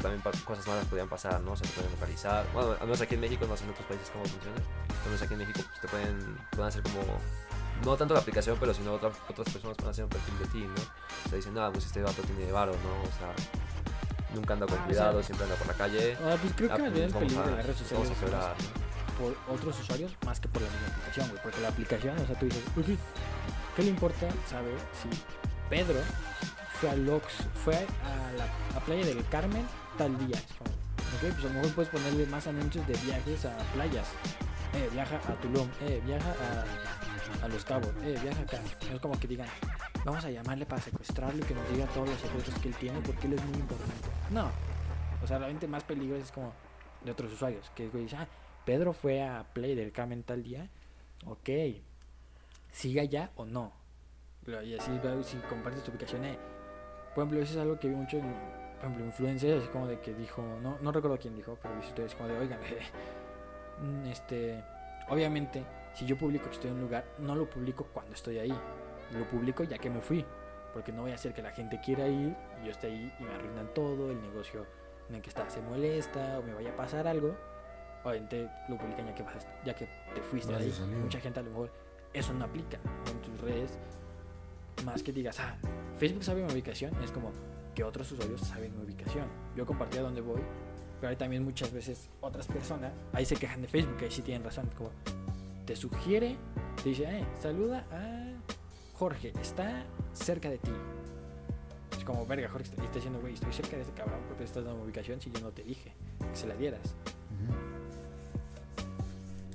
también 0.01 0.21
cosas 0.45 0.67
malas 0.67 0.85
podían 0.85 1.07
pasar, 1.09 1.41
¿no? 1.41 1.55
Se 1.55 1.63
te 1.63 1.69
pueden 1.69 1.91
localizar. 1.91 2.45
Bueno, 2.53 2.71
al 2.73 2.81
menos 2.85 3.01
aquí 3.01 3.15
en 3.15 3.21
México, 3.21 3.45
no 3.47 3.55
sé 3.57 3.63
en 3.63 3.71
otros 3.71 3.87
países 3.87 4.09
cómo 4.11 4.25
funciona. 4.25 4.57
Al 5.01 5.05
menos 5.05 5.21
aquí 5.21 5.33
en 5.33 5.39
México, 5.39 5.59
pues 5.67 5.81
te 5.81 5.87
pueden, 5.87 6.37
pueden 6.51 6.67
hacer 6.67 6.83
como, 6.83 7.01
no 7.83 7.97
tanto 7.97 8.13
la 8.13 8.19
aplicación, 8.19 8.57
pero 8.59 8.73
sino 8.73 8.93
otra- 8.93 9.11
otras 9.29 9.49
personas 9.51 9.75
pueden 9.77 9.91
hacer 9.91 10.03
un 10.03 10.09
perfil 10.09 10.39
de 10.39 10.45
ti, 10.47 10.59
¿no? 10.59 10.73
O 11.25 11.29
sea, 11.29 11.35
dicen, 11.37 11.53
no, 11.53 11.71
pues 11.71 11.85
este 11.85 12.01
vato 12.01 12.21
tiene 12.23 12.51
varo, 12.51 12.73
¿no? 12.73 13.01
O 13.09 13.11
sea, 13.17 13.33
nunca 14.35 14.53
anda 14.53 14.67
con 14.67 14.77
Ah, 14.77 14.81
o 14.83 14.85
cuidado, 14.85 15.13
sea, 15.19 15.23
siempre 15.23 15.43
anda 15.45 15.55
por 15.55 15.67
la 15.67 15.73
calle. 15.73 16.17
Ah, 16.21 16.35
pues 16.41 16.53
creo 16.55 16.69
Ah, 16.71 16.75
que 16.75 16.81
más 16.83 16.91
pues 16.91 17.01
el 17.03 17.11
vamos 17.11 17.23
peligro 17.23 17.43
a- 17.43 17.47
de 17.47 17.55
las 17.55 17.65
redes 17.65 17.75
vamos 17.77 17.89
sociales 17.89 18.09
a 18.09 18.13
es 18.13 18.19
quebrar, 18.19 18.55
más 18.57 18.85
por 19.17 19.55
otros 19.55 19.79
usuarios 19.79 20.11
más 20.25 20.39
que 20.41 20.47
por 20.49 20.61
la 20.61 20.69
misma 20.69 20.87
aplicación, 20.87 21.29
güey. 21.29 21.41
Porque 21.41 21.61
la 21.61 21.69
aplicación, 21.69 22.19
o 22.19 22.25
sea, 22.27 22.37
tú 22.37 22.45
dices, 22.45 22.63
"Ok, 22.77 22.85
¿qué 23.77 23.81
le 23.83 23.89
importa 23.89 24.27
saber 24.49 24.75
si 25.01 25.09
Pedro 25.69 25.99
fue 26.79 26.89
a 26.89 26.95
Lox, 26.95 27.25
fue 27.63 27.75
a 27.75 28.31
la 28.37 28.79
Playa 28.81 29.05
del 29.05 29.25
Carmen 29.29 29.65
tal 29.97 30.17
día? 30.27 30.37
Ok, 30.37 31.33
pues 31.33 31.45
a 31.45 31.47
lo 31.47 31.53
mejor 31.53 31.73
puedes 31.73 31.91
ponerle 31.91 32.25
más 32.27 32.45
anuncios 32.47 32.85
de 32.87 32.93
viajes 32.97 33.45
a 33.45 33.57
playas. 33.73 34.07
Eh, 34.73 34.89
viaja 34.91 35.15
a 35.15 35.33
Tulum, 35.39 35.69
eh, 35.81 36.01
viaja 36.05 36.35
a, 37.41 37.45
a 37.45 37.47
Los 37.47 37.63
Cabos, 37.63 37.89
eh, 38.03 38.19
viaja 38.21 38.41
acá. 38.41 38.59
No 38.89 38.95
es 38.95 39.01
como 39.01 39.17
que 39.17 39.27
digan, 39.27 39.47
vamos 40.03 40.23
a 40.25 40.29
llamarle 40.29 40.65
para 40.65 40.81
secuestrarlo 40.81 41.41
y 41.43 41.47
que 41.47 41.55
nos 41.55 41.67
diga 41.69 41.85
todos 41.87 42.09
los 42.09 42.19
secretos 42.19 42.53
que 42.59 42.67
él 42.67 42.75
tiene 42.75 42.99
porque 42.99 43.27
él 43.27 43.33
es 43.33 43.45
muy 43.45 43.59
importante. 43.59 44.09
No. 44.31 44.51
O 45.23 45.27
sea, 45.27 45.39
realmente 45.39 45.67
más 45.67 45.83
peligro 45.83 46.17
es 46.17 46.31
como 46.31 46.53
de 47.03 47.11
otros 47.11 47.31
usuarios. 47.31 47.71
Que 47.73 47.89
dice, 47.89 48.17
ah, 48.17 48.27
Pedro 48.65 48.93
fue 48.93 49.23
a 49.23 49.45
Play 49.53 49.75
del 49.75 49.91
Carmen 49.91 50.23
tal 50.23 50.43
día. 50.43 50.67
Ok. 51.25 51.49
¿Siga 52.71 53.05
ya 53.05 53.31
o 53.35 53.45
no? 53.45 53.71
Y 54.47 54.77
así 54.77 54.91
si 55.23 55.37
compartes 55.49 55.83
tu 55.83 55.91
ubicación. 55.91 56.25
eh. 56.25 56.37
Por 57.13 57.23
ejemplo, 57.23 57.41
eso 57.41 57.53
es 57.53 57.59
algo 57.59 57.79
que 57.79 57.87
vi 57.87 57.95
mucho 57.95 58.17
en, 58.17 58.33
por 58.75 58.85
ejemplo, 58.85 59.05
influencers, 59.05 59.63
así 59.63 59.67
como 59.69 59.87
de 59.87 59.99
que 59.99 60.13
dijo, 60.13 60.43
no, 60.61 60.77
no 60.81 60.91
recuerdo 60.91 61.17
quién 61.17 61.35
dijo, 61.35 61.57
pero 61.61 61.75
dice 61.75 61.89
ustedes 61.89 62.15
como 62.15 62.29
de, 62.29 62.37
oigan, 62.37 62.59
mm, 63.81 64.05
este, 64.07 64.63
obviamente, 65.09 65.63
si 65.93 66.05
yo 66.05 66.17
publico 66.17 66.45
que 66.45 66.55
estoy 66.55 66.71
en 66.71 66.75
un 66.75 66.81
lugar, 66.81 67.05
no 67.19 67.35
lo 67.35 67.49
publico 67.49 67.87
cuando 67.93 68.13
estoy 68.13 68.37
ahí. 68.37 68.53
Lo 69.13 69.25
publico 69.29 69.63
ya 69.63 69.77
que 69.77 69.89
me 69.89 70.01
fui. 70.01 70.25
Porque 70.73 70.91
no 70.91 71.03
voy 71.03 71.11
a 71.11 71.15
hacer 71.15 71.33
que 71.33 71.41
la 71.41 71.51
gente 71.51 71.79
quiera 71.79 72.05
ir 72.05 72.35
y 72.61 72.65
yo 72.65 72.71
esté 72.71 72.87
ahí 72.87 73.13
y 73.17 73.23
me 73.23 73.33
arruinan 73.33 73.73
todo, 73.73 74.11
el 74.11 74.21
negocio 74.21 74.65
en 75.07 75.15
el 75.15 75.21
que 75.21 75.29
está 75.29 75.49
se 75.49 75.61
molesta 75.61 76.37
o 76.39 76.43
me 76.43 76.53
vaya 76.53 76.71
a 76.71 76.75
pasar 76.75 77.07
algo. 77.07 77.33
Obviamente 78.03 78.49
lo 78.67 78.77
publican 78.77 79.07
ya 79.07 79.15
que, 79.15 79.23
vas, 79.23 79.47
ya 79.63 79.73
que 79.73 79.87
te 80.13 80.21
fuiste 80.21 80.53
ahí. 80.53 80.73
Mucha 81.01 81.21
gente 81.21 81.39
a 81.39 81.43
lo 81.43 81.51
mejor 81.51 81.71
eso 82.11 82.33
no 82.33 82.43
aplica 82.43 82.77
en 83.09 83.21
tus 83.21 83.39
redes. 83.39 83.79
Más 84.83 85.01
que 85.03 85.11
digas, 85.11 85.39
ah, 85.39 85.55
Facebook 85.97 86.23
sabe 86.23 86.43
mi 86.43 86.51
ubicación, 86.51 86.93
es 87.03 87.11
como 87.11 87.31
que 87.73 87.83
otros 87.83 88.11
usuarios 88.11 88.41
saben 88.41 88.75
mi 88.75 88.83
ubicación. 88.83 89.27
Yo 89.55 89.65
compartía 89.65 90.01
dónde 90.01 90.21
voy, 90.21 90.41
pero 90.99 91.09
hay 91.09 91.15
también 91.15 91.43
muchas 91.43 91.71
veces 91.71 92.09
otras 92.21 92.47
personas, 92.47 92.91
ahí 93.13 93.25
se 93.25 93.35
quejan 93.35 93.61
de 93.61 93.67
Facebook, 93.67 93.97
ahí 94.01 94.11
sí 94.11 94.21
tienen 94.21 94.43
razón, 94.43 94.69
como 94.77 94.91
te 95.65 95.75
sugiere, 95.75 96.37
te 96.83 96.89
dice, 96.89 97.03
eh, 97.03 97.25
saluda 97.41 97.85
a 97.91 98.33
Jorge, 98.97 99.33
está 99.41 99.83
cerca 100.13 100.49
de 100.49 100.57
ti. 100.57 100.71
Es 101.97 102.03
como, 102.03 102.25
verga, 102.25 102.49
Jorge 102.49 102.69
está, 102.69 102.83
está 102.83 102.95
diciendo, 102.95 103.19
güey, 103.19 103.33
estoy 103.33 103.53
cerca 103.53 103.75
de 103.75 103.81
ese 103.81 103.91
cabrón, 103.91 104.19
porque 104.27 104.43
estás 104.43 104.63
dando 104.63 104.79
mi 104.79 104.85
ubicación 104.85 105.19
si 105.19 105.31
yo 105.31 105.39
no 105.41 105.49
te 105.49 105.63
dije 105.63 105.93
que 106.19 106.35
se 106.35 106.47
la 106.47 106.55
dieras. 106.55 106.95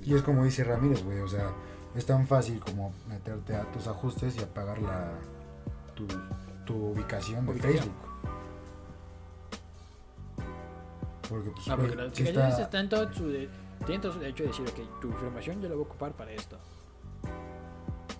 Y 0.03 0.15
es 0.15 0.23
como 0.23 0.43
dice 0.43 0.63
Ramírez, 0.63 1.03
güey, 1.03 1.19
o 1.19 1.27
sea, 1.27 1.53
es 1.95 2.05
tan 2.05 2.25
fácil 2.27 2.59
como 2.61 2.93
meterte 3.07 3.55
a 3.55 3.63
tus 3.71 3.87
ajustes 3.87 4.35
y 4.37 4.43
apagar 4.43 4.79
la 4.81 5.11
tu, 5.95 6.05
tu 6.65 6.91
ubicación 6.91 7.45
de 7.45 7.51
Ubicación. 7.51 7.83
Facebook. 7.83 7.95
Porque 11.29 11.49
pues 11.51 11.67
No, 11.67 11.77
porque 11.77 11.95
las 11.95 12.07
aplicaciones 12.11 12.51
está- 12.51 12.61
están 12.63 12.89
todo 12.89 13.13
su 13.13 13.27
de- 13.27 13.49
tienen 13.85 14.01
todo 14.01 14.11
su 14.13 14.19
derecho 14.19 14.43
de 14.43 14.49
decir, 14.49 14.67
ok, 14.67 14.99
tu 15.01 15.07
información 15.07 15.61
yo 15.61 15.69
la 15.69 15.75
voy 15.75 15.83
a 15.83 15.87
ocupar 15.87 16.11
para 16.13 16.31
esto. 16.31 16.57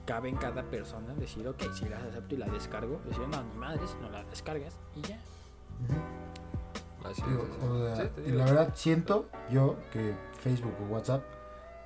Cabe 0.05 0.29
en 0.29 0.36
cada 0.38 0.63
persona 0.63 1.13
decir, 1.15 1.47
ok, 1.47 1.62
si 1.73 1.88
las 1.88 2.01
acepto 2.03 2.36
y 2.36 2.38
la 2.38 2.47
descargo, 2.47 2.99
decir, 3.05 3.27
no, 3.27 3.43
ni 3.43 3.55
madres, 3.55 3.95
no 4.01 4.10
la 4.10 4.23
descargas 4.25 4.75
y 4.95 5.01
ya. 5.01 5.19
Ujú. 5.84 7.07
Así 7.10 7.21
Digo, 7.23 7.43
es, 7.43 7.63
o 7.63 7.89
sí. 7.89 7.95
sea, 7.95 8.05
Sí, 8.05 8.12
te 8.15 8.29
y 8.29 8.31
la 8.31 8.45
verdad 8.45 8.71
siento 8.75 9.25
yo 9.49 9.75
que 9.91 10.15
Facebook 10.39 10.73
o 10.81 10.93
WhatsApp 10.93 11.23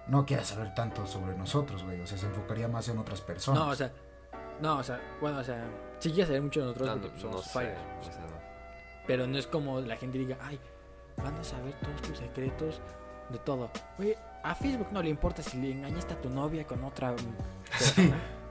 no 0.08 0.26
quiere 0.26 0.44
saber 0.44 0.74
tanto 0.74 1.06
sobre 1.06 1.36
nosotros, 1.36 1.84
güey. 1.84 2.00
O 2.02 2.08
sea, 2.08 2.18
se 2.18 2.26
enfocaría 2.26 2.68
más 2.68 2.88
en 2.90 2.98
otras 2.98 3.22
personas. 3.22 3.62
No, 3.62 3.70
o 3.70 3.76
sea, 3.76 3.92
no, 4.62 4.78
o 4.78 4.84
sea, 4.84 5.00
bueno, 5.22 5.40
o 5.40 5.44
sea, 5.44 5.66
sí 6.00 6.12
quiere 6.12 6.28
saber 6.28 6.42
mucho 6.42 6.62
de 6.62 6.66
nosotros 6.68 6.88
No, 6.90 7.02
porque 7.02 7.08
no, 7.10 7.16
no 7.16 7.22
somos 7.22 7.44
sé, 7.44 7.50
usuarios, 7.50 7.80
o 8.00 8.04
sea, 8.04 8.22
no. 8.22 8.38
pero 9.08 9.28
no 9.28 9.38
es 9.38 9.48
como 9.48 9.82
la 9.82 9.98
gente 9.98 10.18
diga, 10.18 10.38
ay, 10.42 10.60
van 11.18 11.36
a 11.36 11.44
saber 11.44 11.74
todos 11.82 12.02
tus 12.02 12.18
secretos 12.18 12.82
de 13.30 13.40
todo. 13.40 13.70
Oye, 14.00 14.18
a 14.44 14.54
Facebook 14.56 14.90
no 14.92 15.02
le 15.02 15.10
importa 15.10 15.42
si 15.42 15.60
le 15.60 15.72
engañaste 15.72 16.14
a 16.14 16.22
tu 16.22 16.30
novia 16.30 16.66
con 16.66 16.84
otra 16.84 17.12
mm, 17.12 17.70
persona. 17.70 18.16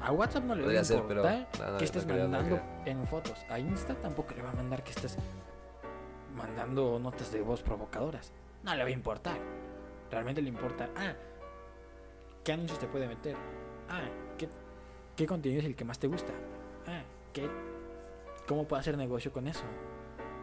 A 0.00 0.12
WhatsApp 0.12 0.44
no 0.44 0.54
le 0.54 0.62
va 0.62 0.80
a 0.80 0.84
pero 0.84 1.00
importar 1.00 1.48
no, 1.72 1.78
que 1.78 1.84
estés 1.84 2.06
mandando 2.06 2.60
en 2.84 3.06
fotos. 3.06 3.44
A 3.50 3.58
Insta 3.58 3.94
tampoco 3.94 4.32
le 4.34 4.42
va 4.42 4.50
a 4.50 4.54
mandar 4.54 4.84
que 4.84 4.92
estés 4.92 5.18
mandando 6.36 6.98
notas 6.98 7.32
de 7.32 7.42
voz 7.42 7.62
provocadoras. 7.62 8.32
No 8.62 8.74
le 8.74 8.82
va 8.84 8.88
a 8.88 8.92
importar. 8.92 9.38
Realmente 10.10 10.40
le 10.42 10.48
importa, 10.48 10.88
ah, 10.96 11.12
¿qué 12.44 12.52
anuncios 12.52 12.78
te 12.78 12.86
puede 12.86 13.06
meter? 13.06 13.36
Ah, 13.88 14.08
¿qué, 14.38 14.48
qué 15.16 15.26
contenido 15.26 15.60
es 15.60 15.66
el 15.66 15.76
que 15.76 15.84
más 15.84 15.98
te 15.98 16.06
gusta? 16.06 16.32
Ah, 16.86 17.02
¿qué, 17.32 17.48
¿cómo 18.46 18.66
puedo 18.66 18.80
hacer 18.80 18.96
negocio 18.96 19.32
con 19.32 19.46
eso? 19.48 19.64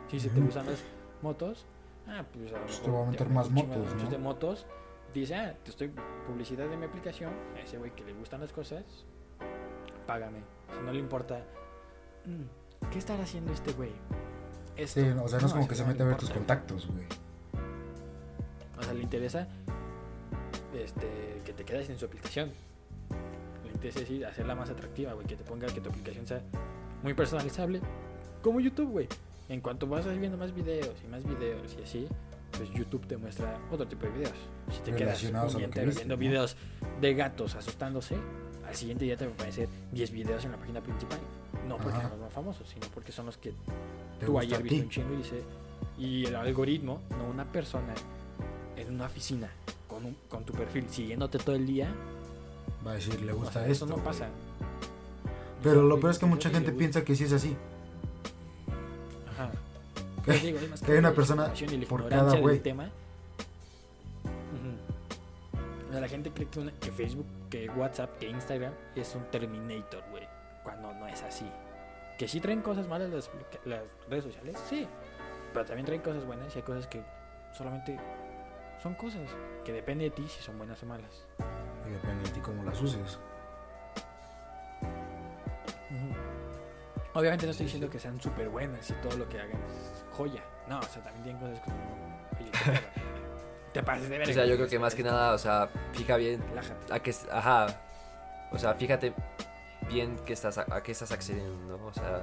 Si 0.10 0.20
se 0.20 0.30
te 0.30 0.40
gustan 0.40 0.68
las 0.68 0.84
motos, 1.22 1.66
ah, 2.08 2.24
pues 2.32 2.52
a 2.54 2.58
lo 2.60 2.66
Pues 2.66 2.80
te 2.82 2.88
mejor 2.88 3.00
voy 3.00 3.08
a 3.08 3.12
meter 3.12 3.30
más 3.30 3.50
motos, 3.50 3.96
¿no? 3.96 4.10
de 4.10 4.18
motos. 4.18 4.66
Dice, 5.14 5.36
ah, 5.36 5.56
te 5.64 5.72
estoy 5.72 5.92
publicidad 6.28 6.68
de 6.68 6.78
mi 6.78 6.86
aplicación. 6.86 7.34
A 7.56 7.62
ese 7.62 7.78
güey 7.78 7.92
que 7.96 8.04
le 8.04 8.14
gustan 8.14 8.42
las 8.42 8.52
cosas, 8.52 8.84
págame. 10.06 10.40
Si 10.78 10.80
no 10.86 10.92
le 10.92 11.00
importa, 11.00 11.40
"Mm, 12.26 12.90
¿qué 12.92 13.00
estará 13.00 13.24
haciendo 13.24 13.54
este 13.54 13.72
güey? 13.74 13.92
Esto. 14.76 15.00
Sí, 15.00 15.08
o 15.08 15.28
sea, 15.28 15.40
no 15.40 15.48
es 15.48 15.54
como 15.54 15.68
que 15.68 15.76
se 15.76 15.84
no 15.84 15.88
mete 15.88 16.04
a 16.04 16.06
ver 16.06 16.18
tus 16.18 16.30
contactos, 16.30 16.88
güey. 16.88 17.06
O 18.78 18.84
sea, 18.84 18.94
le 18.94 19.02
interesa 19.02 19.48
este, 20.74 21.42
que 21.46 21.54
te 21.54 21.64
quedes 21.64 21.90
en 21.90 21.98
su 21.98 22.06
aplicación. 22.06 22.52
Le 23.64 23.72
interesa 23.72 24.00
decir, 24.00 24.26
hacerla 24.26 24.56
más 24.56 24.70
atractiva, 24.70 25.14
güey, 25.14 25.26
que 25.28 25.36
te 25.36 25.44
ponga 25.44 25.68
que 25.68 25.82
tu 25.82 25.90
aplicación 25.90 26.26
sea 26.26 26.42
muy 27.04 27.14
personalizable. 27.14 27.82
Como 28.42 28.60
YouTube, 28.60 28.90
güey. 28.90 29.08
En 29.48 29.62
cuanto 29.62 29.86
vas 29.88 30.06
viendo 30.20 30.38
más 30.38 30.54
videos 30.54 30.96
y 31.04 31.08
más 31.08 31.24
videos 31.24 31.76
y 31.80 31.84
así, 31.84 32.08
pues 32.58 32.72
YouTube 32.72 33.06
te 33.06 33.16
muestra 33.18 33.60
otro 33.72 33.88
tipo 33.88 34.06
de 34.08 34.12
videos. 34.12 34.38
Si 34.72 34.80
te 34.80 34.96
quedas 34.96 35.22
un 35.24 35.58
día 35.58 35.70
que 35.70 35.86
viendo 35.86 36.16
¿no? 36.16 36.18
videos 36.18 36.58
de 37.00 37.14
gatos 37.14 37.56
asustándose, 37.56 38.16
al 38.68 38.76
siguiente 38.76 39.06
día 39.06 39.16
te 39.16 39.26
van 39.26 39.34
a 39.34 39.36
aparecer 39.36 39.70
10 39.92 40.12
videos 40.12 40.46
en 40.46 40.52
la 40.52 40.58
página 40.58 40.82
principal. 40.82 41.20
No 41.68 41.78
porque 41.78 41.98
Ajá. 41.98 42.02
son 42.02 42.12
los 42.12 42.20
más 42.22 42.34
famosos, 42.34 42.68
sino 42.68 42.88
porque 42.94 43.12
son 43.12 43.28
los 43.28 43.38
que 43.38 43.54
tú 44.26 44.40
ayer 44.40 44.62
viste 44.64 44.82
un 44.82 44.90
chingo 44.90 45.14
y 45.14 45.18
dice 45.18 45.44
y 45.98 46.26
el 46.26 46.36
algoritmo 46.36 47.02
no 47.12 47.26
una 47.30 47.46
persona 47.52 47.94
en 48.78 48.94
una 48.96 49.06
oficina 49.06 49.50
con, 49.88 50.06
un- 50.06 50.18
con 50.30 50.44
tu 50.44 50.54
perfil 50.54 50.90
siguiéndote 50.90 51.38
todo 51.40 51.56
el 51.56 51.66
día 51.66 51.88
Va 52.86 52.92
a 52.92 52.96
decir, 52.96 53.20
le 53.22 53.32
o 53.32 53.38
gusta 53.38 53.54
sea, 53.54 53.62
esto. 53.64 53.72
eso 53.72 53.86
no 53.88 53.94
güey. 53.94 54.06
pasa 54.06 54.28
Pero 55.64 55.82
lo 55.84 56.00
peor 56.00 56.12
es 56.12 56.20
que 56.20 56.26
mucha 56.26 56.50
gente 56.50 56.72
piensa 56.72 57.04
que 57.04 57.16
sí 57.16 57.24
es 57.24 57.34
así. 57.34 57.56
Ajá. 59.32 59.50
Que- 60.26 60.32
Pues 60.32 60.42
digo, 60.44 60.60
hay 60.88 60.98
una 60.98 61.12
persona 61.14 61.54
por 61.88 62.10
cada 62.10 62.36
güey. 62.40 62.60
O 65.88 65.92
sea, 65.92 66.02
la 66.02 66.08
gente 66.08 66.32
cree 66.32 66.48
que, 66.48 66.60
una- 66.60 66.72
que 66.74 66.92
Facebook 66.92 67.26
que 67.50 67.70
WhatsApp 67.70 68.18
que 68.20 68.30
Instagram 68.30 68.74
es 68.96 69.16
un 69.16 69.24
Terminator 69.32 70.04
güey 70.12 70.28
cuando 70.64 70.94
no 70.94 71.08
es 71.08 71.22
así 71.24 71.46
que 72.18 72.28
sí 72.28 72.40
traen 72.42 72.62
cosas 72.62 72.88
malas 72.88 73.10
las, 73.12 73.30
las 73.66 73.82
redes 74.10 74.24
sociales 74.26 74.58
sí 74.70 74.88
pero 75.54 75.64
también 75.66 75.86
traen 75.86 76.02
cosas 76.02 76.26
buenas 76.26 76.54
y 76.56 76.58
hay 76.60 76.64
cosas 76.64 76.88
que 76.88 77.02
solamente 77.58 77.98
son 78.86 78.94
cosas 78.94 79.28
que 79.64 79.74
depende 79.74 80.04
de 80.04 80.12
ti 80.12 80.28
si 80.28 80.44
son 80.44 80.60
buenas 80.60 80.84
o 80.84 80.86
malas 80.86 81.26
Y 81.88 81.90
depende 81.90 82.24
de 82.26 82.30
ti 82.30 82.40
cómo 82.40 82.62
las 82.64 82.80
uses. 82.80 83.18
Obviamente 87.16 87.46
no 87.48 87.52
estoy 87.52 87.66
diciendo 87.66 87.90
que 87.90 87.98
sean 87.98 88.22
súper 88.22 88.48
buenas 88.50 88.88
y 88.92 88.94
todo 88.96 89.18
lo 89.18 89.28
que 89.28 89.40
hagan 89.40 89.60
es 89.64 90.06
joya. 90.12 90.44
No, 90.68 90.78
o 90.78 90.84
sea, 90.84 91.02
también 91.02 91.24
tienen 91.24 91.42
cosas 91.42 91.60
como. 91.62 91.76
Oye. 92.40 92.52
Te 93.74 93.82
pases 93.82 94.08
de 94.08 94.20
ver. 94.20 94.30
O 94.30 94.34
sea, 94.34 94.46
yo 94.46 94.56
creo 94.56 94.68
que 94.68 94.78
más 94.78 94.94
que 94.94 95.02
nada, 95.02 95.34
o 95.34 95.38
sea, 95.40 95.68
fija 95.94 96.16
bien 96.18 96.44
Relájate. 96.50 96.94
a 96.94 97.00
qué, 97.00 97.10
es- 97.10 97.28
ajá, 97.32 97.66
o 98.52 98.60
sea, 98.60 98.76
fíjate 98.76 99.14
bien 99.90 100.16
que 100.28 100.34
estás, 100.34 100.60
a, 100.60 100.66
a 100.70 100.84
qué 100.84 100.92
estás 100.92 101.12
accediendo, 101.12 101.76
¿no? 101.78 101.88
O 101.88 101.94
sea, 101.94 102.22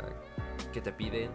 qué 0.72 0.80
te 0.80 0.92
piden, 0.92 1.32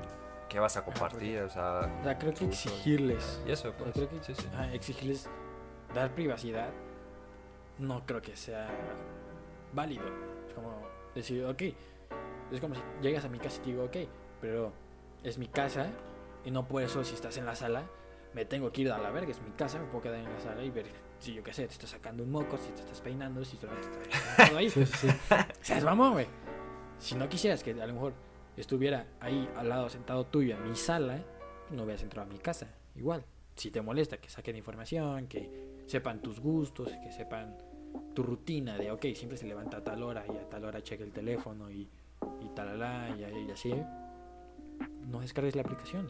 qué 0.50 0.60
vas 0.60 0.78
a 0.78 0.84
compartir, 0.86 1.40
o 1.42 1.50
sea, 1.50 1.92
O 2.00 2.04
sea, 2.04 2.18
creo 2.18 2.34
que 2.34 2.46
exigirles. 2.46 3.42
y 3.48 3.52
eso, 3.52 3.70
o 3.70 3.72
sea, 3.72 3.78
pues, 3.78 3.94
creo 3.94 4.10
que 4.10 4.24
sí, 4.24 4.34
sí. 4.36 4.48
ajá, 4.54 4.74
exigirles 4.74 5.30
dar 5.94 6.14
privacidad 6.14 6.70
no 7.80 8.06
creo 8.06 8.22
que 8.22 8.36
sea 8.36 8.68
válido. 9.74 10.04
Es 10.48 10.54
como 10.54 10.82
decir, 11.14 11.46
ok. 11.46 11.62
Es 12.52 12.62
como 12.62 12.76
si 12.76 12.82
llegas 13.02 13.26
a 13.26 13.30
mi 13.30 13.40
casa 13.40 13.58
y 13.58 13.60
te 13.60 13.66
digo, 13.72 13.84
ok, 13.84 13.98
pero 14.42 14.72
es 15.24 15.38
mi 15.38 15.48
casa 15.48 15.88
y 16.46 16.52
no 16.52 16.68
por 16.68 16.82
eso 16.82 17.04
si 17.04 17.14
estás 17.14 17.38
en 17.38 17.46
la 17.46 17.56
sala 17.56 17.84
me 18.34 18.46
tengo 18.46 18.72
que 18.72 18.82
ir 18.82 18.92
a 18.92 18.98
la 18.98 19.10
verga, 19.10 19.32
es 19.32 19.42
mi 19.42 19.52
casa, 19.52 19.80
me 19.80 19.86
puedo 19.86 20.04
quedar 20.04 20.20
en 20.20 20.32
la 20.32 20.40
sala 20.40 20.64
y 20.64 20.70
ver 20.70 20.86
si 21.20 21.34
yo 21.34 21.44
qué 21.44 21.54
sé, 21.54 21.66
te 21.66 21.74
estás 21.74 21.90
sacando 21.90 22.24
un 22.24 22.32
moco, 22.32 22.58
si 22.58 22.70
te 22.72 22.82
estás 22.82 23.02
peinando, 23.02 23.44
si 23.44 23.58
te 23.58 23.66
estás 23.66 24.38
dejando 24.38 24.58
ahí. 24.58 24.70
Sí. 24.70 25.08
O 25.32 25.64
sea, 25.64 25.78
es 25.78 25.84
mamón, 25.84 26.14
güey. 26.14 26.28
Si 27.00 27.16
no 27.16 27.28
quisieras 27.28 27.64
que 27.64 27.72
a 27.72 27.86
lo 27.88 27.94
mejor 27.94 28.14
estuviera 28.62 29.08
ahí 29.20 29.50
al 29.56 29.70
lado 29.70 29.90
sentado 29.90 30.26
tuyo 30.26 30.56
en 30.56 30.70
mi 30.70 30.76
sala, 30.76 31.24
no 31.72 31.84
hubieras 31.84 32.04
entrado 32.04 32.30
a 32.30 32.32
mi 32.34 32.40
casa. 32.40 32.68
Igual. 32.96 33.24
Si 33.56 33.72
te 33.72 33.82
molesta 33.82 34.18
que 34.18 34.30
saquen 34.30 34.56
información, 34.56 35.28
que 35.28 35.50
sepan 35.88 36.22
tus 36.22 36.40
gustos, 36.40 36.90
que 37.04 37.12
sepan 37.12 37.58
tu 38.14 38.22
rutina 38.24 38.78
de, 38.78 38.92
ok, 38.92 39.06
siempre 39.16 39.38
se 39.38 39.48
levanta 39.48 39.78
a 39.78 39.84
tal 39.84 40.04
hora 40.04 40.24
y 40.28 40.38
a 40.38 40.48
tal 40.50 40.66
hora 40.66 40.82
cheque 40.84 41.04
el 41.04 41.12
teléfono 41.12 41.72
y, 41.72 41.90
y 42.42 42.50
talala 42.56 43.10
y, 43.18 43.48
y 43.48 43.52
así, 43.52 43.74
no 45.08 45.22
descargues 45.22 45.56
la 45.56 45.62
aplicación. 45.64 46.08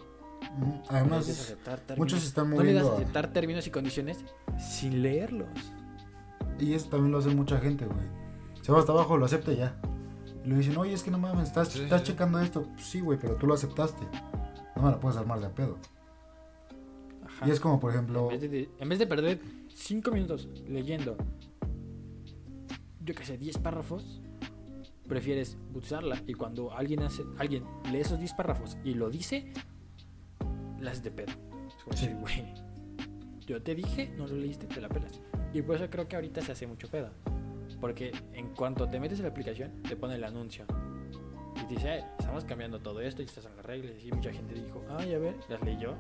No 0.60 0.84
Además, 0.90 1.28
aceptar 1.30 1.80
términos, 1.80 1.98
muchos 2.14 2.26
están 2.28 2.50
no 2.50 2.62
le 2.62 2.74
das 2.74 2.84
a 2.84 2.86
moviendo. 2.86 3.04
aceptar 3.04 3.34
términos 3.34 3.66
y 3.68 3.72
condiciones 3.72 4.24
sin 4.60 5.02
leerlos. 5.02 5.50
Y 6.60 6.74
eso 6.74 6.90
también 6.90 7.12
lo 7.12 7.20
hace 7.20 7.30
mucha 7.30 7.60
gente, 7.60 7.86
güey. 7.86 8.06
Se 8.62 8.72
va 8.72 8.80
hasta 8.80 8.92
abajo, 8.92 9.18
lo 9.18 9.26
acepta 9.26 9.52
y 9.52 9.58
ya. 9.58 9.80
Y 10.48 10.52
le 10.52 10.56
dicen, 10.60 10.78
oye, 10.78 10.94
es 10.94 11.04
que 11.04 11.12
no 11.12 11.18
mames, 11.20 11.50
estás, 11.50 11.68
Sí, 11.68 11.82
estás 11.84 12.02
sí. 12.02 12.08
checando 12.08 12.40
esto. 12.40 12.64
Pues 12.64 12.86
sí, 12.86 13.02
güey, 13.02 13.20
pero 13.20 13.36
tú 13.36 13.48
lo 13.48 13.54
aceptaste. 13.54 14.06
No 14.78 14.84
me 14.84 14.92
la 14.92 14.98
puedes 15.00 15.18
armar 15.18 15.42
de 15.42 15.50
pedo. 15.50 15.78
Ajá. 17.26 17.46
Y 17.48 17.52
es 17.52 17.60
como, 17.60 17.82
por 17.82 17.92
ejemplo, 17.92 18.32
En 18.32 18.40
vez, 18.40 18.50
de, 18.52 18.70
en 18.80 18.88
vez 18.90 18.98
de 19.00 19.08
perder 19.08 19.42
5 19.76 20.10
minutos 20.12 20.48
leyendo, 20.70 21.18
yo 23.04 23.14
que 23.14 23.26
sé, 23.26 23.38
10 23.38 23.58
párrafos, 23.58 24.22
prefieres 25.06 25.58
usarla 25.74 26.22
y 26.28 26.34
cuando 26.34 26.72
alguien 26.72 27.04
hace, 27.04 27.24
alguien 27.40 27.66
lee 27.92 28.00
esos 28.00 28.18
10 28.20 28.34
párrafos 28.34 28.78
y 28.86 28.94
lo 28.94 29.10
dice, 29.10 29.52
las 30.80 31.04
de 31.04 31.12
pedo. 31.12 31.34
Es 31.68 31.84
como 31.84 31.98
Sí. 31.98 32.08
güey, 32.22 32.46
yo 33.46 33.62
te 33.62 33.76
dije, 33.76 34.14
no 34.18 34.28
lo 34.28 34.36
leíste, 34.38 34.66
te 34.68 34.80
la 34.80 34.88
pelas. 34.88 35.20
Y 35.54 35.62
por 35.62 35.76
eso 35.76 35.90
creo 35.90 36.08
que 36.08 36.16
ahorita 36.16 36.42
se 36.42 36.54
hace 36.54 36.68
mucho 36.68 36.88
pedo. 36.90 37.10
Porque 37.80 38.12
en 38.34 38.50
cuanto 38.56 38.88
te 38.90 39.00
metes 39.00 39.20
en 39.20 39.26
la 39.26 39.32
aplicación, 39.32 39.82
te 39.84 39.96
pone 39.96 40.16
el 40.16 40.24
anuncio. 40.24 40.66
Y 41.56 41.60
te 41.68 41.74
dice, 41.76 41.98
"Eh, 42.00 42.06
estamos 42.20 42.44
cambiando 42.46 42.80
todo 42.80 43.02
esto 43.02 43.22
y 43.22 43.26
estás 43.26 43.46
en 43.46 43.56
las 43.56 43.66
reglas. 43.66 43.94
Y 44.04 44.12
mucha 44.12 44.32
gente 44.32 44.54
dijo, 44.54 44.84
ay, 44.98 45.14
a 45.14 45.20
ver, 45.20 45.36
las 45.50 45.62
leyó. 45.62 45.94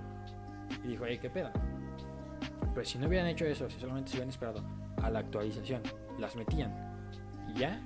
Y 0.83 0.87
dijo, 0.89 1.03
ay, 1.05 1.17
qué 1.19 1.29
pedo. 1.29 1.49
Pero 2.73 2.85
si 2.85 2.97
no 2.97 3.07
hubieran 3.07 3.27
hecho 3.27 3.45
eso, 3.45 3.69
si 3.69 3.79
solamente 3.79 4.11
se 4.11 4.17
hubieran 4.17 4.29
esperado 4.29 4.63
a 5.01 5.09
la 5.09 5.19
actualización, 5.19 5.81
las 6.19 6.35
metían 6.35 6.73
y 7.49 7.59
ya, 7.59 7.79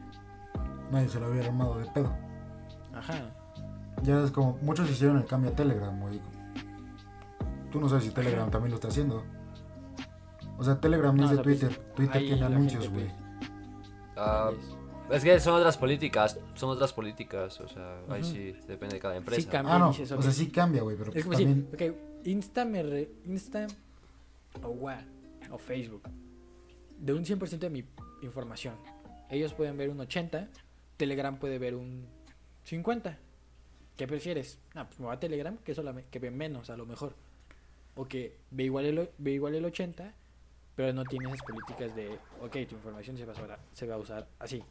nadie 0.92 1.08
se 1.08 1.20
lo 1.20 1.30
hubiera 1.30 1.48
armado 1.48 1.78
de 1.80 1.86
pedo. 1.92 2.14
ajá. 2.94 3.34
Ya 4.04 4.24
es 4.24 4.32
como, 4.32 4.58
muchos 4.62 4.90
hicieron 4.90 5.18
el 5.18 5.26
cambio 5.26 5.52
a 5.52 5.54
Telegram, 5.54 5.98
güey. 6.00 6.20
Tú 7.72 7.80
no 7.80 7.88
sabes 7.88 8.06
si 8.06 8.10
Telegram 8.12 8.50
también 8.50 8.72
lo 8.72 8.76
está 8.76 8.88
haciendo. 8.88 9.24
O 10.58 10.64
sea, 10.64 10.80
Telegram 10.80 11.16
no, 11.16 11.24
No, 11.24 11.30
es 11.32 11.38
de 11.38 11.44
pues, 11.44 11.60
Twitter. 11.60 11.78
Twitter 11.96 12.22
tiene 12.22 12.46
anuncios, 12.46 12.90
güey. 12.90 13.12
Ah, 14.16 14.52
es. 15.12 15.24
que 15.24 15.40
son 15.40 15.56
otras 15.56 15.78
políticas, 15.78 16.40
son 16.56 16.70
otras 16.70 16.94
políticas, 16.94 17.60
o 17.60 17.68
sea, 17.68 18.00
ahí 18.10 18.24
sí 18.24 18.54
depende 18.68 18.96
de 18.96 19.00
cada 19.02 19.16
empresa. 19.16 19.42
Sí, 19.42 19.48
cambia. 19.48 19.76
Ah, 19.76 19.80
no. 19.80 19.90
dices, 19.90 20.12
O 20.12 20.22
sea, 20.22 20.32
sí 20.32 20.48
cambia, 20.50 20.82
güey, 20.84 20.96
pero 20.98 21.12
Es 21.12 21.26
pues 21.26 21.26
como 21.26 21.38
también... 21.38 21.68
si, 21.78 21.90
ok, 21.90 21.96
Insta 22.26 22.66
me 22.66 22.84
re- 22.84 23.12
Insta 23.26 23.68
o 24.64 24.70
Wha- 24.70 25.06
o 25.50 25.58
Facebook. 25.58 26.04
De 27.00 27.14
un 27.14 27.24
100% 27.26 27.58
de 27.60 27.70
mi 27.70 27.84
información. 28.22 28.76
Ellos 29.30 29.54
pueden 29.54 29.76
ver 29.78 29.90
un 29.90 30.00
80, 30.00 30.50
Telegram 30.98 31.38
puede 31.38 31.58
ver 31.58 31.76
un 31.76 32.06
50. 32.66 33.18
¿Qué 33.98 34.08
prefieres? 34.08 34.60
Ah, 34.76 34.86
pues 34.88 35.00
me 35.00 35.08
va 35.08 35.14
a 35.14 35.20
Telegram, 35.20 35.58
que, 35.58 35.74
solamente, 35.74 36.10
que 36.10 36.20
ve 36.20 36.32
menos 36.32 36.70
a 36.70 36.78
lo 36.78 36.86
mejor. 36.86 37.16
O 37.96 38.06
que 38.06 38.38
ve 38.52 38.64
igual, 38.66 38.86
el, 38.86 39.00
o- 39.00 39.10
ve 39.18 39.32
igual 39.32 39.56
el 39.56 39.66
80, 39.66 40.14
pero 40.82 40.94
no 40.94 41.06
tiene 41.06 41.28
esas 41.28 41.44
políticas 41.44 41.96
de, 41.96 42.18
ok, 42.42 42.54
tu 42.68 42.74
información 42.74 43.16
se 43.16 43.24
va 43.24 43.34
a 43.34 43.36
usar, 43.36 43.60
se 43.72 43.86
va 43.86 43.94
a 43.94 43.98
usar 44.00 44.28
así. 44.40 44.64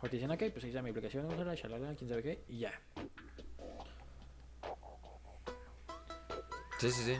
O 0.00 0.08
te 0.08 0.14
dicen, 0.14 0.30
ok, 0.30 0.38
pues 0.52 0.62
ahí 0.62 0.70
está 0.70 0.82
mi 0.82 0.90
aplicación, 0.90 1.26
úsala, 1.26 1.56
shalala, 1.56 1.96
quién 1.96 2.08
sabe 2.08 2.22
qué, 2.22 2.44
y 2.48 2.60
ya. 2.60 2.72
Sí, 6.78 6.92
sí, 6.92 7.02
sí. 7.02 7.16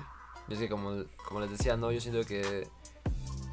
Es 0.49 0.59
que 0.61 0.69
como, 0.69 1.03
como 1.27 1.41
les 1.41 1.51
decía, 1.51 1.77
no, 1.77 1.91
yo 1.91 2.01
siento 2.01 2.25
que 2.25 2.69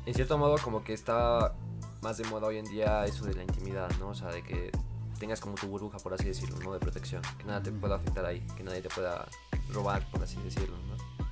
en 0.06 0.14
cierto 0.14 0.38
modo 0.38 0.56
como 0.64 0.84
que 0.84 0.94
está 0.94 1.56
más 2.04 2.20
de 2.20 2.26
moda 2.26 2.46
hoy 2.46 2.58
en 2.58 2.66
día 2.66 3.06
eso 3.06 3.26
de 3.26 3.34
la 3.34 3.42
intimidad, 3.42 3.90
¿no? 4.00 4.10
O 4.10 4.16
sea, 4.16 4.28
de 4.28 4.44
que 4.44 4.72
tengas 5.20 5.42
como 5.42 5.56
tu 5.56 5.66
burbuja, 5.66 5.98
por 5.98 6.14
así 6.14 6.26
decirlo, 6.26 6.60
¿no? 6.60 6.74
De 6.74 6.80
protección. 6.80 7.24
Que 7.40 7.46
nada 7.46 7.64
te 7.64 7.72
pueda 7.72 7.96
afectar 7.96 8.24
ahí, 8.24 8.46
que 8.56 8.64
nadie 8.64 8.84
te 8.84 8.90
pueda 8.90 9.28
robar, 9.72 10.08
por 10.12 10.22
así 10.22 10.40
decirlo, 10.44 10.78
¿no? 10.78 11.28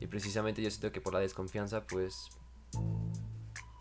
Y 0.00 0.06
precisamente 0.06 0.60
yo 0.60 0.70
siento 0.70 0.92
que 0.92 1.00
por 1.00 1.14
la 1.14 1.20
desconfianza, 1.20 1.86
pues 1.86 2.28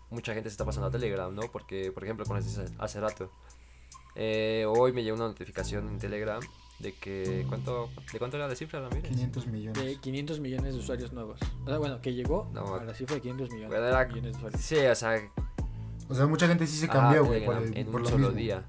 mucha 0.10 0.34
gente 0.34 0.50
se 0.50 0.54
está 0.54 0.66
pasando 0.66 0.88
a 0.88 0.92
Telegram, 0.92 1.34
¿no? 1.34 1.42
Porque, 1.52 1.92
por 1.92 2.04
ejemplo, 2.04 2.26
como 2.26 2.38
les 2.38 2.46
decía 2.46 2.74
hace 2.80 3.00
rato, 3.00 3.32
eh, 4.16 4.66
hoy 4.68 4.92
me 4.94 5.04
llegó 5.04 5.16
una 5.18 5.28
notificación 5.28 5.88
en 5.90 6.00
Telegram 6.00 6.40
de 6.80 6.94
que, 6.94 7.46
¿cuánto, 7.50 7.90
¿de 8.14 8.20
cuánto 8.20 8.38
era 8.38 8.48
la 8.48 8.56
cifra, 8.56 8.80
Ramírez? 8.82 9.10
500 9.12 9.48
millones. 9.48 9.84
de 9.84 9.96
500 10.00 10.40
millones 10.40 10.74
de 10.76 10.80
usuarios 10.80 11.12
nuevos. 11.14 11.40
O 11.64 11.68
sea, 11.68 11.78
bueno, 11.80 12.02
que 12.02 12.14
llegó 12.14 12.50
No, 12.54 12.76
a 12.76 12.84
la 12.84 12.94
cifra 12.94 13.16
de 13.16 13.22
500 13.22 13.50
millones, 13.52 13.78
era- 13.80 14.06
millones 14.06 14.32
de 14.34 14.38
usuarios. 14.38 14.62
Sí, 14.62 14.78
o 14.78 14.96
sea, 14.96 15.20
O 16.10 16.16
sea, 16.16 16.26
mucha 16.28 16.48
gente 16.48 16.66
sí 16.68 16.78
se 16.78 16.86
Ah, 16.86 16.90
cambió, 16.90 17.26
güey, 17.26 17.44
por, 17.46 17.58
el- 17.58 17.76
en 17.78 17.88
por 17.88 17.96
un 17.96 18.04
lo 18.04 18.10
solo 18.10 18.28
mismo. 18.28 18.38
día. 18.40 18.64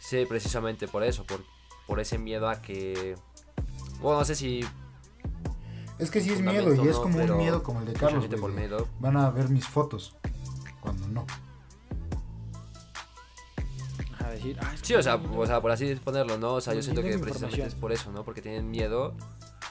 Sí, 0.00 0.24
precisamente 0.28 0.88
por 0.88 1.02
eso, 1.04 1.24
por, 1.24 1.40
por 1.86 2.00
ese 2.00 2.18
miedo 2.18 2.48
a 2.48 2.60
que... 2.60 3.14
Bueno, 4.00 4.18
no 4.18 4.24
sé 4.24 4.34
si... 4.34 4.64
Es 5.98 6.10
que 6.10 6.20
sí 6.20 6.32
es 6.32 6.40
miedo 6.40 6.74
y 6.74 6.88
es 6.88 6.96
como 6.96 7.18
un 7.18 7.36
miedo 7.36 7.62
como 7.62 7.80
el 7.80 7.86
de 7.86 7.92
Carlos, 7.92 8.26
por 8.40 8.52
miedo. 8.52 8.88
Van 9.00 9.16
a 9.16 9.30
ver 9.30 9.48
mis 9.48 9.66
fotos. 9.66 10.16
Cuando 10.80 11.06
no. 11.08 11.26
Ajá, 14.12 14.30
decir, 14.30 14.58
ah, 14.60 14.74
Sí, 14.82 14.94
o 14.94 15.02
sea, 15.02 15.16
o 15.16 15.46
sea, 15.46 15.60
por 15.60 15.70
así 15.70 15.94
ponerlo, 15.96 16.36
¿no? 16.36 16.54
O 16.54 16.60
sea, 16.60 16.74
yo 16.74 16.82
siento 16.82 17.02
que 17.02 17.16
precisamente 17.18 17.64
es 17.64 17.74
por 17.74 17.92
eso, 17.92 18.10
¿no? 18.10 18.24
Porque 18.24 18.42
tienen 18.42 18.70
miedo 18.70 19.14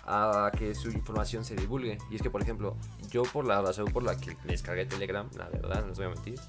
a 0.05 0.51
que 0.57 0.73
su 0.75 0.89
información 0.89 1.43
se 1.45 1.55
divulgue. 1.55 1.97
Y 2.09 2.15
es 2.15 2.21
que, 2.21 2.29
por 2.29 2.41
ejemplo, 2.41 2.75
yo 3.09 3.23
por 3.23 3.45
la 3.45 3.61
razón 3.61 3.85
por 3.91 4.03
la 4.03 4.17
que 4.17 4.37
descargué 4.45 4.85
Telegram, 4.85 5.29
la 5.37 5.49
verdad, 5.49 5.81
no 5.81 5.87
les 5.87 5.97
voy 5.97 6.05
a 6.07 6.09
mentir. 6.09 6.39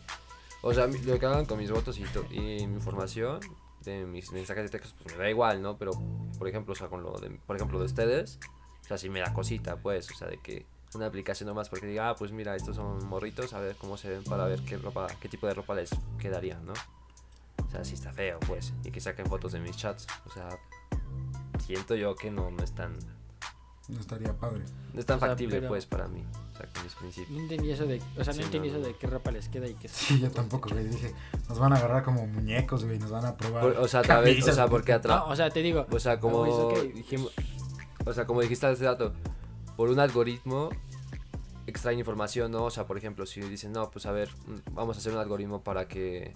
O 0.62 0.72
sea, 0.72 0.86
lo 0.86 1.18
que 1.18 1.26
hagan 1.26 1.44
con 1.46 1.58
mis 1.58 1.70
votos 1.70 1.98
y, 1.98 2.04
y 2.30 2.66
mi 2.66 2.74
información 2.74 3.40
de 3.84 4.06
mis 4.06 4.32
mensajes 4.32 4.64
de 4.64 4.78
texto, 4.78 4.96
pues 5.02 5.16
me 5.16 5.22
da 5.22 5.30
igual, 5.30 5.60
¿no? 5.60 5.76
Pero, 5.76 5.92
por 6.38 6.48
ejemplo, 6.48 6.72
o 6.72 6.76
sea, 6.76 6.88
con 6.88 7.02
lo 7.02 7.18
de, 7.18 7.30
por 7.46 7.56
ejemplo, 7.56 7.78
de 7.78 7.84
ustedes, 7.84 8.38
o 8.84 8.86
sea, 8.86 8.98
sí 8.98 9.08
me 9.08 9.20
da 9.20 9.32
cosita, 9.32 9.76
pues, 9.76 10.10
o 10.10 10.14
sea, 10.14 10.28
de 10.28 10.38
que 10.38 10.66
una 10.94 11.06
aplicación 11.06 11.48
nomás 11.48 11.68
porque 11.68 11.86
diga, 11.86 12.10
ah, 12.10 12.14
pues 12.16 12.30
mira, 12.30 12.54
estos 12.54 12.76
son 12.76 13.04
morritos, 13.08 13.52
a 13.52 13.58
ver 13.58 13.74
cómo 13.76 13.96
se 13.96 14.08
ven 14.10 14.22
para 14.22 14.44
ver 14.44 14.60
qué 14.64 14.76
ropa, 14.78 15.08
qué 15.20 15.28
tipo 15.28 15.46
de 15.48 15.54
ropa 15.54 15.74
les 15.74 15.90
quedaría, 16.18 16.56
¿no? 16.60 16.72
O 17.66 17.70
sea, 17.70 17.84
sí 17.84 17.94
está 17.94 18.12
feo, 18.12 18.38
pues. 18.46 18.72
Y 18.84 18.92
que 18.92 19.00
saquen 19.00 19.26
fotos 19.26 19.50
de 19.52 19.58
mis 19.58 19.76
chats. 19.76 20.06
O 20.26 20.30
sea, 20.30 20.48
siento 21.64 21.94
yo 21.96 22.14
que 22.14 22.30
no, 22.30 22.50
no 22.50 22.62
es 22.62 22.72
tan, 22.72 22.96
No 23.88 23.98
estaría 24.00 24.32
padre. 24.34 24.62
no 24.92 25.00
es 25.00 25.06
tan 25.06 25.16
O 25.16 25.20
sea, 25.20 25.28
factible, 25.30 25.56
pero- 25.56 25.68
pues, 25.68 25.86
para 25.86 26.06
mí. 26.06 26.22
O 26.52 26.56
sea, 26.56 26.66
con 26.72 26.84
mis 26.84 26.94
principios. 26.94 27.30
No 27.36 27.40
entendí 27.42 27.70
eso 27.72 27.86
de, 27.86 28.00
o 28.16 28.22
sea, 28.22 28.32
Sí, 28.32 28.38
no 28.40 28.44
entendí 28.46 28.68
no, 28.68 28.74
eso 28.76 28.82
no. 28.82 28.86
de 28.92 28.96
qué 28.96 29.06
ropa 29.08 29.30
les 29.32 29.48
queda 29.48 29.66
y 29.66 29.74
qué 29.74 29.88
Sí, 29.88 30.20
yo 30.20 30.30
tampoco, 30.30 30.68
güey. 30.70 30.84
Dije, 30.86 31.12
nos 31.48 31.58
van 31.58 31.72
a 31.72 31.76
agarrar 31.76 32.04
como 32.04 32.24
muñecos, 32.28 32.84
güey. 32.84 32.98
Nos 33.00 33.10
van 33.10 33.24
a 33.26 33.36
probar. 33.36 33.62
Por- 33.62 33.76
o 33.78 33.88
sea, 33.88 34.00
otra 34.00 34.20
vez, 34.20 34.46
o 34.46 34.52
sea, 34.52 34.68
porque 34.68 34.92
atrás. 34.92 35.18
No, 35.26 35.32
o 35.32 35.34
sea, 35.36 35.50
te 35.50 35.60
digo, 35.62 35.86
O 35.90 35.98
sea, 35.98 36.20
como 36.20 36.46
No, 36.46 36.52
ok. 36.68 36.82
dijimos, 36.94 37.32
o 38.04 38.12
sea, 38.12 38.26
como 38.26 38.40
dijiste 38.40 38.66
hace 38.66 38.84
rato, 38.84 39.12
por 39.76 39.88
un 39.90 39.98
algoritmo 39.98 40.70
extraen 41.66 41.98
información, 41.98 42.52
¿no? 42.52 42.64
O 42.64 42.70
sea, 42.70 42.86
por 42.86 42.98
ejemplo, 42.98 43.26
si 43.26 43.40
dicen, 43.40 43.72
no, 43.72 43.90
pues 43.90 44.06
a 44.06 44.12
ver, 44.12 44.28
mm, 44.46 44.74
vamos 44.74 44.96
a 44.96 45.00
hacer 45.00 45.12
un 45.12 45.18
algoritmo 45.18 45.62
para 45.62 45.88
que 45.88 46.34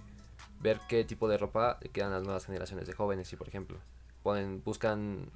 ver 0.61 0.81
qué 0.89 1.05
tipo 1.05 1.29
de 1.29 1.39
ropa 1.39 1.79
quedan 1.93 2.13
las 2.13 2.23
nuevas 2.23 2.47
generaciones 2.47 2.87
de 2.87 2.93
jóvenes 2.95 3.33
y, 3.33 3.37
por 3.37 3.49
ejemplo, 3.49 3.79
ponen, 4.23 4.63
buscan, 4.65 5.31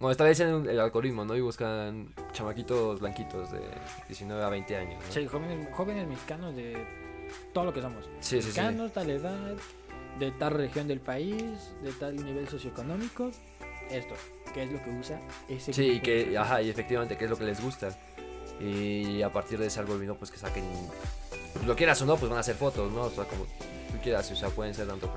bueno, 0.00 0.10
establecen 0.10 0.68
el 0.68 0.80
algoritmo, 0.80 1.24
¿no? 1.24 1.36
Y 1.36 1.40
buscan 1.40 2.14
chamaquitos 2.32 3.00
blanquitos 3.00 3.52
de 3.52 3.60
19 4.08 4.42
a 4.42 4.48
20 4.48 4.76
años, 4.76 5.04
¿no? 5.04 5.12
sí, 5.12 5.26
jóvenes, 5.26 5.68
jóvenes 5.72 6.08
mexicanos 6.08 6.54
de 6.54 6.86
todo 7.52 7.66
lo 7.66 7.72
que 7.72 7.80
somos. 7.80 8.04
sí, 8.04 8.10
sí. 8.20 8.42
sí. 8.42 8.46
mexicanos, 8.48 8.92
tal 8.92 9.10
edad, 9.10 9.56
de 10.18 10.30
tal 10.32 10.54
región 10.54 10.88
del 10.88 11.00
país, 11.00 11.72
de 11.82 11.92
tal 11.92 12.16
nivel 12.16 12.48
socioeconómico, 12.48 13.30
esto, 13.90 14.14
¿qué 14.52 14.62
es 14.64 14.70
lo 14.72 14.82
que 14.82 14.90
usa 14.90 15.20
ese 15.48 15.72
Sí, 15.72 15.92
y 15.92 16.00
que, 16.00 16.36
ajá, 16.38 16.62
y 16.62 16.68
efectivamente, 16.70 17.16
qué 17.16 17.24
es 17.24 17.30
lo 17.30 17.36
que 17.36 17.44
les 17.44 17.60
gusta. 17.62 17.88
Y 18.60 19.22
a 19.22 19.32
partir 19.32 19.58
de 19.58 19.66
ese 19.66 19.78
algoritmo, 19.80 20.14
pues 20.16 20.30
que 20.30 20.38
saquen, 20.38 20.64
lo 21.66 21.76
quieras 21.76 22.00
o 22.02 22.06
no, 22.06 22.16
pues 22.16 22.28
van 22.28 22.38
a 22.38 22.40
hacer 22.40 22.56
fotos, 22.56 22.90
¿no? 22.92 23.02
O 23.02 23.10
sea, 23.10 23.24
como 23.24 23.44
tú 23.44 23.98
quieras, 24.02 24.30
o 24.30 24.36
sea, 24.36 24.48
pueden 24.50 24.74
ser 24.74 24.88
tanto 24.88 25.08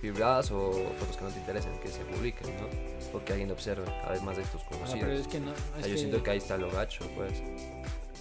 privadas 0.00 0.50
o 0.50 0.70
fotos 0.98 1.16
que 1.16 1.24
no 1.24 1.30
te 1.30 1.38
interesen, 1.38 1.72
que 1.80 1.88
se 1.88 2.00
publiquen, 2.04 2.48
¿no? 2.56 2.66
Porque 3.10 3.32
alguien 3.32 3.50
observe 3.50 3.84
cada 3.86 4.10
vez 4.12 4.22
más 4.22 4.36
de 4.36 4.42
tus 4.44 4.56
O 4.56 4.58
sea, 4.58 4.68
pero 4.70 4.86
conocidos. 4.86 5.20
es 5.20 5.26
que 5.28 5.40
no, 5.40 5.50
O 5.50 5.54
es 5.54 5.60
sea, 5.72 5.80
yo 5.80 5.92
que- 5.94 5.98
siento 5.98 6.22
que 6.22 6.30
ahí 6.30 6.38
está 6.38 6.56
lo 6.58 6.70
gacho, 6.70 7.06
pues. 7.16 7.32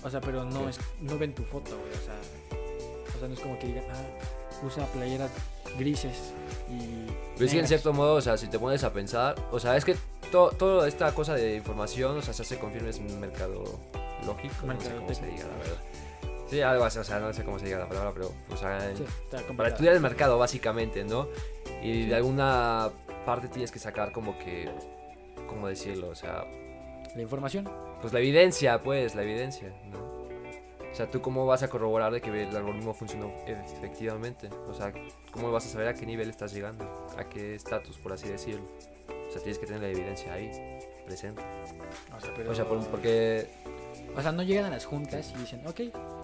o 0.03 0.09
sea, 0.09 0.21
pero 0.21 0.45
no 0.45 0.63
¿Qué? 0.63 0.69
es, 0.69 0.79
no 1.01 1.17
ven 1.17 1.33
tu 1.35 1.43
foto, 1.43 1.77
güey, 1.77 1.91
o 1.91 2.05
sea, 2.05 2.15
o 3.15 3.19
sea, 3.19 3.27
no 3.27 3.33
es 3.33 3.39
como 3.41 3.59
que 3.59 3.67
digan, 3.67 3.83
ah, 3.91 4.03
usa 4.63 4.85
playeras 4.87 5.31
grises 5.77 6.33
y 6.69 7.43
es 7.43 7.51
que 7.51 7.59
en 7.59 7.67
cierto 7.67 7.93
modo, 7.93 8.15
o 8.15 8.21
sea, 8.21 8.37
si 8.37 8.47
te 8.47 8.59
pones 8.59 8.83
a 8.83 8.93
pensar, 8.93 9.35
o 9.51 9.59
sea, 9.59 9.75
es 9.75 9.83
que 9.85 9.95
to- 10.31 10.51
toda 10.51 10.87
esta 10.87 11.13
cosa 11.13 11.33
de 11.33 11.55
información, 11.55 12.17
o 12.17 12.21
sea, 12.21 12.33
se 12.33 12.43
hace 12.43 12.57
con 12.59 12.71
fines 12.71 12.99
mercado 13.01 13.63
lógico, 14.25 14.53
no 14.65 14.79
sé 14.79 14.95
cómo 14.95 15.13
se 15.13 15.25
diga, 15.25 15.47
la 15.47 15.57
verdad. 15.57 15.77
Sí, 16.49 16.61
algo 16.61 16.83
así, 16.85 16.99
o 16.99 17.03
sea, 17.03 17.19
no 17.19 17.33
sé 17.33 17.43
cómo 17.43 17.57
se 17.57 17.65
diga 17.65 17.79
la 17.79 17.87
palabra, 17.89 18.11
pero, 18.13 18.31
o 18.51 18.55
sea, 18.57 18.79
Sí, 18.95 19.03
para 19.57 19.69
estudiar 19.69 19.95
el 19.95 20.01
mercado, 20.01 20.37
básicamente, 20.37 21.03
¿no? 21.03 21.27
Y 21.81 22.05
de 22.05 22.15
alguna 22.15 22.89
parte 23.25 23.47
tienes 23.47 23.71
que 23.71 23.79
sacar 23.79 24.11
como 24.11 24.37
que, 24.37 24.69
¿cómo 25.47 25.67
decirlo? 25.67 26.09
O 26.09 26.15
sea, 26.15 26.45
La 27.15 27.21
información. 27.21 27.67
pues 28.01 28.13
la 28.13 28.19
evidencia, 28.19 28.81
pues, 28.83 29.15
la 29.15 29.23
evidencia, 29.23 29.69
¿no? 29.91 30.12
O 30.93 30.95
sea, 30.95 31.09
¿tú 31.09 31.21
cómo 31.21 31.47
vas 31.47 31.63
a 31.63 31.67
corroborar 31.69 32.11
de 32.13 32.21
que 32.21 32.29
el 32.43 32.55
algoritmo 32.55 32.93
funcionó 32.93 33.31
efectivamente? 33.47 34.49
O 34.69 34.75
sea, 34.75 34.93
¿cómo 35.31 35.51
vas 35.51 35.65
a 35.65 35.69
saber 35.69 35.87
a 35.87 35.95
qué 35.95 36.05
nivel 36.05 36.29
estás 36.29 36.53
llegando? 36.53 36.85
¿A 37.17 37.23
qué 37.23 37.55
estatus, 37.55 37.97
por 37.97 38.13
así 38.13 38.27
decirlo? 38.29 38.63
O 39.27 39.31
sea, 39.31 39.41
tienes 39.41 39.57
que 39.57 39.65
tener 39.65 39.81
la 39.81 39.87
evidencia 39.89 40.31
ahí, 40.33 40.51
presente. 41.07 41.41
O 42.15 42.21
sea, 42.21 42.31
pero, 42.35 42.51
O 42.51 42.55
sea, 42.55 42.65
por- 42.65 42.85
porque... 42.89 43.47
o 44.15 44.21
sea, 44.21 44.31
no 44.31 44.43
llegan 44.43 44.65
a 44.65 44.69
las 44.69 44.85
juntas 44.85 45.33
y 45.35 45.39
dicen, 45.39 45.65
ok, 45.65 45.79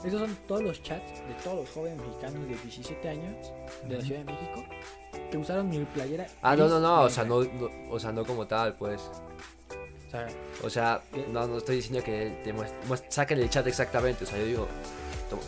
esos 0.05 0.19
son 0.21 0.37
todos 0.47 0.61
los 0.61 0.83
chats 0.83 1.13
de 1.27 1.33
todos 1.43 1.57
los 1.61 1.69
jóvenes 1.71 1.99
mexicanos 2.05 2.41
de 2.47 2.55
17 2.55 3.09
años 3.09 3.51
de 3.87 3.95
la. 3.97 4.01
Ciudad 4.03 4.19
de 4.23 4.25
México 4.31 4.63
que 5.31 5.37
usaron 5.37 5.67
mi 5.69 5.79
playera. 5.85 6.27
Ah, 6.43 6.55
no, 6.55 6.67
no, 6.67 6.79
no, 6.79 6.93
o 6.93 6.97
negra". 6.97 7.09
sea, 7.09 7.23
no, 7.23 7.43
no- 7.43 7.69
o 7.89 7.99
sea, 7.99 8.11
no 8.11 8.23
como 8.23 8.45
tal, 8.45 8.75
pues. 8.75 9.01
O 10.09 10.11
sea, 10.11 10.27
O 10.63 10.69
sea, 10.69 11.01
¿Qué? 11.13 11.25
no, 11.29 11.45
no 11.47 11.57
estoy 11.59 11.75
diciendo 11.77 12.03
que 12.03 12.41
te 12.43 12.53
saquen 13.09 13.39
el 13.39 13.49
chat 13.49 13.65
exactamente. 13.67 14.23
O 14.23 14.27
sea, 14.27 14.39
yo 14.39 14.45
digo, 14.45 14.67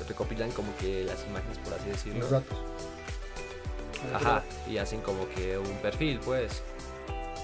recopilan 0.07 0.51
como 0.51 0.75
que 0.77 1.03
las 1.03 1.25
imágenes, 1.25 1.57
por 1.57 1.73
así 1.73 1.89
decirlo. 1.89 2.19
Los 2.19 2.29
datos. 2.31 2.57
Ajá, 4.13 4.43
y 4.67 4.77
hacen 4.77 5.01
como 5.01 5.27
que 5.29 5.57
un 5.57 5.77
perfil, 5.77 6.19
pues. 6.23 6.61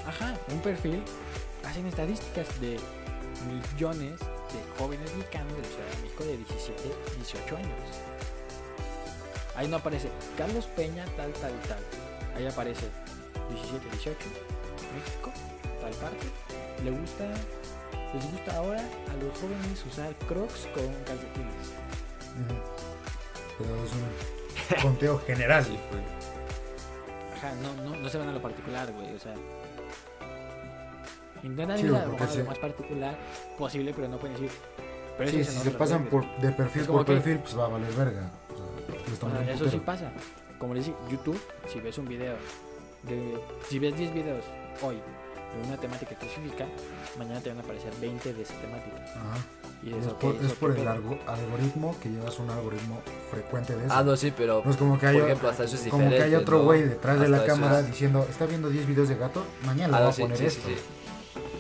ajá, 0.08 0.36
un 0.52 0.60
perfil. 0.62 1.04
Hacen 1.66 1.86
estadísticas 1.88 2.48
de 2.62 2.78
millones 3.48 4.20
de 4.20 4.78
jóvenes 4.78 5.12
mexicanos 5.16 5.54
de 5.54 5.62
la 5.62 5.68
Ciudad 5.68 5.90
de 5.96 6.02
México 6.04 6.24
de 6.24 6.38
17, 6.38 6.82
18 7.18 7.58
años. 7.58 7.70
Ahí 9.56 9.68
no 9.68 9.78
aparece 9.78 10.10
Carlos 10.38 10.66
Peña, 10.76 11.04
tal, 11.18 11.32
tal, 11.34 11.52
tal. 11.68 11.80
Ahí 12.36 12.46
aparece 12.46 12.86
17, 13.50 13.90
18, 13.92 14.18
México, 14.96 15.32
tal 15.82 15.92
parte. 15.94 16.28
Le 16.84 16.92
gusta, 16.92 17.26
les 18.14 18.32
gusta 18.32 18.58
ahora 18.58 18.80
a 18.80 19.24
los 19.24 19.38
jóvenes 19.40 19.84
usar 19.90 20.14
crocs 20.28 20.68
con 20.74 20.86
calcetines. 21.06 21.74
Pero 23.58 23.84
es 23.84 23.92
un 23.94 24.82
conteo 24.84 25.20
general. 25.26 25.66
Pues. 25.66 26.04
Ajá, 27.38 27.54
no, 27.62 27.74
no, 27.84 27.96
no 27.98 28.10
se 28.10 28.18
van 28.18 28.30
a 28.30 28.32
lo 28.34 28.42
particular, 28.42 28.92
güey, 28.94 29.14
o 29.16 29.20
sea. 29.20 29.34
Intentan 31.44 31.80
ir 31.80 31.86
a 31.88 32.06
güey, 32.06 32.12
lo, 32.12 32.18
más- 32.18 32.34
sí. 32.34 32.42
particular 32.62 33.16
posible, 33.58 33.94
pero 33.96 34.08
no 34.08 34.18
pueden 34.18 34.36
decir. 34.36 34.52
Pero 35.18 35.32
Sí, 35.32 35.44
si 35.44 35.58
se 35.60 35.72
pasan 35.72 36.06
por, 36.06 36.26
de 36.40 36.52
perfil 36.52 36.86
por 36.86 37.06
que- 37.06 37.14
perfil, 37.14 37.40
pues 37.40 37.58
va 37.58 37.66
a 37.66 37.70
valer 37.70 37.92
verga. 37.94 38.30
O 38.54 38.56
sea, 39.20 39.28
un 39.30 39.50
eso 39.50 39.70
sí 39.70 39.80
pasa. 39.80 40.12
Como 40.60 40.74
les 40.74 40.86
digo, 40.86 40.98
YouTube, 41.10 41.40
si 41.68 41.80
ves 41.80 41.98
un 41.98 42.08
video 42.08 42.36
de. 43.04 43.40
Si 43.68 43.80
ves 43.80 43.96
10 43.98 44.14
videos 44.14 44.44
hoy 44.82 44.98
de 45.56 45.68
una 45.68 45.78
temática 45.78 46.12
específica, 46.12 46.66
mañana 47.18 47.40
te 47.42 47.50
van 47.50 47.60
a 47.60 47.62
aparecer 47.62 47.92
20 48.00 48.34
de 48.34 48.42
esa 48.44 48.54
temática. 48.56 48.98
Ajá. 49.16 49.38
Y 49.84 49.90
Es 49.90 49.96
dices, 49.98 50.12
ok, 50.14 50.20
por, 50.20 50.36
es 50.36 50.42
¿eso 50.44 50.56
por 50.56 50.78
el 50.78 50.88
algo- 50.88 51.20
algoritmo 51.28 51.96
que 52.02 52.10
llevas 52.10 52.38
un 52.40 52.50
algoritmo 52.50 53.00
frecuente 53.32 53.76
de 53.76 53.86
eso. 53.86 53.94
Ah, 53.96 54.04
no, 54.04 54.16
sí, 54.18 54.34
pero. 54.36 54.62
No 54.66 54.72
es 54.72 54.78
como 54.78 54.96
que 54.96 55.06
Por 55.06 55.10
hay, 55.16 55.18
ejemplo, 55.22 55.50
hasta 55.50 55.64
eso 55.66 55.76
es 55.76 55.88
como 55.88 56.10
que 56.10 56.22
hay 56.22 56.36
otro 56.36 56.58
¿no? 56.60 56.64
güey 56.66 56.84
detrás 56.84 57.20
de 57.20 57.30
la 57.30 57.38
eso 57.38 57.46
cámara 57.46 57.80
es- 57.82 57.88
diciendo, 57.88 58.26
está 58.30 58.46
viendo 58.46 58.70
10 58.70 58.88
videos 58.88 59.10
de 59.10 59.16
gato, 59.16 59.44
mañana 59.66 59.98
Ah, 59.98 60.00
le 60.02 60.06
no, 60.08 60.12
voy 60.12 60.22
a 60.24 60.26
poner 60.26 60.38
sí, 60.38 60.46
esto. 60.46 60.68
sí. 60.68 60.76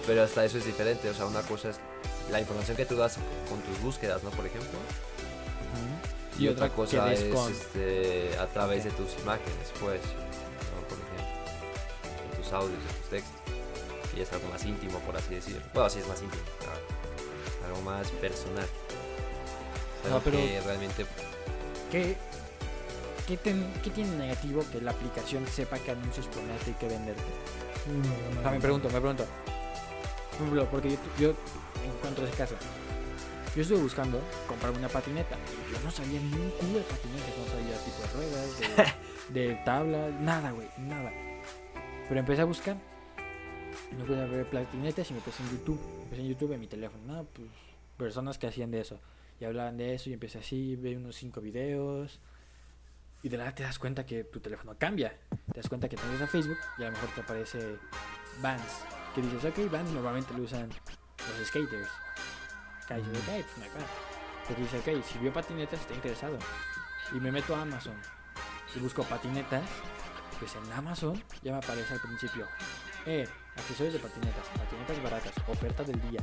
Pero 0.06 0.24
hasta 0.24 0.46
eso 0.46 0.58
es 0.58 0.66
diferente. 0.66 1.10
O 1.10 1.14
sea, 1.14 1.26
una 1.26 1.42
cosa 1.42 1.70
es 1.70 1.80
la 2.32 2.40
información 2.40 2.76
que 2.78 2.86
tú 2.86 2.96
das 2.96 3.18
con 3.50 3.60
tus 3.62 3.82
búsquedas, 3.82 4.24
¿no? 4.24 4.30
Por 4.32 4.46
ejemplo. 4.46 4.78
Y, 6.40 6.48
otra 6.50 6.70
cosa 6.70 7.12
es 7.14 7.24
con- 7.34 7.52
este, 7.52 8.38
a 8.40 8.46
través 8.48 8.84
de 8.84 8.92
tus 8.92 9.18
imágenes, 9.22 9.72
pues. 9.80 10.02
¿no? 10.02 10.88
Por 10.88 10.98
ejemplo. 11.00 12.32
De 12.32 12.38
tus 12.44 12.54
audios, 12.54 12.78
de 12.80 12.94
tus 12.94 13.10
textos. 13.10 13.37
Y 14.18 14.22
es 14.22 14.34
algo 14.34 14.48
más 14.50 14.66
íntimo, 14.66 14.98
por 15.00 15.16
así 15.16 15.36
decirlo. 15.36 15.62
Bueno, 15.74 15.90
sí 15.92 16.00
es 16.00 16.08
más 16.08 16.20
íntimo. 16.22 16.42
ah, 16.64 17.68
Algo 17.68 17.82
más 17.82 18.08
personal. 18.12 18.66
No, 20.10 20.20
pero- 20.22 20.38
que 20.38 20.60
realmente. 20.66 21.06
¿Qué, 21.92 22.18
qué, 23.28 23.38
ten- 23.38 23.72
qué 23.84 23.90
tiene 23.92 24.16
negativo 24.18 24.64
que 24.72 24.82
la 24.82 24.92
aplicación 24.92 25.46
sepa 25.48 25.78
qué 25.80 25.92
anuncios 25.92 26.28
ponerte 26.28 26.72
y 26.72 26.74
qué 26.74 26.88
venderte? 26.88 27.22
O 28.40 28.42
sea, 28.42 28.52
me 28.52 28.60
pregunto, 28.60 28.90
me 28.90 29.00
pregunto. 29.00 29.26
Por 29.26 30.36
ejemplo, 30.42 30.68
porque 30.72 30.90
yo, 30.92 30.98
yo 31.20 31.34
encuentro 31.86 32.26
ese 32.26 32.36
caso. 32.36 32.56
Yo 33.56 33.62
estuve 33.62 33.80
buscando 33.82 34.20
comprarme 34.48 34.80
una 34.80 34.90
patineta. 34.90 35.36
y 35.70 35.74
Yo 35.74 35.80
no 35.84 35.92
sabía 35.92 36.20
ni 36.20 36.34
un 36.34 36.50
culo 36.52 36.80
de 36.80 36.84
patinetas, 36.86 37.34
no 37.38 37.52
sabía 37.52 37.78
tipo 37.86 38.02
de 38.02 38.08
ruedas, 38.14 38.94
de, 39.30 39.40
de 39.48 39.56
tabla, 39.64 40.10
nada, 40.22 40.52
güey, 40.52 40.68
nada. 40.78 41.12
Pero 42.08 42.20
empecé 42.20 42.42
a 42.42 42.46
buscar. 42.46 42.78
No 43.92 44.06
pude 44.06 44.28
ver 44.28 44.50
patinetas 44.50 45.10
y 45.12 45.14
me 45.14 45.22
puse 45.22 45.44
en 45.44 45.52
YouTube. 45.52 45.80
Empecé 46.04 46.22
en 46.22 46.28
YouTube 46.28 46.52
en 46.54 46.60
mi 46.60 46.68
teléfono. 46.68 47.04
No, 47.06 47.24
pues 47.26 47.48
personas 47.98 48.38
que 48.38 48.48
hacían 48.48 48.72
de 48.72 48.82
eso. 48.82 49.00
Y 49.40 49.46
hablaban 49.46 49.78
de 49.78 49.94
eso 49.94 50.10
y 50.10 50.14
empecé 50.14 50.40
así, 50.40 50.76
vi 50.76 50.96
unos 50.96 51.16
cinco 51.16 51.42
videos. 51.42 52.20
Y 53.24 53.30
de 53.30 53.38
nada 53.38 53.54
te 53.54 53.64
das 53.64 53.80
cuenta 53.80 54.06
que 54.06 54.24
tu 54.24 54.40
teléfono 54.40 54.76
cambia. 54.78 55.18
Te 55.52 55.60
das 55.60 55.70
cuenta 55.70 55.90
que 55.90 55.96
te 55.96 56.06
metes 56.06 56.22
a 56.22 56.28
Facebook 56.28 56.58
y 56.78 56.84
a 56.84 56.86
lo 56.86 56.92
mejor 56.92 57.10
te 57.10 57.22
aparece 57.22 57.78
Vans. 58.42 58.84
Que 59.16 59.22
dices, 59.22 59.44
ok, 59.46 59.72
Vans 59.72 59.92
normalmente 59.92 60.34
lo 60.34 60.44
usan 60.44 60.70
los 60.70 61.48
skaters. 61.48 61.90
Pues 62.88 63.04
no 63.04 63.34
hay 63.34 63.44
pedo". 63.70 63.86
Porque 64.48 64.62
dice, 64.62 64.80
ok, 64.80 65.04
si 65.04 65.20
vio 65.20 65.34
patinetas 65.34 65.82
está 65.82 65.94
interesado. 65.94 66.38
Y 67.14 67.20
me 67.20 67.32
meto 67.32 67.56
a 67.56 67.62
Amazon 67.62 67.96
y 68.76 68.80
busco 68.80 69.04
patinetas. 69.04 69.64
Pues 70.40 70.56
en 70.56 70.72
Amazon 70.72 71.22
ya 71.42 71.54
me 71.54 71.58
aparece 71.58 71.94
al 71.94 72.00
principio. 72.00 72.46
Eh, 73.08 73.26
accesorios 73.56 73.94
de 73.94 74.00
patinetas, 74.00 74.46
patinetas 74.58 75.02
baratas, 75.04 75.34
oferta 75.48 75.84
del 75.84 76.00
día. 76.12 76.20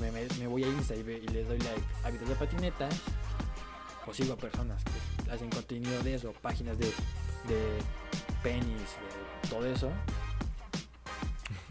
Me, 0.00 0.10
me- 0.12 0.28
me 0.38 0.46
voy 0.46 0.64
a 0.64 0.68
Insta 0.68 0.94
y, 0.94 1.02
ve- 1.02 1.20
y 1.22 1.28
le 1.28 1.44
doy 1.44 1.58
like 1.58 1.82
a 2.04 2.10
videos 2.10 2.28
de 2.28 2.34
patinetas. 2.34 2.94
O 4.06 4.14
sigo 4.14 4.34
a 4.34 4.36
personas 4.36 4.82
que 4.84 5.30
hacen 5.30 5.50
contenido 5.50 6.02
de 6.02 6.14
eso, 6.14 6.32
páginas 6.40 6.78
de, 6.78 6.86
de 6.86 7.78
penis, 8.42 8.66
de 9.42 9.48
todo 9.50 9.66
eso. 9.66 9.90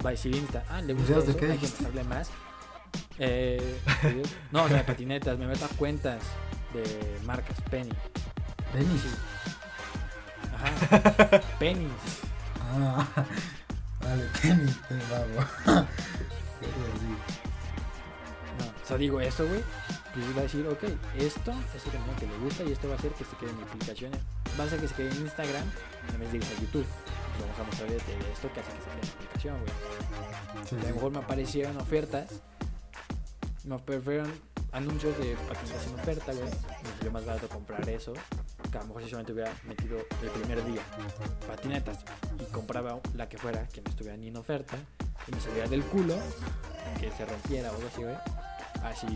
Va 0.06 0.10
a 0.10 0.12
decir 0.12 0.36
Insta, 0.36 0.64
ah, 0.70 0.82
le 0.82 0.94
gusta 0.94 1.10
¿Videos 1.14 1.28
de 1.28 1.36
qué 1.36 1.52
hay 1.52 1.58
que 1.58 2.04
más. 2.04 2.30
Eh, 3.20 3.80
no, 4.52 4.64
o 4.64 4.68
sea, 4.68 4.78
de 4.78 4.84
patinetas, 4.84 5.38
me 5.40 5.48
meto 5.48 5.66
a 5.66 5.70
cuentas 5.70 6.22
de 6.74 7.20
marcas, 7.26 7.60
Penny. 7.72 7.92
Tenis. 8.74 9.02
Ajá, 10.54 11.42
Penny. 11.60 11.88
Ah, 12.62 13.08
vale, 14.10 14.24
tenis, 14.42 14.78
te 14.88 14.96
babo. 15.12 15.86
No, 18.60 18.66
o 18.66 18.88
sea, 18.88 18.98
digo 18.98 19.22
esto, 19.22 19.46
güey. 19.48 19.62
Pues 20.14 20.36
va 20.36 20.40
a 20.40 20.44
decir, 20.44 20.66
ok, 20.66 20.84
esto 21.20 21.54
es 21.76 21.86
el 21.86 21.92
contenido 21.92 22.16
que 22.20 22.26
le 22.26 22.38
gusta 22.40 22.64
y 22.64 22.72
esto 22.72 22.88
va 22.88 22.96
a 22.96 22.98
hacer 22.98 23.12
que 23.12 23.24
se 23.24 23.36
quede 23.38 23.52
en 23.52 23.58
mi 23.58 23.64
aplicación. 23.64 24.12
Va 24.60 24.64
a 24.64 24.68
hacer 24.68 24.80
que 24.80 24.88
se 24.88 24.96
quede 24.96 25.12
en 25.12 25.18
Instagram 25.22 25.64
en 26.14 26.20
vez 26.20 26.32
de 26.32 26.38
irse 26.40 26.56
a 26.56 26.60
YouTube. 26.62 26.86
Pues 26.86 27.42
vamos 27.46 27.60
a 27.60 27.64
mostrarle 27.66 27.98
esto 27.98 28.52
que 28.54 28.60
hace 28.60 28.72
que 28.72 28.78
se 28.82 28.90
quede 28.90 29.02
en 29.04 29.10
aplicación, 29.14 29.56
güey. 29.60 29.74
Sí, 30.68 30.76
A 30.76 30.80
sí. 30.82 30.88
lo 30.88 30.96
mejor 30.96 31.12
me 31.12 31.20
aparecieron 31.20 31.78
ofertas. 31.78 32.30
Me 33.66 33.76
aparecieron 33.76 34.32
anuncios 34.72 35.18
de 35.18 35.36
patinetas 35.48 35.88
en 35.88 35.94
oferta, 36.00 36.34
güey. 36.34 36.46
Me 36.46 36.98
salió 36.98 37.12
más 37.12 37.26
barato 37.26 37.50
comprar 37.50 37.90
eso. 37.90 38.14
Que 38.72 38.78
a 38.78 38.82
lo 38.82 38.88
mejor 38.88 39.04
si 39.04 39.10
solamente 39.10 39.34
hubiera 39.34 39.54
metido 39.66 39.98
el 40.22 40.30
primer 40.30 40.64
día 40.66 40.82
patinetas 41.48 42.00
y 42.40 42.52
compraba 42.52 43.00
la 43.16 43.30
que 43.30 43.38
fuera, 43.38 43.68
que 43.68 43.82
no 43.82 43.90
estuviera 43.90 44.18
ni 44.18 44.28
en 44.28 44.38
oferta, 44.38 44.78
y 45.28 45.32
me 45.32 45.40
saliera 45.40 45.68
del 45.70 45.84
culo, 45.84 46.16
que 47.00 47.12
se 47.12 47.26
rompiera 47.26 47.72
o 47.72 47.76
algo 47.76 47.88
así, 47.88 48.04
güey. 48.04 48.16
Así 48.84 49.08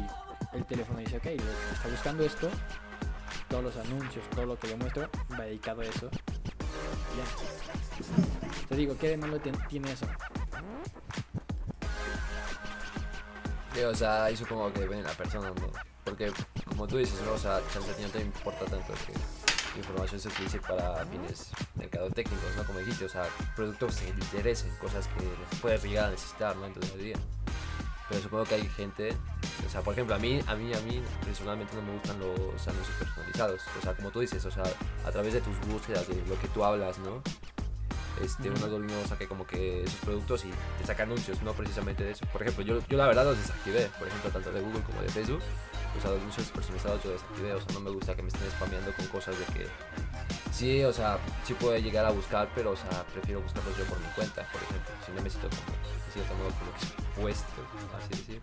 el 0.53 0.65
teléfono 0.65 0.99
dice, 0.99 1.17
ok, 1.17 1.25
está 1.25 1.89
buscando 1.89 2.23
esto, 2.23 2.49
todos 3.49 3.63
los 3.63 3.77
anuncios, 3.77 4.29
todo 4.29 4.45
lo 4.45 4.57
que 4.57 4.67
le 4.67 4.75
muestro, 4.77 5.09
va 5.39 5.43
dedicado 5.43 5.81
a 5.81 5.85
eso. 5.85 6.09
Ya. 7.17 8.67
Te 8.69 8.75
digo, 8.75 8.97
¿qué 8.97 9.09
de 9.09 9.17
malo 9.17 9.39
tiene 9.69 9.91
eso? 9.91 10.07
Sí, 13.73 13.81
o 13.81 13.95
sea, 13.95 14.25
ahí 14.25 14.35
supongo 14.35 14.71
que 14.73 14.87
ven 14.87 15.03
la 15.03 15.11
persona. 15.11 15.51
Porque, 16.03 16.31
como 16.65 16.87
tú 16.87 16.97
dices, 16.97 17.21
¿no? 17.25 17.33
O 17.33 17.37
sea, 17.37 17.61
chance 17.71 17.91
a 17.91 18.01
no 18.01 18.09
te 18.09 18.21
importa 18.21 18.65
tanto 18.65 18.93
que 19.05 19.13
la 19.13 19.77
información 19.77 20.19
se 20.19 20.27
utilice 20.27 20.59
para 20.59 21.05
fines 21.05 21.51
mercadotécnicos, 21.75 22.55
¿no? 22.57 22.63
Como 22.65 22.79
dijiste, 22.79 23.05
o 23.05 23.09
sea, 23.09 23.23
productos 23.55 23.95
que 23.97 24.11
te 24.11 24.19
interesen, 24.19 24.75
cosas 24.77 25.07
que 25.07 25.57
puedes 25.61 25.83
llegar 25.83 26.05
a 26.05 26.11
necesitar, 26.11 26.55
¿no? 26.57 26.65
En 26.65 26.73
tu 26.73 26.79
día 26.81 26.93
a 26.93 26.97
día. 26.97 27.15
Pero 28.09 28.23
supongo 28.23 28.43
que 28.43 28.55
hay 28.55 28.67
gente, 28.67 29.15
o 29.65 29.69
sea, 29.69 29.81
por 29.81 29.93
ejemplo, 29.93 30.15
a 30.15 30.19
mí, 30.19 30.41
a 30.47 30.55
mí, 30.55 30.73
a 30.73 30.81
mí, 30.81 31.01
personalmente 31.23 31.73
no 31.75 31.81
me 31.83 31.93
gustan 31.93 32.19
los 32.19 32.67
anuncios 32.67 32.97
personalizados. 32.97 33.61
O 33.79 33.81
sea, 33.81 33.93
como 33.95 34.11
tú 34.11 34.19
dices, 34.19 34.43
o 34.43 34.51
sea, 34.51 34.63
a 35.05 35.11
través 35.11 35.33
de 35.33 35.39
tus 35.39 35.57
búsquedas, 35.67 36.09
de 36.09 36.15
lo 36.27 36.37
que 36.41 36.49
tú 36.49 36.65
hablas, 36.65 36.99
¿no? 36.99 37.21
Este, 38.19 38.49
un 38.49 38.55
Ujú. 38.55 38.65
algoritmo 38.65 39.05
saque 39.07 39.27
como 39.27 39.47
que 39.47 39.83
esos 39.83 39.99
productos 40.01 40.43
y 40.45 40.51
te 40.79 40.85
saca 40.85 41.03
anuncios, 41.03 41.41
no 41.43 41.53
precisamente 41.53 42.03
de 42.03 42.11
eso. 42.11 42.25
Por 42.27 42.41
ejemplo, 42.41 42.63
yo, 42.63 42.79
yo 42.87 42.97
la 42.97 43.07
verdad 43.07 43.23
los 43.23 43.37
desactivé, 43.37 43.89
por 43.97 44.07
ejemplo, 44.07 44.29
tanto 44.31 44.51
de 44.51 44.61
Google 44.61 44.81
como 44.81 45.01
de 45.01 45.09
Facebook. 45.09 45.41
Sea, 46.01 46.09
los 46.11 46.19
anuncios 46.19 46.47
personalizados 46.47 47.03
yo 47.03 47.11
desactivé, 47.11 47.53
o 47.53 47.61
sea, 47.61 47.73
no 47.73 47.79
me 47.81 47.91
gusta 47.91 48.15
que 48.15 48.21
me 48.21 48.29
estén 48.29 48.49
spameando 48.51 48.93
con 48.93 49.05
cosas 49.07 49.37
de 49.37 49.45
que 49.53 49.67
sí, 50.51 50.83
o 50.83 50.93
sea, 50.93 51.19
sí 51.43 51.53
puedo 51.53 51.77
llegar 51.77 52.05
a 52.05 52.11
buscar, 52.11 52.49
pero, 52.55 52.71
o 52.71 52.75
sea, 52.75 53.03
prefiero 53.13 53.41
buscarlos 53.41 53.77
yo 53.77 53.83
por 53.85 53.99
mi 53.99 54.07
cuenta, 54.15 54.43
por 54.51 54.61
ejemplo, 54.63 54.91
si 55.05 55.11
no 55.11 55.21
me 55.21 55.29
siento 55.29 55.49
como, 55.49 55.77
de 56.05 56.11
cierto 56.13 56.33
modo, 56.35 56.49
como 56.57 56.71
expuesto, 56.71 57.61
así 57.97 58.09
decir. 58.09 58.41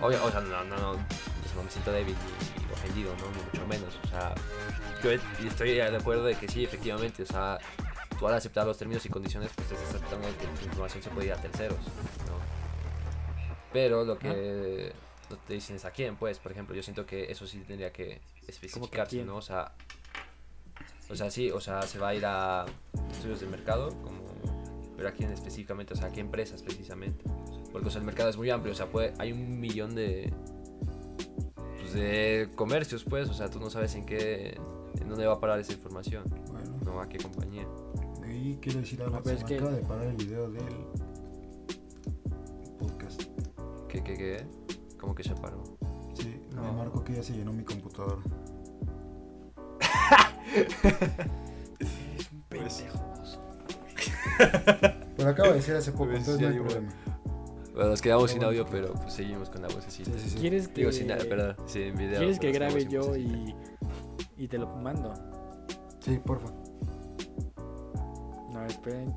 Obvio, 0.00 0.22
o 0.24 0.30
sea, 0.30 0.40
no, 0.40 0.64
no, 0.64 0.76
no, 0.76 0.92
no 0.92 1.62
me 1.64 1.70
siento 1.70 1.92
débil 1.92 2.14
ni 2.66 2.72
ofendido, 2.72 3.12
¿no? 3.16 3.30
Ni 3.30 3.42
mucho 3.42 3.66
menos, 3.66 3.98
o 4.04 4.08
sea, 4.08 4.34
yo 5.02 5.10
estoy 5.48 5.74
de 5.74 5.96
acuerdo 5.96 6.24
de 6.24 6.34
que 6.36 6.46
sí, 6.46 6.62
efectivamente, 6.62 7.22
o 7.22 7.26
sea, 7.26 7.58
tú 8.18 8.26
al 8.26 8.34
aceptar 8.34 8.66
los 8.66 8.76
términos 8.76 9.04
y 9.06 9.08
condiciones, 9.08 9.50
pues 9.54 9.70
estás 9.70 9.94
aceptando 9.94 10.28
que 10.38 10.46
tu 10.46 10.66
información 10.66 11.02
se 11.02 11.10
puede 11.10 11.26
ir 11.26 11.32
a 11.32 11.36
terceros, 11.36 11.78
¿no? 11.78 12.38
Pero 13.72 14.04
lo 14.04 14.18
que 14.18 14.92
no 15.30 15.36
te 15.36 15.54
dicen 15.54 15.76
es 15.76 15.84
a 15.84 15.90
quién, 15.90 16.16
pues, 16.16 16.38
por 16.38 16.52
ejemplo, 16.52 16.74
yo 16.74 16.82
siento 16.82 17.06
que 17.06 17.30
eso 17.30 17.46
sí 17.46 17.58
tendría 17.66 17.92
que 17.92 18.20
especificarse, 18.46 19.16
quién? 19.16 19.26
¿no? 19.26 19.36
O 19.36 19.42
sea, 19.42 19.72
o 21.10 21.14
sea, 21.14 21.30
sí, 21.30 21.50
o 21.50 21.60
sea, 21.60 21.82
se 21.82 21.98
va 21.98 22.08
a 22.08 22.14
ir 22.14 22.24
a 22.26 22.66
estudios 23.10 23.40
del 23.40 23.50
mercado, 23.50 23.90
como, 24.02 24.24
pero 24.96 25.08
a 25.08 25.12
quién 25.12 25.30
específicamente, 25.30 25.94
o 25.94 25.96
sea, 25.96 26.08
a 26.08 26.12
qué 26.12 26.20
empresas 26.20 26.62
precisamente. 26.62 27.24
Porque, 27.72 27.88
o 27.88 27.90
sea, 27.90 28.00
el 28.00 28.06
mercado 28.06 28.30
es 28.30 28.36
muy 28.36 28.50
amplio, 28.50 28.72
o 28.72 28.76
sea, 28.76 28.86
puede, 28.86 29.12
hay 29.18 29.32
un 29.32 29.60
millón 29.60 29.94
de, 29.94 30.32
pues, 31.78 31.92
de 31.92 32.48
comercios, 32.54 33.04
pues, 33.04 33.28
o 33.28 33.34
sea, 33.34 33.50
tú 33.50 33.60
no 33.60 33.70
sabes 33.70 33.94
en 33.94 34.06
qué, 34.06 34.58
en 35.00 35.08
dónde 35.08 35.26
va 35.26 35.34
a 35.34 35.40
parar 35.40 35.58
esa 35.60 35.72
información, 35.72 36.24
Bueno, 36.50 36.78
no 36.84 37.00
a 37.00 37.08
qué 37.08 37.18
compañía. 37.18 37.66
Y 38.40 38.58
quiero 38.60 38.80
decir 38.80 39.02
algo. 39.02 39.20
Se 39.24 39.34
me 39.34 39.44
que- 39.44 39.56
acaba 39.56 39.70
de 39.72 39.82
parar 39.82 40.06
el 40.06 40.16
video 40.16 40.50
del 40.50 40.64
podcast. 42.78 43.22
¿Qué, 43.88 44.02
qué, 44.02 44.14
qué? 44.14 44.46
¿Cómo 44.98 45.14
que 45.14 45.22
se 45.24 45.34
paró? 45.34 45.62
Sí, 46.14 46.40
me 46.54 46.62
No. 46.62 46.72
marcó 46.72 47.02
que 47.04 47.14
ya 47.14 47.22
se 47.22 47.32
llenó 47.34 47.52
mi 47.52 47.64
computadora. 47.64 48.22
Es 51.78 52.32
un 52.32 52.42
pendejo. 52.48 52.98
Pero 55.16 55.30
acabo 55.30 55.48
de 55.50 55.54
decir 55.56 55.74
hace 55.74 55.92
poco, 55.92 56.06
Pues, 56.06 56.18
entonces 56.20 56.40
no 56.40 56.48
hay 56.48 56.60
problema. 56.60 56.92
Bueno, 57.74 57.90
nos 57.90 58.02
quedamos 58.02 58.30
sin 58.32 58.42
audio, 58.42 58.66
pero 58.66 58.92
pues 58.94 59.12
seguimos 59.12 59.50
con 59.50 59.62
la 59.62 59.68
vocecita. 59.68 60.10
Sí, 60.12 60.18
sí, 60.18 60.30
sí. 60.30 60.38
¿Quieres 60.38 60.66
que, 60.66 60.80
Digo, 60.80 60.90
sin, 60.92 61.06
perdón, 61.06 61.54
sin 61.66 61.94
video. 61.96 62.18
¿quieres 62.18 62.38
que 62.40 62.50
grabe 62.50 62.86
yo 62.86 63.16
y, 63.16 63.54
y 64.36 64.48
te 64.48 64.58
lo 64.58 64.66
mando? 64.76 65.14
Sí, 66.00 66.18
porfa. 66.24 66.48
Esperen. 68.88 69.14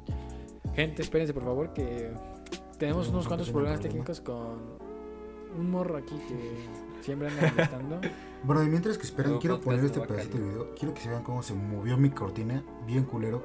Gente, 0.75 1.01
espérense 1.01 1.33
por 1.33 1.43
favor 1.43 1.73
que 1.73 2.11
tenemos 2.77 3.09
unos 3.09 3.23
un 3.25 3.27
cuantos 3.29 3.49
problemas 3.49 3.79
problema. 3.79 3.93
técnicos 3.93 4.21
con 4.21 4.79
un 5.57 5.69
morro 5.69 5.97
aquí 5.97 6.15
que 6.27 7.03
siempre 7.03 7.27
anda 7.29 7.49
molestando. 7.51 8.01
Bueno, 8.43 8.63
y 8.63 8.69
mientras 8.69 8.97
que 8.97 9.03
esperan, 9.03 9.37
quiero 9.37 9.61
poner 9.61 9.85
este 9.85 9.99
pedacito 10.01 10.39
de 10.39 10.43
video. 10.43 10.73
Quiero 10.73 10.95
que 10.95 11.01
se 11.01 11.09
vean 11.09 11.21
cómo 11.21 11.43
se 11.43 11.53
movió 11.53 11.95
mi 11.95 12.09
cortina, 12.09 12.63
bien 12.87 13.03
culero. 13.03 13.43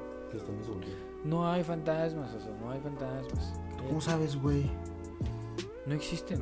No 1.23 1.47
hay 1.47 1.63
fantasmas, 1.63 2.33
Oso, 2.33 2.49
no 2.59 2.71
hay 2.71 2.79
fantasmas. 2.79 3.53
¿Cómo 3.85 4.01
sabes, 4.01 4.35
güey? 4.41 4.71
No 5.85 5.93
existen. 5.93 6.41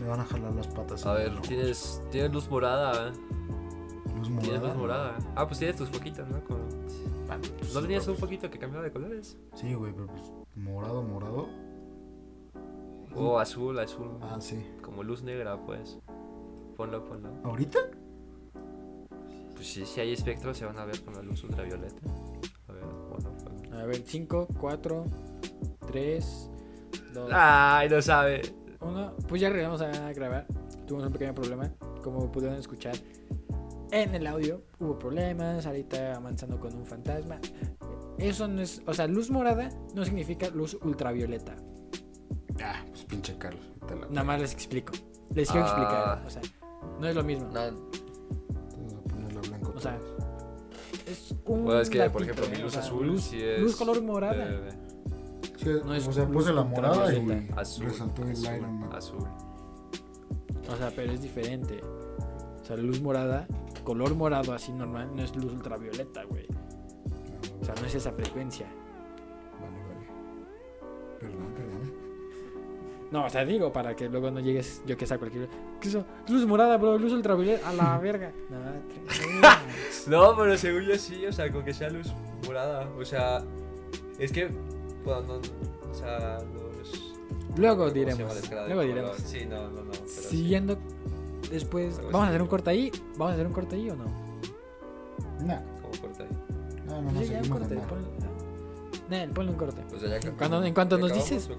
Me 0.00 0.06
van 0.06 0.20
a 0.20 0.24
jalar 0.24 0.52
las 0.54 0.68
patas. 0.68 1.04
A 1.06 1.14
ver, 1.14 1.36
tienes, 1.40 2.00
tienes 2.12 2.32
luz 2.32 2.48
morada. 2.48 3.08
¿eh? 3.08 3.12
Luz 4.16 4.28
Tienes 4.28 4.46
morada. 4.60 4.68
luz 4.68 4.76
morada. 4.76 5.18
Ah, 5.34 5.44
pues 5.48 5.58
tienes 5.58 5.74
tus 5.76 5.88
foquitos, 5.90 6.28
¿no? 6.28 6.38
Ah, 7.32 7.38
pues 7.58 7.74
¿No 7.74 7.80
tenías 7.80 8.06
un 8.08 8.16
foquito 8.16 8.50
que 8.50 8.58
cambiaba 8.58 8.84
de 8.84 8.92
colores? 8.92 9.38
Sí, 9.54 9.72
güey, 9.74 9.92
pero 9.92 10.06
pues 10.06 10.22
morado, 10.54 11.02
morado. 11.02 11.48
O 13.14 13.38
azul, 13.38 13.78
azul. 13.78 14.10
Ah, 14.20 14.38
sí. 14.40 14.64
Como 14.82 15.02
luz 15.02 15.22
negra, 15.22 15.56
pues. 15.64 15.98
Ponlo, 16.76 17.04
ponlo. 17.04 17.30
¿Ahorita? 17.44 17.78
Pues 19.54 19.66
sí, 19.66 19.86
si 19.86 20.00
hay 20.00 20.12
espectros 20.12 20.56
se 20.56 20.64
van 20.64 20.78
a 20.78 20.84
ver 20.84 21.00
con 21.02 21.14
la 21.14 21.22
luz 21.22 21.42
ultravioleta. 21.44 22.00
A 22.68 22.72
ver, 22.72 22.82
ponlo, 22.82 23.36
ponlo. 23.36 23.78
A 23.78 23.84
ver, 23.84 24.02
5, 24.04 24.48
4, 24.58 25.04
3, 25.86 26.50
2, 27.14 27.30
Ay, 27.32 27.88
no 27.88 28.02
sabe. 28.02 28.42
1. 28.80 29.16
Pues 29.28 29.40
ya 29.40 29.48
regresamos 29.48 29.80
a 29.82 30.12
grabar. 30.12 30.46
Tuvimos 30.86 31.06
un 31.06 31.12
pequeño 31.12 31.34
problema. 31.34 31.70
Como 32.02 32.30
pudieron 32.32 32.58
escuchar 32.58 32.94
en 33.92 34.14
el 34.14 34.26
audio, 34.26 34.62
hubo 34.80 34.98
problemas. 34.98 35.64
Ahorita 35.66 36.16
avanzando 36.16 36.58
con 36.58 36.74
un 36.74 36.84
fantasma. 36.84 37.38
Eso 38.18 38.48
no 38.48 38.60
es. 38.62 38.82
O 38.86 38.94
sea, 38.94 39.06
luz 39.06 39.30
morada 39.30 39.68
no 39.94 40.04
significa 40.04 40.48
luz 40.50 40.76
ultravioleta. 40.82 41.54
Ah, 42.62 42.84
pues 42.88 43.04
pinche 43.04 43.36
Carlos. 43.38 43.62
la- 43.88 44.06
Nada 44.08 44.24
más 44.24 44.40
les 44.40 44.52
explico. 44.52 44.92
Les 45.34 45.50
quiero 45.50 45.66
Ah. 45.66 45.68
explicar. 45.68 46.22
O 46.26 46.30
sea, 46.30 46.42
no 47.00 47.08
es 47.08 47.14
lo 47.14 47.22
mismo. 47.24 47.48
No, 47.52 47.60
blanco. 49.48 49.72
O 49.76 49.80
sea. 49.80 49.98
Es 51.06 51.34
un. 51.46 51.64
bueno, 51.64 51.80
es 51.80 51.90
que, 51.90 52.08
por 52.10 52.22
ejemplo, 52.22 52.46
mi. 52.48 52.56
O 52.56 52.62
luz 52.64 52.72
sea, 52.72 52.82
azul 52.82 53.06
Luz, 53.06 53.22
sí 53.24 53.40
es. 53.42 53.60
luz 53.60 53.76
color 53.76 54.02
morada. 54.02 54.44
de- 54.44 54.60
de- 54.60 54.92
Sí, 55.58 55.68
no 55.84 55.94
es 55.94 56.06
o 56.08 56.12
sea, 56.12 56.26
puse 56.26 56.52
la 56.52 56.64
morada 56.64 57.12
y 57.14 57.48
azul. 57.56 57.86
resaltó 57.86 58.22
el 58.24 58.32
azul, 58.32 58.56
Iron 58.56 58.80
Man. 58.80 58.92
azul. 58.94 59.24
O 60.72 60.76
sea, 60.76 60.90
pero 60.94 61.12
es 61.12 61.22
diferente. 61.22 61.80
O 62.60 62.64
sea, 62.64 62.76
luz 62.76 63.00
morada, 63.00 63.46
color 63.82 64.14
morado 64.14 64.52
así 64.52 64.72
normal, 64.72 65.10
no 65.14 65.22
es 65.22 65.34
luz 65.36 65.52
ultravioleta, 65.52 66.24
güey. 66.24 66.46
O 67.60 67.64
sea, 67.64 67.74
no 67.80 67.86
es 67.86 67.94
esa 67.94 68.12
frecuencia. 68.12 68.66
Vale, 69.60 69.78
vale. 69.82 70.06
Perdón, 71.20 71.54
perdón. 71.54 71.92
No, 73.10 73.26
o 73.26 73.30
sea, 73.30 73.44
digo, 73.44 73.72
para 73.72 73.94
que 73.94 74.08
luego 74.08 74.30
no 74.30 74.40
llegues 74.40 74.82
yo 74.86 74.96
que 74.96 75.06
sea 75.06 75.18
cualquier. 75.18 75.48
¿Qué 75.80 75.88
es 75.88 75.94
eso? 75.94 76.06
Luz 76.28 76.46
morada, 76.46 76.76
bro, 76.78 76.98
luz 76.98 77.12
ultravioleta. 77.12 77.68
A 77.68 77.72
la 77.72 77.98
verga. 78.02 78.32
No, 80.08 80.34
pero 80.36 80.56
según 80.56 80.82
yo 80.82 80.96
sí, 80.96 81.24
o 81.26 81.32
sea, 81.32 81.52
con 81.52 81.64
que 81.64 81.72
sea 81.72 81.88
luz 81.88 82.12
morada. 82.46 82.88
O 82.98 83.04
sea, 83.04 83.44
es 84.18 84.32
que. 84.32 84.48
No, 85.04 85.18
o 85.18 85.94
sea, 85.94 86.38
los. 86.54 87.14
Luego 87.56 87.76
¿cómo 87.76 87.88
se 87.90 87.94
diremos. 87.94 88.50
Luego 88.50 88.80
diremos. 88.82 89.16
Sí, 89.18 89.46
no, 89.46 89.68
no, 89.70 89.84
no. 89.84 89.92
Pero 89.92 90.06
sí. 90.08 90.56
Después. 91.52 91.98
¿Vamos 92.04 92.22
a 92.22 92.28
hacer 92.28 92.42
un 92.42 92.48
corte 92.48 92.70
ahí? 92.70 92.90
¿Vamos 93.16 93.30
a 93.30 93.34
hacer 93.34 93.46
un 93.46 93.52
corte 93.52 93.76
ahí 93.76 93.90
o 93.90 93.96
no? 93.96 94.04
Nah, 95.44 95.60
¿Cómo 95.82 96.00
corta 96.00 96.22
ahí? 96.24 96.28
no, 96.86 97.02
no, 97.02 97.12
no, 97.12 97.20
Sí, 97.20 97.26
ya, 97.28 97.38
seguimos 97.38 97.68
de 97.68 97.76
corte. 97.76 97.86
Ponle, 97.88 98.08
Nel, 99.10 99.30
ponle 99.30 99.50
un 99.52 99.56
corte. 99.58 99.82
O 99.94 99.98
sea, 99.98 100.08
ya 100.08 100.20
que- 100.20 100.30
Cuando- 100.32 100.64
en 100.64 100.72
cuanto 100.74 100.96
nos 100.98 101.10
¿acabamos 101.10 101.30
dices-? 101.30 101.50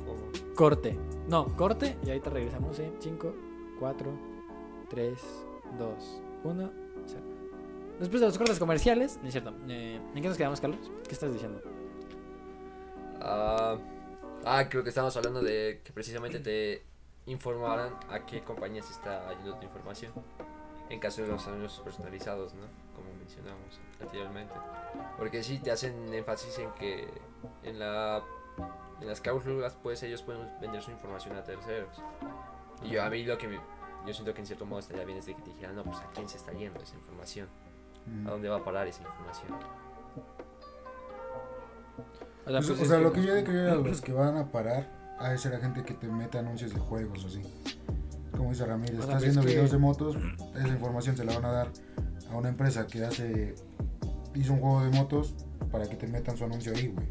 Corte. 0.56 0.98
No, 1.28 1.48
corte 1.56 1.98
y 2.04 2.10
ahorita 2.10 2.30
regresamos 2.30 2.80
en 2.80 2.94
5, 3.00 3.34
4, 3.80 4.12
3, 4.89 5.20
2, 5.78 6.22
1. 6.44 6.72
Después 8.00 8.22
de 8.22 8.28
los 8.28 8.38
cortes 8.38 8.60
comerciales, 8.60 9.20
no 9.22 9.28
es 9.28 9.34
cierto. 9.34 9.54
eh, 9.70 10.00
¿En 10.16 10.22
qué 10.22 10.28
nos 10.28 10.38
quedamos, 10.38 10.60
Carlos? 10.60 10.80
¿Qué 11.08 11.12
estás 11.14 11.32
diciendo? 11.32 11.62
Ah, 13.22 13.78
ah, 14.46 14.68
creo 14.70 14.84
que 14.84 14.89
estábamos 14.89 15.16
hablando 15.16 15.41
de 15.41 15.82
que 15.84 15.94
precisamente 15.94 16.39
te 16.39 16.84
informaran 17.26 17.94
a 18.10 18.20
qué 18.26 18.44
compañías 18.44 18.90
está 18.90 19.30
yendo 19.38 19.56
tu 19.56 19.64
información. 19.66 20.12
En 20.90 21.00
caso 21.00 21.22
de 21.22 21.30
los 21.30 21.48
anuncios 21.48 21.80
personalizados, 21.80 22.54
¿no? 22.54 22.66
Como 22.96 23.12
mencionamos 23.18 23.80
anteriormente. 24.02 24.54
Porque 25.18 25.42
sí 25.42 25.60
te 25.60 25.72
hacen 25.72 26.14
énfasis 26.14 26.60
en 26.60 26.72
que 26.74 27.08
en 27.64 27.80
la 27.80 28.22
en 29.02 29.08
las 29.08 29.20
cláusulas 29.22 29.76
pues 29.82 30.04
ellos 30.04 30.22
pueden 30.22 30.48
vender 30.62 30.82
su 30.84 30.92
información 30.92 31.36
a 31.36 31.44
terceros. 31.44 31.98
Y 32.84 32.90
yo 32.90 33.04
a 33.04 33.10
mí 33.10 33.24
lo 33.24 33.38
que 33.38 33.48
me- 33.48 33.60
yo 34.06 34.14
siento 34.14 34.34
que 34.34 34.42
en 34.42 34.46
cierto 34.48 34.66
modo 34.66 34.80
estaría 34.80 35.04
bien 35.06 35.18
es 35.18 35.26
de 35.26 35.34
que 35.36 35.42
te 35.42 35.50
dijeran, 35.52 35.76
no, 35.76 35.84
pues 35.84 35.98
a 36.00 36.08
quién 36.14 36.28
se 36.30 36.38
está 36.38 36.52
yendo 36.52 36.80
esa 36.82 36.96
información, 36.96 37.48
Mm. 38.06 38.28
a 38.28 38.32
dónde 38.32 38.50
va 38.50 38.58
a 38.58 38.64
parar 38.64 38.86
esa 38.88 39.02
información. 39.02 39.52
O 42.46 42.50
sea, 42.50 42.58
Pues, 42.60 42.68
pues 42.68 42.82
o 42.82 42.86
sea, 42.86 43.00
lo 43.00 43.12
que 43.14 43.24
yo 43.24 43.34
de 43.34 43.44
creer 43.44 43.70
a 43.70 43.76
los 43.76 44.02
que 44.02 44.12
van 44.14 44.38
a 44.38 44.52
parar 44.52 44.88
a 45.20 45.34
esa 45.34 45.49
la 45.49 45.59
gente 45.59 45.84
que 45.84 45.93
te 45.93 46.07
mete 46.07 46.38
anuncios 46.38 46.74
de 46.74 46.80
juegos 46.80 47.24
o 47.24 47.28
así. 47.28 47.41
Como 48.36 48.49
dice 48.49 48.66
Ramírez, 48.66 48.95
O 48.95 48.97
sea, 48.97 49.03
está 49.05 49.18
haciendo 49.18 49.39
es 49.41 49.45
que- 49.45 49.51
videos 49.53 49.72
de 49.72 49.78
motos, 49.78 50.16
esa 50.55 50.68
información 50.68 51.16
se 51.18 51.24
la 51.24 51.34
van 51.36 51.45
a 51.45 51.51
dar 51.51 51.68
a 52.32 52.36
una 52.36 52.49
empresa 52.49 52.88
que 52.88 53.03
hace 53.05 53.55
hizo 54.36 54.53
un 54.53 54.59
juego 54.59 54.84
de 54.84 54.89
motos, 54.89 55.34
para 55.72 55.88
que 55.88 55.95
te 55.95 56.07
metan 56.07 56.36
su 56.38 56.43
anuncio 56.43 56.74
ahí, 56.76 56.88
güey. 56.88 57.07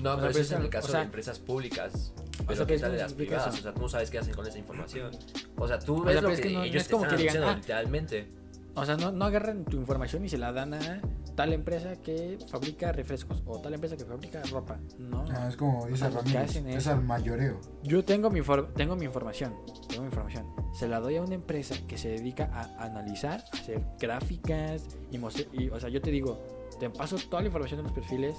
No, 0.00 0.10
O 0.10 0.14
sea, 0.14 0.16
pero 0.16 0.28
eso 0.30 0.40
es 0.40 0.50
en 0.52 0.60
el 0.60 0.66
o 0.66 0.70
caso 0.70 0.88
sea- 0.88 1.00
de 1.00 1.06
empresas 1.06 1.38
públicas. 1.38 2.12
o 2.16 2.44
Pero 2.44 2.56
sea, 2.56 2.66
¿qué 2.66 2.74
pero 2.74 2.80
tal 2.80 2.90
de 2.92 2.96
¿cómo 2.98 3.02
las 3.02 3.12
privadas? 3.14 3.54
O 3.58 3.62
sea, 3.62 3.74
tú 3.74 3.80
no 3.82 3.88
sabes 3.88 4.10
qué 4.10 4.18
hacen 4.18 4.34
con 4.34 4.46
esa 4.46 4.58
información. 4.58 5.10
O 5.56 5.66
sea, 5.66 5.78
tú 5.78 5.96
sea, 5.96 6.04
ves 6.04 6.14
pero 6.16 6.28
lo 6.28 6.34
es 6.34 6.40
que, 6.40 6.48
que 6.48 6.52
no- 6.54 6.58
no 6.60 6.64
ellos 6.64 6.82
es 6.82 6.86
te 6.88 6.92
como 6.92 7.04
están 7.04 7.16
que 7.18 7.22
digan, 7.24 7.42
ah, 7.44 7.54
literalmente. 7.56 8.28
O 8.76 8.84
sea, 8.84 8.96
no, 8.96 9.10
no 9.10 9.24
agarran 9.24 9.64
tu 9.64 9.78
información 9.78 10.24
y 10.24 10.28
se 10.28 10.36
la 10.36 10.52
dan 10.52 10.74
a 10.74 11.00
tal 11.34 11.54
empresa 11.54 11.96
que 11.96 12.38
fabrica 12.50 12.92
refrescos 12.92 13.42
o 13.46 13.58
tal 13.58 13.72
empresa 13.72 13.96
que 13.96 14.04
fabrica 14.04 14.42
ropa. 14.50 14.78
No. 14.98 15.24
Ah, 15.30 15.48
es 15.48 15.56
como 15.56 15.86
dice 15.86 16.10
Ramírez, 16.10 16.56
es 16.56 16.86
al 16.86 17.02
mayoreo. 17.02 17.58
Yo 17.82 18.04
tengo 18.04 18.30
mi, 18.30 18.42
tengo 18.74 18.94
mi 18.94 19.06
información. 19.06 19.54
Tengo 19.88 20.02
mi 20.02 20.08
información. 20.08 20.46
Se 20.74 20.86
la 20.86 21.00
doy 21.00 21.16
a 21.16 21.22
una 21.22 21.34
empresa 21.34 21.74
que 21.88 21.96
se 21.96 22.10
dedica 22.10 22.50
a 22.52 22.84
analizar, 22.84 23.42
a 23.52 23.56
hacer 23.56 23.82
gráficas 23.98 24.84
y, 25.10 25.16
y 25.16 25.70
O 25.70 25.80
sea, 25.80 25.88
yo 25.88 26.02
te 26.02 26.10
digo, 26.10 26.38
te 26.78 26.90
paso 26.90 27.16
toda 27.30 27.40
la 27.40 27.46
información 27.46 27.78
de 27.78 27.84
los 27.84 27.92
perfiles. 27.92 28.36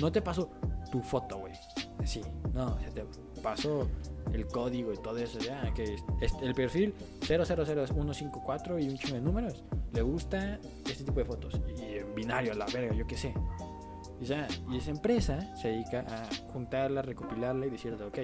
No 0.00 0.12
te 0.12 0.20
paso 0.20 0.50
tu 0.90 1.00
foto, 1.00 1.38
güey. 1.38 1.54
Sí, 2.04 2.20
no, 2.52 2.74
o 2.74 2.78
sea, 2.78 2.90
te 2.90 3.04
paso 3.42 3.88
el 4.32 4.46
código 4.46 4.92
y 4.92 4.96
todo 4.98 5.18
eso. 5.18 5.38
Ya, 5.40 5.72
que 5.74 5.96
el 6.42 6.54
perfil 6.54 6.94
000154 7.26 8.78
y 8.78 8.88
un 8.88 8.96
chingo 8.96 9.14
de 9.16 9.20
números. 9.20 9.64
Le 9.92 10.02
gusta 10.02 10.58
este 10.86 11.04
tipo 11.04 11.18
de 11.18 11.24
fotos. 11.24 11.60
Y 11.76 11.98
en 11.98 12.14
binario, 12.14 12.54
la 12.54 12.66
verga, 12.66 12.94
yo 12.94 13.06
qué 13.06 13.16
sé. 13.16 13.34
Y, 14.20 14.24
ya, 14.24 14.46
y 14.70 14.78
esa 14.78 14.90
empresa 14.90 15.54
se 15.56 15.68
dedica 15.68 16.00
a 16.08 16.52
juntarla, 16.52 17.02
recopilarla 17.02 17.66
y 17.66 17.70
decirte, 17.70 18.04
ok, 18.04 18.18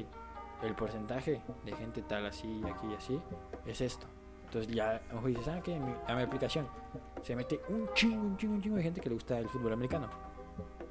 el 0.62 0.74
porcentaje 0.74 1.40
de 1.64 1.72
gente 1.76 2.02
tal 2.02 2.26
así, 2.26 2.62
aquí 2.72 2.86
y 2.90 2.94
así, 2.94 3.20
es 3.66 3.80
esto. 3.80 4.06
Entonces 4.46 4.72
ya 4.74 5.02
mejor 5.12 5.28
dices, 5.28 5.48
ah, 5.48 5.60
mi- 5.66 5.94
a 6.06 6.16
mi 6.16 6.22
aplicación 6.22 6.66
se 7.22 7.36
mete 7.36 7.60
un 7.68 7.88
chingo, 7.94 8.22
un 8.22 8.36
chingo, 8.38 8.54
un 8.54 8.62
chingo 8.62 8.76
de 8.76 8.82
gente 8.82 9.00
que 9.00 9.08
le 9.10 9.14
gusta 9.16 9.38
el 9.38 9.48
fútbol 9.48 9.72
americano. 9.74 10.08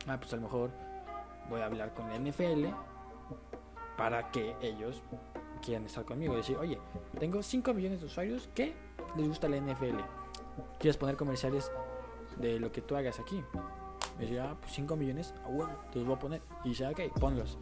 Ah, 0.07 0.17
pues 0.19 0.31
a 0.33 0.35
lo 0.35 0.43
mejor 0.43 0.69
voy 1.49 1.61
a 1.61 1.65
hablar 1.65 1.93
con 1.93 2.07
la 2.09 2.15
NFL 2.19 2.65
para 3.97 4.31
que 4.31 4.55
ellos 4.61 5.01
quieran 5.61 5.85
estar 5.85 6.05
conmigo 6.05 6.33
y 6.33 6.37
decir, 6.37 6.55
oye, 6.57 6.77
tengo 7.19 7.41
5 7.41 7.73
millones 7.73 7.99
de 7.99 8.05
usuarios 8.05 8.49
que 8.53 8.73
les 9.17 9.27
gusta 9.27 9.49
la 9.49 9.57
NFL. 9.57 9.99
¿Quieres 10.79 10.97
poner 10.97 11.15
comerciales 11.15 11.71
de 12.39 12.59
lo 12.59 12.71
que 12.71 12.81
tú 12.81 12.95
hagas 12.95 13.19
aquí? 13.19 13.43
Y 14.17 14.21
decía, 14.21 14.51
ah, 14.51 14.57
pues 14.59 14.73
5 14.73 14.95
millones, 14.95 15.33
ah, 15.43 15.49
bueno, 15.49 15.73
te 15.91 15.99
los 15.99 16.07
voy 16.07 16.15
a 16.15 16.19
poner. 16.19 16.41
Y 16.63 16.69
dice, 16.69 16.87
ok, 16.87 17.19
ponlos. 17.19 17.57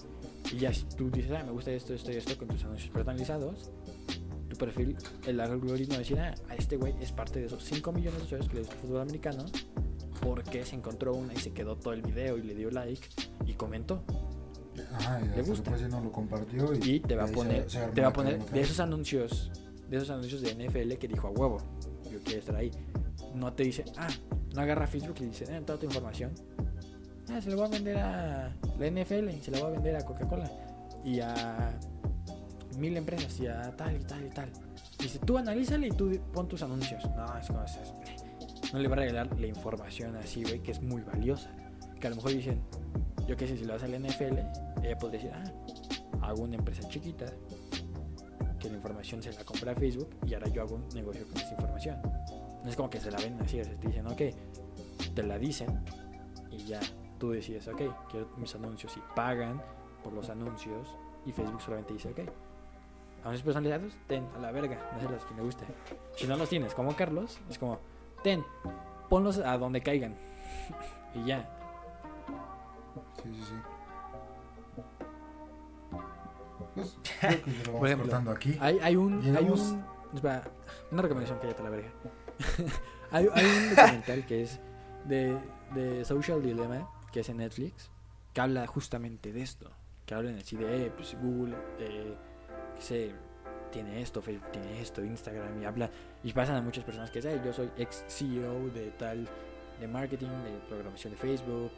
Y 0.52 0.58
ya 0.58 0.74
si 0.74 0.86
tú 0.86 1.10
dices, 1.10 1.32
ah, 1.32 1.44
me 1.44 1.52
gusta 1.52 1.72
esto, 1.72 1.94
esto 1.94 2.12
y 2.12 2.16
esto 2.16 2.38
con 2.38 2.48
tus 2.48 2.64
anuncios 2.64 2.92
personalizados, 2.92 3.72
tu 4.50 4.58
perfil, 4.58 4.98
el 5.26 5.40
algoritmo 5.40 5.98
decir, 5.98 6.20
ah, 6.20 6.36
a 6.50 6.56
este 6.56 6.78
güey 6.78 6.94
es 7.02 7.12
parte 7.12 7.40
de 7.40 7.48
esos 7.48 7.64
5 7.64 7.92
millones 7.92 8.20
de 8.20 8.26
usuarios 8.26 8.50
que 8.50 8.56
le 8.56 8.62
gusta 8.62 8.76
el 8.76 8.82
fútbol 8.82 9.02
americano, 9.02 9.46
porque 10.22 10.66
se 10.66 10.76
encontró 10.76 11.14
una 11.14 11.34
y 11.34 11.38
se 11.38 11.54
quedó 11.54 11.76
todo 11.76 11.94
el 11.94 12.02
video 12.02 12.38
y 12.38 12.44
le 12.44 12.56
dio 12.56 12.72
like 12.72 13.08
y 13.46 13.54
comentó. 13.54 14.04
Ajá, 14.96 15.22
y 15.22 15.28
Le 15.36 15.42
gusta. 15.42 15.72
después 15.72 15.82
ya 15.82 15.88
no 15.88 16.02
lo 16.02 16.12
compartió 16.12 16.74
y, 16.76 16.96
Y 16.96 17.00
te 17.00 17.16
va 17.16 17.24
a 17.24 17.28
se- 17.28 17.34
poner, 17.34 17.70
se 17.70 17.80
armó 17.80 17.94
te 17.94 18.02
va 18.02 18.08
a 18.08 18.10
la 18.10 18.16
poner 18.16 18.34
cadena 18.38 18.52
de 18.54 18.62
esos 18.62 18.80
anuncios, 18.80 19.52
de 19.90 19.98
esos 19.98 20.10
anuncios 20.10 20.42
de 20.42 20.52
NFL 20.56 20.98
que 20.98 21.08
dijo 21.08 21.28
a 21.28 21.32
huevo, 21.32 21.58
yo 22.12 22.20
quiero 22.24 22.40
estar 22.40 22.56
ahí. 22.56 22.72
No 23.34 23.54
te 23.54 23.64
dice, 23.64 23.84
ah, 23.98 24.08
no 24.54 24.62
agarra 24.62 24.88
Facebook 24.88 25.16
y 25.22 25.26
dice, 25.26 25.46
eh, 25.50 25.62
toda 25.66 25.78
tu 25.80 25.86
información. 25.86 26.32
Ah, 27.30 27.42
se 27.42 27.50
la 27.50 27.56
voy 27.56 27.66
a 27.66 27.70
vender 27.70 27.98
a 27.98 28.56
la 28.78 28.86
NFL, 28.88 29.30
y 29.32 29.42
se 29.42 29.52
la 29.52 29.60
voy 29.60 29.68
a 29.68 29.72
vender 29.72 29.96
a 29.96 30.06
Coca-Cola 30.06 30.50
y 31.04 31.20
a 31.20 31.78
mil 32.78 32.96
empresas 32.98 33.40
y 33.40 33.48
a 33.48 33.76
tal 33.76 33.96
y 33.96 34.04
tal 34.04 34.26
y 34.26 34.30
tal. 34.30 34.50
Dice, 35.00 35.20
tú 35.20 35.38
analízale 35.38 35.88
y 35.88 35.92
tú 35.92 36.12
pon 36.34 36.48
tus 36.48 36.62
anuncios. 36.64 37.04
No, 37.16 37.26
es 37.38 37.50
es- 37.50 38.74
no 38.74 38.80
le 38.80 38.88
va 38.88 38.96
a 38.96 39.00
regalar 39.00 39.40
la 39.40 39.48
información 39.48 40.16
así, 40.18 40.44
güey, 40.44 40.60
que 40.62 40.72
es 40.72 40.82
muy 40.82 41.02
valiosa. 41.02 41.50
Que 42.00 42.08
a 42.08 42.10
lo 42.10 42.16
mejor 42.18 42.32
dicen, 42.34 42.62
yo 43.28 43.36
qué 43.38 43.48
sé, 43.48 43.58
si 43.58 43.66
lo 43.66 43.74
hace 43.76 43.86
a 43.86 43.88
la 43.88 43.98
NFL, 43.98 44.40
ella 44.84 44.98
podría 44.98 45.22
decir, 45.22 45.32
ah, 45.34 46.28
hago 46.28 46.44
una 46.44 46.56
empresa 46.56 46.88
chiquita 46.90 47.26
que 48.60 48.70
la 48.70 48.76
información 48.76 49.22
se 49.22 49.32
la 49.32 49.44
compra 49.44 49.72
a 49.72 49.76
Facebook 49.76 50.10
y 50.26 50.34
ahora 50.34 50.48
yo 50.48 50.62
hago 50.64 50.76
un 50.76 50.88
negocio 50.90 51.26
con 51.28 51.38
esa 51.38 51.52
información. 51.52 52.02
No 52.64 52.70
es 52.70 52.76
como 52.76 52.90
que 52.90 53.00
se 53.00 53.12
la 53.12 53.18
ven 53.18 53.40
así, 53.42 53.60
o 53.60 53.64
sea, 53.64 53.76
te 53.76 53.88
dicen, 53.88 54.08
ok, 54.08 54.22
te 55.14 55.24
la 55.24 55.38
dicen 55.38 55.84
y 56.50 56.58
ya 56.66 56.80
tú 57.20 57.32
decides, 57.32 57.68
ok, 57.68 57.82
quiero 58.10 58.30
mis 58.38 58.54
anuncios 58.56 58.96
y 58.98 59.02
pagan 59.16 59.62
por 60.04 60.14
los 60.14 60.30
anuncios 60.30 60.96
y 61.26 61.32
Facebook 61.32 61.62
solamente 61.62 61.94
dice, 61.94 62.10
ok, 62.10 62.20
anuncios 63.24 63.44
personalizados, 63.44 63.94
ten, 64.08 64.28
a 64.36 64.40
la 64.40 64.52
verga, 64.52 64.92
no 64.94 65.00
sé 65.00 65.10
los 65.10 65.26
que 65.26 65.34
me 65.34 65.42
guste. 65.42 65.66
Si 66.16 66.28
no 66.28 66.36
los 66.38 66.50
tienes, 66.50 66.74
como 66.74 66.96
Carlos, 66.96 67.40
es 67.50 67.58
como, 67.58 67.80
ten, 68.24 68.44
ponlos 69.10 69.38
a 69.40 69.58
donde 69.58 69.82
caigan 69.82 70.16
y 71.14 71.26
ya. 71.26 71.50
Sí, 73.22 73.34
sí, 73.34 73.42
sí. 73.44 73.75
Pues 76.76 76.98
creo 77.20 77.42
que 77.42 77.52
lo 77.52 77.58
vamos 77.58 77.80
Por 77.80 77.88
ejemplo, 77.88 78.06
cortando 78.08 78.32
aquí. 78.32 78.58
Hay, 78.60 78.80
hay 78.82 78.96
un. 78.96 79.36
Hay 79.36 79.46
un 79.46 79.84
espera, 80.14 80.44
una 80.92 81.02
recomendación 81.02 81.40
que 81.40 81.48
ya 81.48 81.56
te 81.56 81.64
la 81.64 81.70
verga. 81.70 81.90
hay, 83.12 83.28
hay 83.34 83.46
un 83.46 83.76
documental 83.76 84.26
que 84.26 84.44
es 84.44 84.60
de, 85.06 85.38
de 85.74 86.06
Social 86.06 86.42
Dilemma, 86.42 86.90
que 87.12 87.22
es 87.22 87.30
en 87.30 87.38
Netflix, 87.38 87.90
que 88.34 88.42
habla 88.42 88.68
justamente 88.68 89.32
de 89.32 89.42
esto. 89.42 89.72
Que 90.06 90.14
hablan 90.14 90.38
así 90.38 90.56
de, 90.56 90.86
eh, 90.86 90.92
pues 90.96 91.18
Google, 91.20 91.56
eh, 91.80 92.16
que 92.76 92.82
sé, 92.82 93.12
tiene 93.72 94.02
esto, 94.02 94.22
Facebook 94.22 94.52
tiene 94.52 94.82
esto, 94.82 95.04
Instagram, 95.04 95.62
y 95.62 95.66
habla. 95.66 95.90
Y 96.24 96.32
pasan 96.34 96.56
a 96.58 96.62
muchas 96.62 96.84
personas 96.84 97.10
que 97.10 97.20
dicen, 97.20 97.44
yo 97.44 97.54
soy 97.54 97.72
ex 97.78 98.06
CEO 98.08 98.70
de 98.70 98.92
tal, 98.92 99.28
de 99.80 99.88
marketing, 99.88 100.28
de 100.28 100.60
programación 100.68 101.14
de 101.14 101.18
Facebook, 101.18 101.72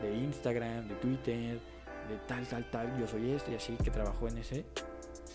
de 0.00 0.14
Instagram, 0.16 0.88
de 0.88 0.94
Twitter, 0.96 1.60
de 2.08 2.16
tal, 2.26 2.46
tal, 2.46 2.70
tal, 2.70 2.98
yo 2.98 3.06
soy 3.06 3.30
esto 3.30 3.50
y 3.50 3.54
así, 3.54 3.76
que 3.82 3.90
trabajó 3.90 4.28
en 4.28 4.38
ese 4.38 4.64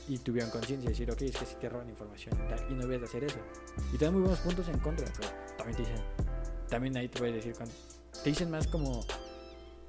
y 0.07 0.17
tuvieron 0.19 0.49
conciencia 0.51 0.89
de 0.89 0.93
decir, 0.93 1.11
ok, 1.11 1.21
es 1.21 1.37
que 1.37 1.45
si 1.45 1.55
te 1.55 1.69
roban 1.69 1.89
información 1.89 2.33
y 2.45 2.49
tal, 2.49 2.71
y 2.71 2.75
no 2.75 2.81
debes 2.83 3.01
de 3.01 3.05
hacer 3.07 3.23
eso. 3.25 3.39
Y 3.93 3.97
te 3.97 4.05
dan 4.05 4.13
muy 4.13 4.21
buenos 4.23 4.39
puntos 4.39 4.67
en 4.69 4.79
contra, 4.79 5.05
pero 5.17 5.29
también 5.57 5.75
te 5.75 5.83
dicen, 5.83 6.05
también 6.69 6.97
ahí 6.97 7.09
te 7.09 7.19
voy 7.19 7.29
a 7.29 7.33
decir, 7.33 7.53
cuando, 7.55 7.75
te 8.23 8.29
dicen 8.29 8.49
más 8.49 8.67
como 8.67 9.05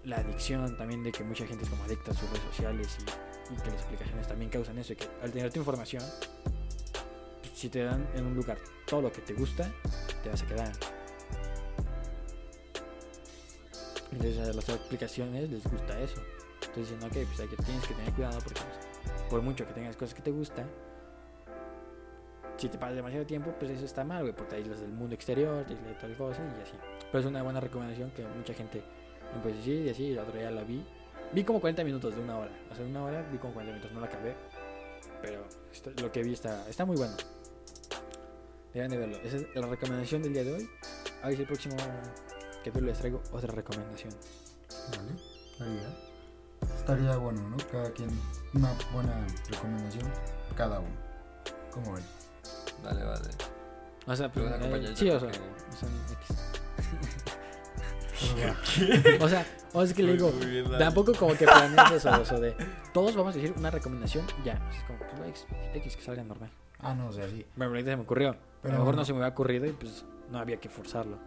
la 0.04 0.16
adicción 0.16 0.76
también 0.76 1.02
de 1.02 1.12
que 1.12 1.22
mucha 1.22 1.46
gente 1.46 1.64
es 1.64 1.70
como 1.70 1.84
adicta 1.84 2.10
a 2.10 2.14
sus 2.14 2.28
redes 2.30 2.44
sociales 2.44 2.96
y, 3.00 3.62
que 3.62 3.70
las 3.70 3.82
aplicaciones 3.82 4.28
también 4.28 4.50
causan 4.50 4.78
eso, 4.78 4.92
y 4.92 4.96
que 4.96 5.06
al 5.22 5.30
tener 5.30 5.52
tu 5.52 5.60
información, 5.60 6.02
si 7.54 7.68
te 7.68 7.82
dan 7.82 8.06
en 8.14 8.26
un 8.26 8.34
lugar 8.34 8.58
todo 8.86 9.02
lo 9.02 9.12
que 9.12 9.22
te 9.22 9.34
gusta, 9.34 9.72
te 10.22 10.28
vas 10.28 10.42
a 10.42 10.46
quedar. 10.46 10.72
Entonces 14.12 14.38
a 14.38 14.52
las 14.52 14.68
aplicaciones 14.68 15.50
les 15.50 15.62
gusta 15.64 16.00
eso. 16.00 16.20
Dicen, 16.78 17.02
ok, 17.02 17.12
pues 17.12 17.40
hay 17.40 17.48
que, 17.48 17.56
tienes 17.56 17.86
que 17.86 17.94
tener 17.94 18.12
cuidado 18.12 18.38
porque 18.40 18.60
pues, 18.60 19.22
por 19.30 19.42
mucho 19.42 19.66
que 19.66 19.72
tengas 19.72 19.96
cosas 19.96 20.14
que 20.14 20.22
te 20.22 20.30
gustan, 20.30 20.66
si 22.56 22.68
te 22.68 22.76
pasas 22.78 22.96
demasiado 22.96 23.24
tiempo, 23.26 23.52
pues 23.58 23.70
eso 23.70 23.84
está 23.84 24.04
mal, 24.04 24.22
güey, 24.22 24.34
porque 24.34 24.50
te 24.50 24.56
aíslas 24.56 24.80
del 24.80 24.90
mundo 24.92 25.14
exterior, 25.14 25.64
te 25.64 25.74
aíslas 25.74 25.88
de 25.90 25.94
tal 26.00 26.16
cosa 26.16 26.40
y 26.58 26.62
así. 26.62 26.74
Pero 27.12 27.20
es 27.20 27.26
una 27.26 27.42
buena 27.42 27.60
recomendación 27.60 28.10
que 28.10 28.24
mucha 28.26 28.52
gente 28.54 28.82
me 29.34 29.40
puede 29.40 29.56
decir 29.56 29.86
y 29.86 29.90
así, 29.90 30.12
la 30.12 30.22
otra 30.22 30.38
día 30.40 30.50
la 30.50 30.62
vi. 30.62 30.84
Vi 31.32 31.44
como 31.44 31.60
40 31.60 31.84
minutos 31.84 32.14
de 32.16 32.20
una 32.22 32.36
hora, 32.38 32.50
o 32.70 32.74
sea, 32.74 32.84
de 32.84 32.90
una 32.90 33.04
hora 33.04 33.22
vi 33.30 33.38
como 33.38 33.52
40 33.54 33.74
minutos, 33.76 33.92
no 33.94 34.00
la 34.00 34.06
acabé, 34.06 34.34
pero 35.22 35.44
esto- 35.72 35.90
lo 36.02 36.10
que 36.10 36.22
vi 36.22 36.32
está, 36.32 36.68
está 36.68 36.84
muy 36.84 36.96
bueno. 36.96 37.14
Deben 38.74 38.90
de 38.90 38.96
verlo. 38.98 39.16
Esa 39.22 39.36
es 39.36 39.46
la 39.54 39.66
recomendación 39.66 40.22
del 40.22 40.32
día 40.32 40.44
de 40.44 40.54
hoy. 40.54 40.68
A 41.22 41.28
ver 41.28 41.36
si 41.36 41.42
el 41.42 41.48
próximo 41.48 41.76
capítulo 42.64 42.86
les 42.86 42.98
traigo 42.98 43.22
otra 43.32 43.52
recomendación. 43.52 44.12
Vale, 44.96 45.12
estaría. 45.52 46.07
Estaría 46.88 47.18
bueno, 47.18 47.42
¿no? 47.50 47.56
Cada 47.70 47.90
quien 47.90 48.08
una 48.54 48.72
buena 48.94 49.26
recomendación, 49.50 50.10
cada 50.56 50.80
uno. 50.80 50.96
¿Cómo 51.70 51.92
ven? 51.92 52.04
Vale, 52.82 53.04
vale. 53.04 53.28
O 54.06 54.16
sea, 54.16 54.32
Pero 54.32 54.46
eh, 54.54 54.92
sí, 54.94 55.10
o 55.10 55.20
sea, 55.20 55.28
porque- 55.28 55.76
son 55.78 55.90
X. 56.22 56.36
Va. 58.42 58.56
O 59.24 59.28
sea, 59.28 59.46
o 59.74 59.82
es 59.82 59.92
que 59.92 60.02
le 60.02 60.14
digo, 60.14 60.32
bien, 60.32 60.64
tampoco 60.78 61.12
como 61.12 61.34
que 61.36 61.44
planeas 61.44 61.92
eso, 61.92 62.10
o 62.10 62.24
sea, 62.24 62.40
de 62.40 62.56
todos 62.94 63.14
vamos 63.14 63.34
a 63.34 63.38
decir 63.38 63.54
una 63.58 63.70
recomendación, 63.70 64.24
ya. 64.42 64.54
O 64.54 64.72
sea, 64.72 64.80
es 64.80 64.84
como, 64.86 64.98
pues, 64.98 65.28
X, 65.28 65.46
X 65.74 65.96
que 65.96 66.02
salga 66.02 66.24
normal. 66.24 66.50
Ah, 66.78 66.94
no, 66.94 67.08
o 67.08 67.12
sea, 67.12 67.28
sí. 67.28 67.44
Bueno, 67.54 67.72
ahorita 67.72 67.90
se 67.90 67.96
me 67.96 68.02
ocurrió. 68.04 68.34
Pero 68.62 68.74
a 68.74 68.78
lo 68.78 68.84
mejor 68.84 68.94
no. 68.94 69.02
no 69.02 69.04
se 69.04 69.12
me 69.12 69.18
había 69.18 69.28
ocurrido 69.28 69.66
y 69.66 69.72
pues 69.72 70.06
no 70.30 70.38
había 70.38 70.58
que 70.58 70.70
forzarlo. 70.70 71.18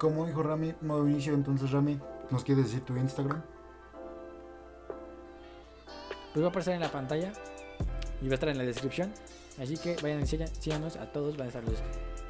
Como 0.00 0.26
dijo 0.26 0.42
Rami, 0.42 0.74
modo 0.80 1.06
inicio, 1.08 1.34
entonces 1.34 1.70
Rami, 1.70 2.00
¿nos 2.32 2.42
quieres 2.42 2.64
decir 2.64 2.80
tu 2.84 2.96
Instagram? 2.96 3.42
Pues 6.32 6.42
va 6.42 6.46
a 6.46 6.50
aparecer 6.50 6.74
en 6.74 6.80
la 6.80 6.90
pantalla 6.90 7.32
y 8.20 8.26
va 8.26 8.32
a 8.32 8.34
estar 8.34 8.48
en 8.48 8.58
la 8.58 8.64
descripción. 8.64 9.12
Así 9.60 9.76
que 9.76 9.96
vayan 10.02 10.22
y 10.22 10.26
síganos 10.26 10.96
a 10.96 11.12
todos. 11.12 11.36
Van 11.36 11.46
a 11.46 11.48
estar 11.48 11.62
los 11.62 11.74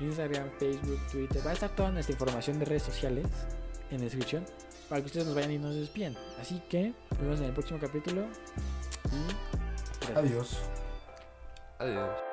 Instagram, 0.01 0.51
Facebook, 0.59 0.99
Twitter. 1.11 1.47
Va 1.47 1.51
a 1.51 1.55
estar 1.55 1.71
toda 1.71 1.93
nuestra 1.93 2.13
información 2.13 2.59
de 2.59 2.65
redes 2.65 2.83
sociales 2.83 3.27
en 3.91 3.99
la 3.99 4.05
descripción 4.05 4.45
para 4.89 5.01
que 5.01 5.07
ustedes 5.07 5.27
nos 5.27 5.35
vayan 5.37 5.53
y 5.53 5.59
nos 5.59 5.75
despiden. 5.77 6.17
Así 6.41 6.61
que 6.69 6.93
nos 7.11 7.21
vemos 7.21 7.41
en 7.41 7.47
el 7.47 7.53
próximo 7.53 7.79
capítulo. 7.79 8.23
Y 9.13 10.07
gracias. 10.07 10.19
Adiós. 10.19 10.59
Adiós. 11.79 12.32